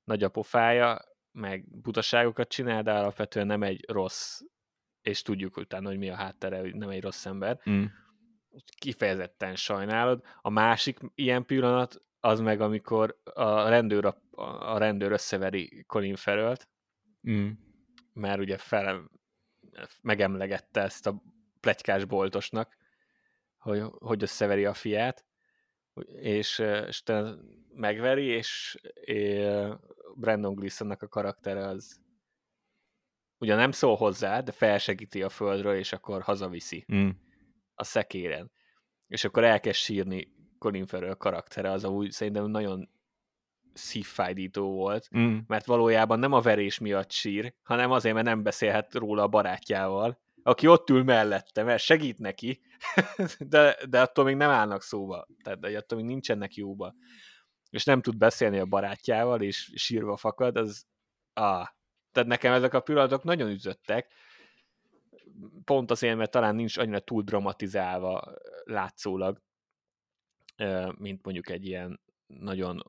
[0.04, 1.00] nagy a pofája,
[1.32, 4.40] meg butaságokat csinál, de alapvetően nem egy rossz,
[5.02, 7.60] és tudjuk utána, hogy mi a háttere, hogy nem egy rossz ember.
[7.70, 7.84] Mm.
[8.78, 10.24] Kifejezetten sajnálod.
[10.40, 14.16] A másik ilyen pillanat, az meg, amikor a rendőr, a,
[14.72, 16.68] a rendőr összeveri Colin Farrell-t,
[17.30, 17.50] mm.
[18.12, 19.10] mert ugye fel,
[20.00, 21.22] megemlegette ezt a
[21.60, 22.76] plegykás boltosnak,
[23.58, 25.24] hogy, hogy összeveri a fiát,
[26.20, 27.02] és, és
[27.74, 29.48] megveri, és, és
[30.14, 32.01] Brandon Gleesonnak a karaktere az
[33.42, 37.08] ugye nem szól hozzá, de felsegíti a földről, és akkor hazaviszi mm.
[37.74, 38.50] a szekéren.
[39.06, 42.90] És akkor elkezd sírni Colin Farrell karaktere, az úgy szerintem nagyon
[43.72, 45.38] szívfájdító volt, mm.
[45.46, 50.20] mert valójában nem a verés miatt sír, hanem azért, mert nem beszélhet róla a barátjával,
[50.42, 52.60] aki ott ül mellette, mert segít neki,
[53.38, 56.94] de, de attól még nem állnak szóba, tehát de attól még nincsenek jóba
[57.72, 60.86] és nem tud beszélni a barátjával, és sírva fakad, az
[61.32, 61.66] ah,
[62.12, 64.12] tehát nekem ezek a pillanatok nagyon üzöttek,
[65.64, 68.34] pont azért, mert talán nincs annyira túl dramatizálva
[68.64, 69.42] látszólag,
[70.96, 72.82] mint mondjuk egy ilyen nagyon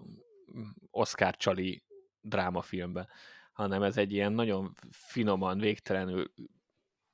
[0.92, 1.84] Oscar csali
[2.22, 3.10] drámafilmben,
[3.52, 6.34] hanem ez egy ilyen nagyon finoman, végtelenül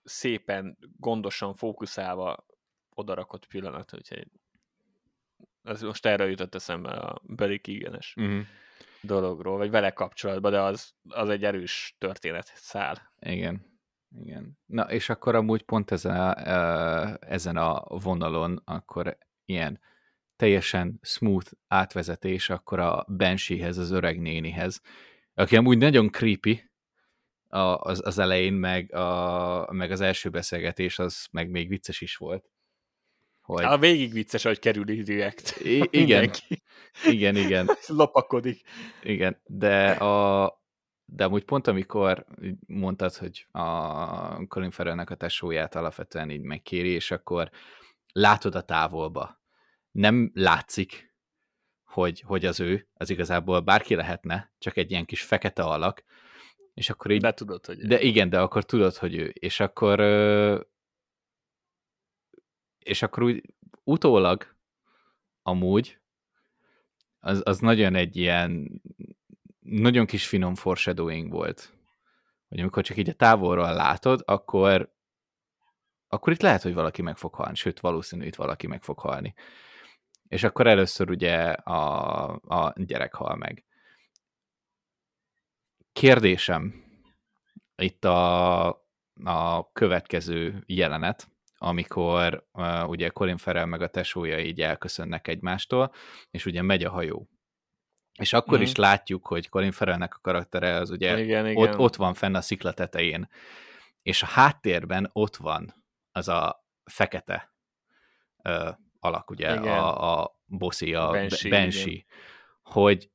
[0.03, 2.45] szépen, gondosan fókuszálva
[2.90, 4.27] odarakott pillanat, úgyhogy
[5.64, 8.45] ez most erre jutott eszembe a Barry Keegan-es uh-huh.
[9.02, 13.12] Dologról, vagy vele kapcsolatban, de az, az egy erős történet szál.
[13.20, 13.68] Igen.
[14.18, 14.58] Igen.
[14.66, 16.36] Na, és akkor amúgy pont ezen a,
[17.20, 19.80] ezen a vonalon akkor ilyen
[20.36, 24.82] teljesen smooth átvezetés akkor a Bansheehez, az öreg nénihez,
[25.34, 26.70] aki amúgy nagyon creepy
[27.48, 32.50] az, az elején, meg, a, meg az első beszélgetés az meg még vicces is volt.
[33.50, 33.64] Hogy...
[33.64, 35.60] A végig vicces, hogy kerül direkt.
[35.64, 36.32] I- igen,
[37.06, 37.70] igen, igen.
[37.88, 38.62] Lopakodik.
[39.04, 40.54] Igen, de a,
[41.06, 42.26] de amúgy pont amikor
[42.68, 47.50] mondtad, hogy a Colin Farrellnek a tesóját alapvetően így megkéri, és akkor
[48.12, 49.42] látod a távolba.
[49.92, 51.16] Nem látszik,
[51.84, 56.04] hogy, hogy az ő, az igazából bárki lehetne, csak egy ilyen kis fekete alak,
[56.74, 57.22] és akkor így...
[57.22, 59.34] De tudod, hogy De igen, de akkor tudod, hogy ő.
[59.34, 60.00] És akkor
[62.90, 63.53] és akkor úgy
[63.84, 64.56] utólag
[65.41, 65.99] amúgy
[67.20, 68.82] az, az nagyon egy ilyen
[69.60, 71.74] nagyon kis finom foreshadowing volt.
[72.48, 74.98] Hogy amikor csak így a távolról látod, akkor
[76.11, 79.34] akkor itt lehet, hogy valaki meg fog halni, sőt, valószínű, itt valaki meg fog halni.
[80.28, 83.66] És akkor először ugye a, a gyerek hal meg.
[85.91, 86.84] Kérdésem,
[87.76, 88.68] itt a,
[89.24, 95.94] a következő jelenet, amikor uh, ugye Colin Farrell meg a tesója így elköszönnek egymástól,
[96.31, 97.30] és ugye megy a hajó.
[98.19, 98.61] És akkor mm.
[98.61, 101.80] is látjuk, hogy Colin Farrellnek a karaktere az ugye igen, ott, igen.
[101.80, 103.30] ott van fenn a szikla tetején.
[104.02, 105.73] És a háttérben ott van
[106.11, 107.53] az a fekete
[108.44, 108.69] uh,
[108.99, 109.64] alak, ugye, igen.
[109.64, 112.03] a, a bossi, a Banshee
[112.69, 113.11] hogy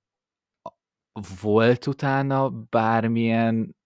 [1.40, 3.76] volt utána bármilyen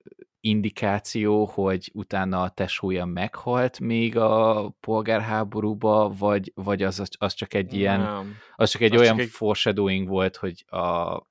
[0.40, 7.74] indikáció, hogy utána a tesója meghalt még a polgárháborúba, vagy, vagy az, az csak egy
[7.74, 8.34] ilyen, Nem.
[8.56, 11.22] az csak egy Az olyan csak egy- foreshadowing volt, hogy a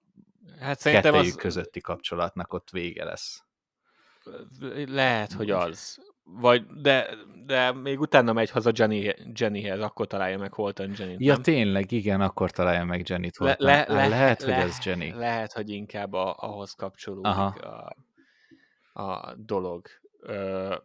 [0.60, 3.44] Hát kettejük az, közötti kapcsolatnak ott vége lesz.
[4.86, 5.98] lehet, hogy az.
[6.24, 7.08] Vagy, de,
[7.46, 11.16] de még utána megy haza Jenny, Jennyhez, akkor találja meg Holton Jenny.
[11.18, 11.42] Ja, nem?
[11.42, 13.38] tényleg, igen, akkor találja meg Jenny-t.
[13.38, 15.12] Le, le, le, lehet, le, hogy ez Jenny.
[15.18, 17.46] Lehet, hogy inkább a, ahhoz kapcsolódik Aha.
[17.46, 17.96] a,
[18.98, 19.88] a dolog.
[20.20, 20.76] Ö,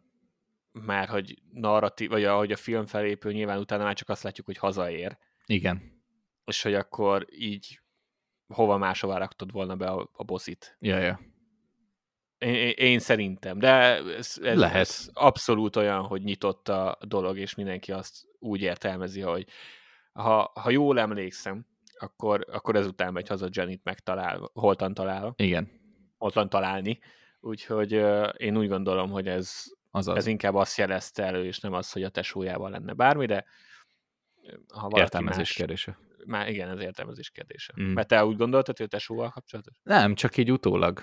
[0.73, 4.57] már hogy narratív, vagy ahogy a film felépül, nyilván utána már csak azt látjuk, hogy
[4.57, 6.03] hazaér, Igen.
[6.45, 7.81] és hogy akkor így
[8.47, 10.77] hova máshová raktad volna be a, a bosszit.
[10.81, 11.21] Ja, ja.
[12.39, 14.77] Én, én, szerintem, de ez, ez, Lehet.
[14.77, 19.47] ez abszolút olyan, hogy nyitott a dolog, és mindenki azt úgy értelmezi, hogy
[20.13, 21.67] ha, ha jól emlékszem,
[21.99, 25.71] akkor, akkor ezután megy haza Janet megtalál, holtan talál, Igen.
[26.19, 26.99] holtan találni.
[27.44, 27.93] Úgyhogy
[28.36, 30.16] én úgy gondolom, hogy ez, Azaz.
[30.16, 33.44] ez inkább azt jelezte elő, és nem az, hogy a tesójával lenne bármi, de
[34.74, 35.98] ha Értelmezés más, kérdése.
[36.27, 37.73] Már igen, ez értelmezés kérdése.
[37.81, 37.93] Mm.
[37.93, 39.74] Mert te úgy gondoltad, hogy a tesóval kapcsolatos?
[39.82, 41.02] Nem, csak így utólag.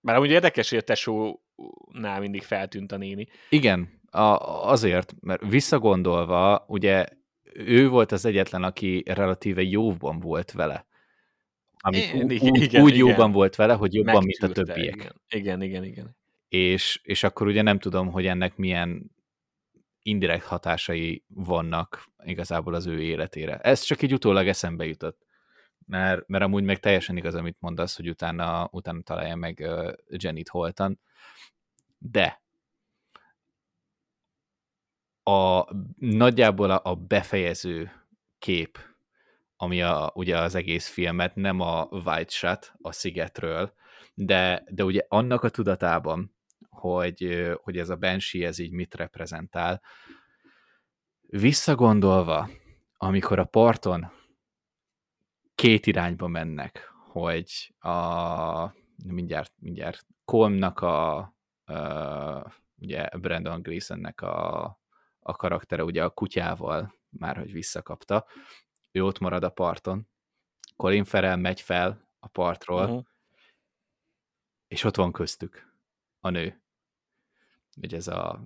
[0.00, 3.28] Már amúgy érdekes, hogy a tesónál mindig feltűnt a néni.
[3.48, 4.36] Igen, a,
[4.70, 7.06] azért, mert visszagondolva, ugye
[7.54, 10.86] ő volt az egyetlen, aki relatíve jóban volt vele.
[11.80, 13.06] Amit Igen, igen, úgy, igen, úgy igen.
[13.06, 14.94] jóban volt vele, hogy jobban, mint a Megtűrte, többiek.
[14.94, 15.84] Igen, igen, igen.
[15.84, 16.16] igen.
[16.48, 19.10] És, és akkor ugye nem tudom, hogy ennek milyen
[20.02, 23.58] indirekt hatásai vannak igazából az ő életére.
[23.58, 25.26] Ez csak így utólag eszembe jutott.
[25.86, 30.48] Mert, mert amúgy meg teljesen igaz, amit mondasz, hogy utána, utána találja meg uh, Janet
[30.48, 31.00] Holtan.
[31.98, 32.42] De
[35.22, 35.64] a,
[35.96, 37.92] nagyjából a, a befejező
[38.38, 38.78] kép,
[39.62, 43.72] ami a, ugye az egész filmet, nem a White Shot a szigetről,
[44.14, 46.34] de, de ugye annak a tudatában,
[46.68, 49.82] hogy, hogy ez a Banshee, ez így mit reprezentál,
[51.26, 52.50] visszagondolva,
[52.96, 54.10] amikor a parton
[55.54, 58.74] két irányba mennek, hogy a
[59.04, 64.64] mindjárt, mindjárt Colmnak a, a ugye Brandon Gleesonnek a,
[65.20, 68.26] a karaktere ugye a kutyával már, hogy visszakapta,
[68.92, 70.08] ő ott marad a parton,
[70.76, 73.04] Colin Farrell megy fel a partról, Uh-huh.
[74.68, 75.72] és ott van köztük
[76.20, 76.62] a nő.
[77.76, 78.44] Ugye ez a,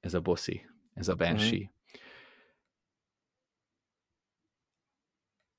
[0.00, 1.58] ez a bossy, ez a Banshee.
[1.58, 1.72] Uh-huh.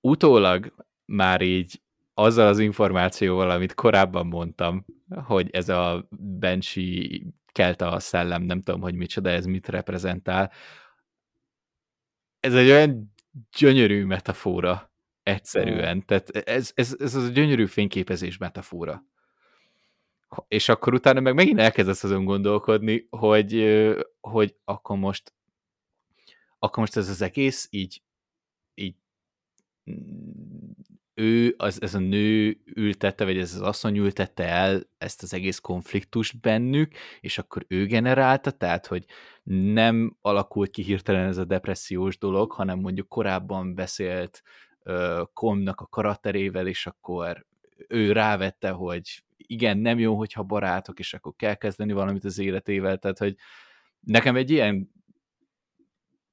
[0.02, 0.74] Utólag
[1.06, 1.82] már így
[2.14, 6.08] azzal az információval, amit korábban mondtam, hogy ez a
[6.40, 10.52] Banshee kelte a szellem, nem tudom, hogy micsoda, ez mit reprezentál.
[12.40, 13.14] Ez egy olyan
[13.58, 14.92] gyönyörű metafora
[15.24, 15.96] egyszerűen.
[15.96, 16.00] Mm.
[16.00, 19.04] Tehát ez, ez, ez az a gyönyörű fényképezés metafora.
[20.48, 23.66] És akkor utána meg megint elkezdesz azon gondolkodni, hogy,
[24.22, 25.34] hogy akkor most
[26.66, 28.02] akkor most ez az egész így,
[28.74, 28.96] így
[31.16, 35.60] ő, az, ez a nő ültette, vagy ez az asszony ültette el ezt az egész
[35.60, 39.06] konfliktust bennük, és akkor ő generálta, tehát, hogy
[39.44, 44.44] nem alakult ki hirtelen ez a depressziós dolog, hanem mondjuk korábban beszélt
[45.34, 47.46] Komnak a karakterével, és akkor
[47.88, 52.98] ő rávette, hogy igen, nem jó, hogyha barátok, és akkor kell kezdeni valamit az életével,
[52.98, 53.36] tehát, hogy
[54.00, 54.92] nekem egy ilyen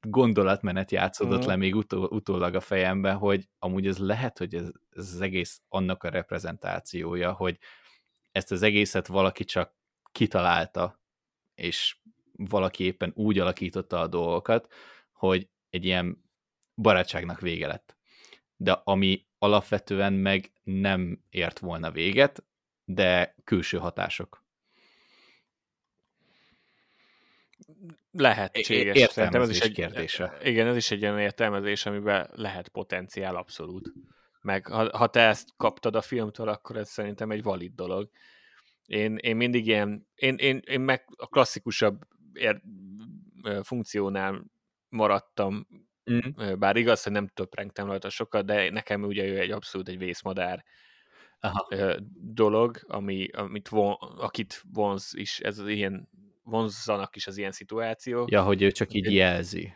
[0.06, 1.48] gondolatmenet játszódott uh-huh.
[1.48, 5.60] le még utó, utólag a fejemben, hogy amúgy ez lehet, hogy ez, ez az egész
[5.68, 7.58] annak a reprezentációja, hogy
[8.32, 9.74] ezt az egészet valaki csak
[10.12, 11.00] kitalálta,
[11.54, 11.96] és
[12.32, 14.72] valaki éppen úgy alakította a dolgokat,
[15.12, 16.24] hogy egy ilyen
[16.74, 17.96] barátságnak vége lett.
[18.56, 22.44] De ami alapvetően meg nem ért volna véget,
[22.84, 24.44] de külső hatások.
[28.12, 28.96] Lehetséges.
[28.96, 30.38] Értelmezés ez is egy kérdése.
[30.42, 33.92] Igen, ez is egy olyan értelmezés, amiben lehet potenciál abszolút.
[34.40, 38.10] Meg ha, ha te ezt kaptad a filmtől, akkor ez szerintem egy valid dolog.
[38.86, 42.00] Én, én mindig ilyen, én, én, én meg a klasszikusabb
[42.32, 42.60] ér,
[43.62, 44.44] funkciónál
[44.88, 45.66] maradtam,
[46.12, 46.58] mm.
[46.58, 50.64] bár igaz, hogy nem töprengtem rajta sokat, de nekem ugye ő egy abszolút egy vészmadár
[51.40, 51.68] Aha.
[52.20, 56.08] dolog, ami, amit von, akit vonz is, ez az ilyen
[56.42, 58.30] vonzzanak is az ilyen szituációk.
[58.30, 59.74] Ja, hogy ő csak így jelzi.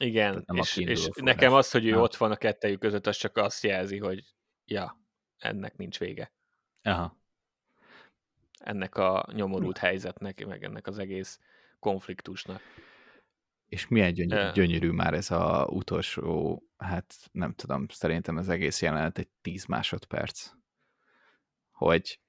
[0.00, 2.02] Igen, és, és nekem az, hogy ő Aha.
[2.02, 4.24] ott van a kettejük között, az csak azt jelzi, hogy
[4.64, 5.00] ja,
[5.38, 6.32] ennek nincs vége.
[6.82, 7.16] Aha.
[8.58, 11.40] Ennek a nyomorult helyzetnek, meg ennek az egész
[11.78, 12.60] konfliktusnak.
[13.68, 14.52] És milyen gyönyörű, uh.
[14.52, 20.50] gyönyörű már ez a utolsó, hát nem tudom, szerintem az egész jelenet egy 10 másodperc.
[21.70, 22.20] Hogy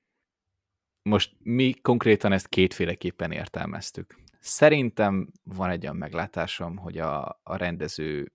[1.01, 4.15] most mi konkrétan ezt kétféleképpen értelmeztük.
[4.39, 8.33] Szerintem van egy olyan meglátásom, hogy a, a rendező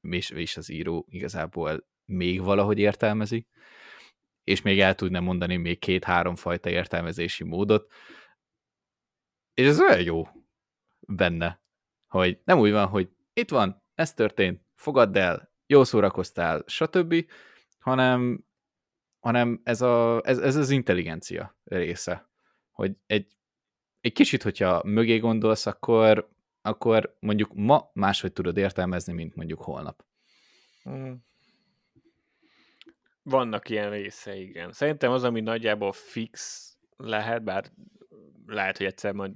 [0.00, 3.46] és, és az író igazából még valahogy értelmezi,
[4.44, 7.92] és még el tudna mondani még két-három fajta értelmezési módot,
[9.54, 10.28] és ez olyan jó
[11.00, 11.62] benne,
[12.08, 17.30] hogy nem úgy van, hogy itt van, ez történt, fogadd el, jó szórakoztál, stb.,
[17.78, 18.44] hanem,
[19.20, 22.28] hanem ez, a, ez, ez az intelligencia része,
[22.70, 23.26] hogy egy,
[24.00, 26.28] egy kicsit, hogyha mögé gondolsz, akkor,
[26.62, 30.04] akkor mondjuk ma máshogy tudod értelmezni, mint mondjuk holnap.
[30.82, 31.24] Hmm.
[33.22, 34.72] Vannak ilyen része, igen.
[34.72, 36.64] Szerintem az, ami nagyjából fix
[36.96, 37.64] lehet, bár
[38.46, 39.32] lehet, hogy egyszer majd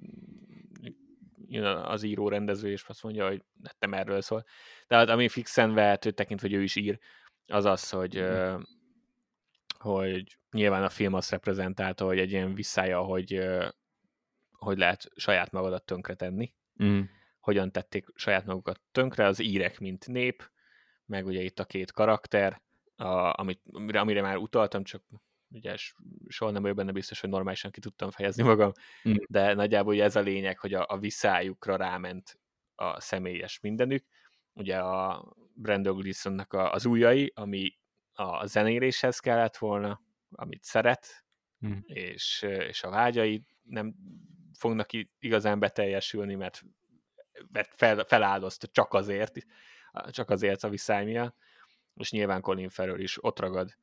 [1.46, 3.42] jön az író rendező, és azt mondja, hogy
[3.78, 4.44] nem erről szól.
[4.86, 6.98] De hát, ami fixen vehető, tekintve, hogy ő is ír,
[7.46, 8.60] az az, hogy, mm.
[9.84, 13.40] Hogy nyilván a film azt reprezentálta, hogy egy ilyen visszája, hogy,
[14.50, 16.54] hogy lehet saját magadat tönkretenni.
[16.84, 17.00] Mm.
[17.40, 20.50] Hogyan tették saját magukat tönkre, az írek, mint nép,
[21.06, 22.62] meg ugye itt a két karakter,
[22.96, 25.02] a, amit, amire, amire már utaltam, csak
[25.50, 25.74] ugye
[26.28, 28.72] soha nem vagyok benne biztos, hogy normálisan ki tudtam fejezni magam,
[29.08, 29.14] mm.
[29.28, 32.38] de nagyjából ugye ez a lényeg, hogy a, a viszályukra ráment
[32.74, 34.04] a személyes mindenük.
[34.52, 35.24] Ugye a
[35.54, 37.76] Brandon Gleesonnak az ujjai, ami
[38.14, 40.00] a zenéléshez kellett volna,
[40.30, 41.24] amit szeret,
[41.66, 41.78] mm.
[41.86, 43.94] és, és a vágyai nem
[44.58, 44.88] fognak
[45.18, 46.62] igazán beteljesülni, mert,
[47.52, 49.34] mert fel, feláldozta csak azért,
[50.10, 51.36] csak azért a viszály miatt,
[51.94, 53.76] és nyilván Colin Farrell is ott ragad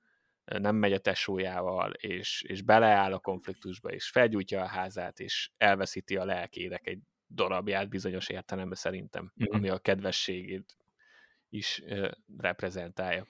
[0.60, 6.18] nem megy a tesójával, és, és beleáll a konfliktusba, és felgyújtja a házát, és elveszíti
[6.18, 7.00] a lelkének egy
[7.30, 9.56] darabját bizonyos értelemben szerintem, mm-hmm.
[9.56, 10.78] ami a kedvességét
[11.50, 13.28] is uh, reprezentálja.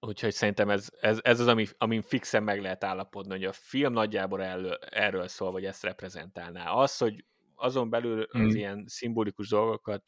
[0.00, 3.92] Úgyhogy szerintem ez, ez, ez az, ami, amin fixen meg lehet állapodni, hogy a film
[3.92, 6.70] nagyjából erről, erről szól, vagy ezt reprezentálná.
[6.70, 8.56] Az, hogy azon belül az mm.
[8.56, 10.02] ilyen szimbolikus dolgokat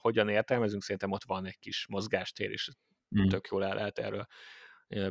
[0.00, 2.70] hogyan értelmezünk, szerintem ott van egy kis mozgástér, és
[3.20, 3.26] mm.
[3.26, 4.26] tök jól el lehet erről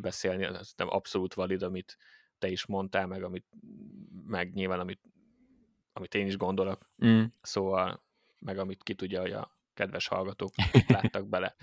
[0.01, 1.97] beszélni, ez nem abszolút valid, amit
[2.37, 3.45] te is mondtál, meg, amit,
[4.25, 5.01] meg nyilván, amit,
[5.93, 6.89] amit én is gondolok.
[7.05, 7.23] Mm.
[7.41, 8.03] Szóval,
[8.39, 10.51] meg amit ki tudja, hogy a kedves hallgatók
[10.87, 11.55] láttak bele.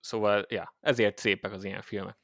[0.00, 2.18] Szóval, ja, ezért szépek az ilyen filmek.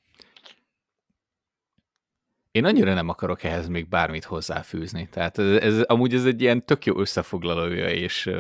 [2.51, 5.09] Én annyira nem akarok ehhez még bármit hozzáfűzni.
[5.09, 8.31] Tehát ez, ez amúgy ez egy ilyen tök jó összefoglalója, és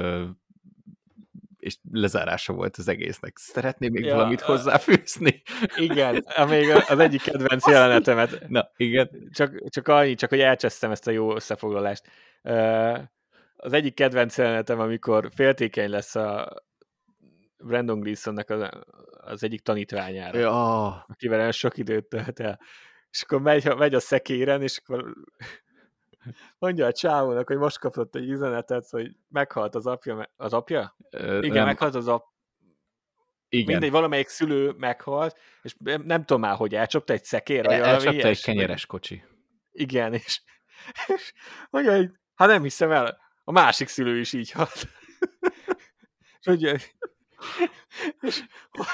[1.66, 3.38] és lezárása volt az egésznek.
[3.38, 5.42] Szeretném még ja, valamit hozzáfűzni?
[5.76, 8.48] Igen, még az egyik kedvenc jelenetemet.
[8.48, 9.28] Na, igen.
[9.32, 12.04] Csak, csak annyi, csak hogy elcsesztem ezt a jó összefoglalást.
[13.56, 16.54] Az egyik kedvenc jelenetem, amikor féltékeny lesz a
[17.58, 18.68] Brandon Gleesonnak az,
[19.10, 20.86] az egyik tanítványára, ja.
[21.08, 22.60] akivel olyan sok időt tölt el.
[23.10, 25.14] És akkor megy, megy a szekéren, és akkor
[26.58, 30.30] mondja a csávónak, hogy most kapott egy üzenetet, hogy meghalt az apja.
[30.36, 30.96] Az apja?
[31.10, 31.66] Ö, Igen, nem.
[31.66, 32.34] meghalt az apja.
[33.48, 33.66] Igen.
[33.66, 38.42] Mindegy, valamelyik szülő meghalt, és nem tudom már, hogy elcsapta egy szekér, El, elcsapta egy
[38.42, 39.24] kenyeres kocsi.
[39.72, 40.42] Igen, és,
[41.16, 41.32] és
[41.70, 44.74] mondja, hogy hát nem hiszem el, a másik szülő is így halt.
[46.40, 46.74] és, mondja,
[48.20, 48.44] és,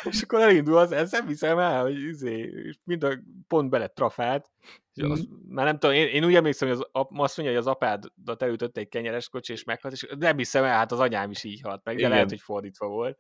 [0.03, 3.87] és akkor elindul az, ezt nem hiszem el, hogy izé, és mind a pont bele
[3.87, 4.51] trafált,
[4.95, 5.55] és az, mm.
[5.55, 8.77] már nem tudom, én, én úgy emlékszem, hogy az, azt mondja, hogy az apádat elütött
[8.77, 11.85] egy kenyeres kocsi, és meghalt, és nem hiszem el, hát az anyám is így halt
[11.85, 12.13] meg, de Igen.
[12.13, 13.19] lehet, hogy fordítva volt.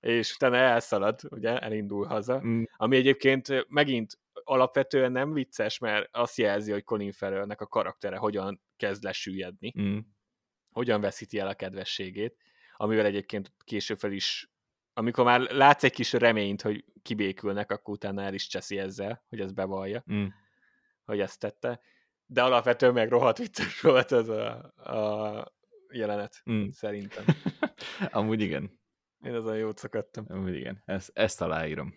[0.00, 2.42] És utána elszalad, ugye, elindul haza.
[2.44, 2.62] Mm.
[2.76, 8.62] Ami egyébként megint alapvetően nem vicces, mert azt jelzi, hogy Colin Farrellnek a karaktere hogyan
[8.76, 9.72] kezd lesüllyedni.
[9.80, 9.98] Mm.
[10.70, 12.36] Hogyan veszíti el a kedvességét,
[12.80, 14.50] amivel egyébként később fel is
[14.92, 19.40] amikor már látsz egy kis reményt, hogy kibékülnek, akkor utána el is cseszi ezzel, hogy
[19.40, 20.04] ez bevallja.
[20.12, 20.26] Mm
[21.10, 21.80] hogy ezt tette,
[22.26, 25.52] de alapvetően meg rohadt vicces volt ez a, a
[25.92, 26.68] jelenet, mm.
[26.68, 27.24] szerintem.
[28.18, 28.78] Amúgy igen.
[29.22, 30.24] Én azon jót szakadtam.
[30.28, 31.94] Amúgy igen, ezt, ezt aláírom.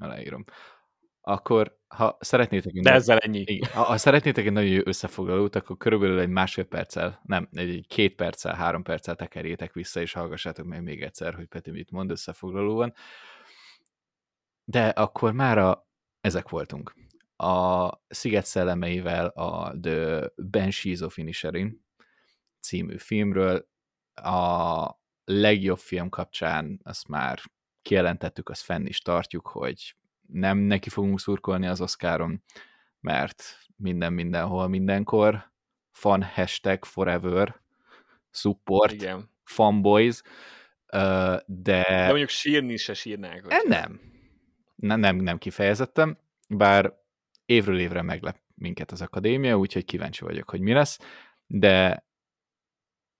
[0.00, 0.44] Aláírom.
[1.28, 2.72] Akkor, ha szeretnétek...
[2.72, 3.40] De ezzel ennyi.
[3.46, 7.86] Igen, ha, ha szeretnétek egy nagyon jó összefoglalót, akkor körülbelül egy másfél perccel, nem, egy
[7.88, 12.10] két perccel, három perccel tekerjétek vissza, és hallgassátok meg még egyszer, hogy Peti mit mond
[12.10, 12.94] összefoglalóan.
[14.64, 15.78] De akkor már
[16.20, 16.94] ezek voltunk
[17.36, 21.84] a Sziget szellemeivel a The Banshees of Inisherin
[22.60, 23.68] című filmről.
[24.14, 24.90] A
[25.24, 27.40] legjobb film kapcsán azt már
[27.82, 29.96] kijelentettük, azt fenn is tartjuk, hogy
[30.26, 32.42] nem neki fogunk szurkolni az Oscaron,
[33.00, 35.52] mert minden mindenhol mindenkor
[35.90, 37.60] fan hashtag forever
[38.30, 39.30] support Igen.
[39.44, 40.22] fanboys
[41.46, 41.84] de...
[41.88, 43.44] De mondjuk sírni se sírnák.
[43.44, 43.68] Hogy...
[43.68, 44.00] Nem.
[44.76, 45.00] nem.
[45.00, 46.92] Nem, nem kifejezettem, bár
[47.46, 50.98] évről évre meglep minket az akadémia, úgyhogy kíváncsi vagyok, hogy mi lesz,
[51.46, 52.06] de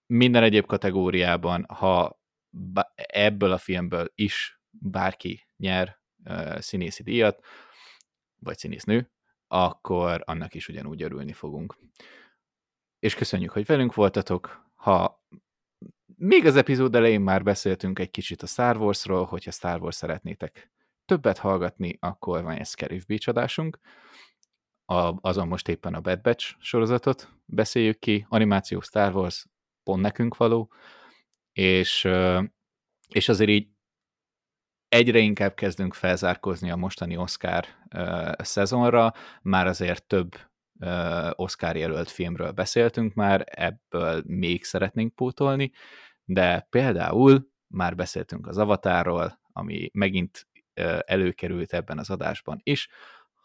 [0.05, 2.21] minden egyéb kategóriában, ha
[2.95, 5.96] ebből a filmből is bárki nyer
[6.59, 7.45] színészi díjat,
[8.39, 9.11] vagy színésznő,
[9.47, 11.77] akkor annak is ugyanúgy örülni fogunk.
[12.99, 14.65] És köszönjük, hogy velünk voltatok.
[14.75, 15.25] Ha
[16.15, 20.71] még az epizód elején már beszéltünk egy kicsit a Star Warsról, hogyha Star Wars szeretnétek
[21.05, 23.79] többet hallgatni, akkor van egy Scarif Beach adásunk.
[24.85, 29.45] A, azon most éppen a Bad Batch sorozatot beszéljük ki, animáció Star Wars
[29.83, 30.71] pont nekünk való,
[31.53, 32.07] és,
[33.07, 33.67] és azért így
[34.89, 37.65] egyre inkább kezdünk felzárkózni a mostani Oscar
[38.37, 40.35] szezonra, már azért több
[41.31, 45.71] Oscar jelölt filmről beszéltünk már, ebből még szeretnénk pótolni,
[46.23, 50.47] de például már beszéltünk az Avatarról, ami megint
[51.05, 52.89] előkerült ebben az adásban is,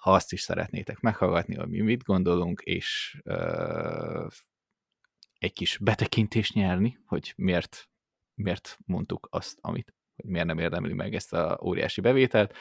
[0.03, 4.27] ha azt is szeretnétek meghallgatni, hogy mi mit gondolunk, és uh,
[5.39, 7.89] egy kis betekintést nyerni, hogy miért,
[8.35, 12.57] miért mondtuk azt, amit hogy miért nem érdemli meg ezt a óriási bevételt,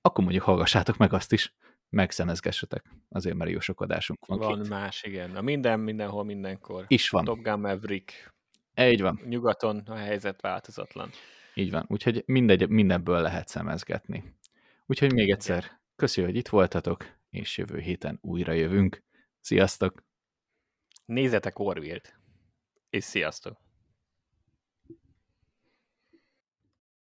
[0.00, 1.54] akkor mondjuk hallgassátok meg azt is,
[1.88, 4.38] megszemezgessetek, azért mert jó sok adásunk van.
[4.38, 4.68] Van két.
[4.68, 5.36] más, igen.
[5.36, 6.84] A minden, mindenhol, mindenkor.
[6.88, 7.24] Is van.
[7.24, 8.34] Top Gun Maverick.
[8.74, 9.20] Így van.
[9.24, 11.10] Nyugaton a helyzet változatlan.
[11.54, 11.84] Így van.
[11.88, 14.36] Úgyhogy mindegy, mindenből lehet szemezgetni.
[14.86, 19.02] Úgyhogy még egyszer köszi, hogy itt voltatok, és jövő héten újra jövünk.
[19.40, 20.04] Sziasztok!
[21.04, 22.18] Nézzetek Orville-t,
[22.90, 23.67] és sziasztok!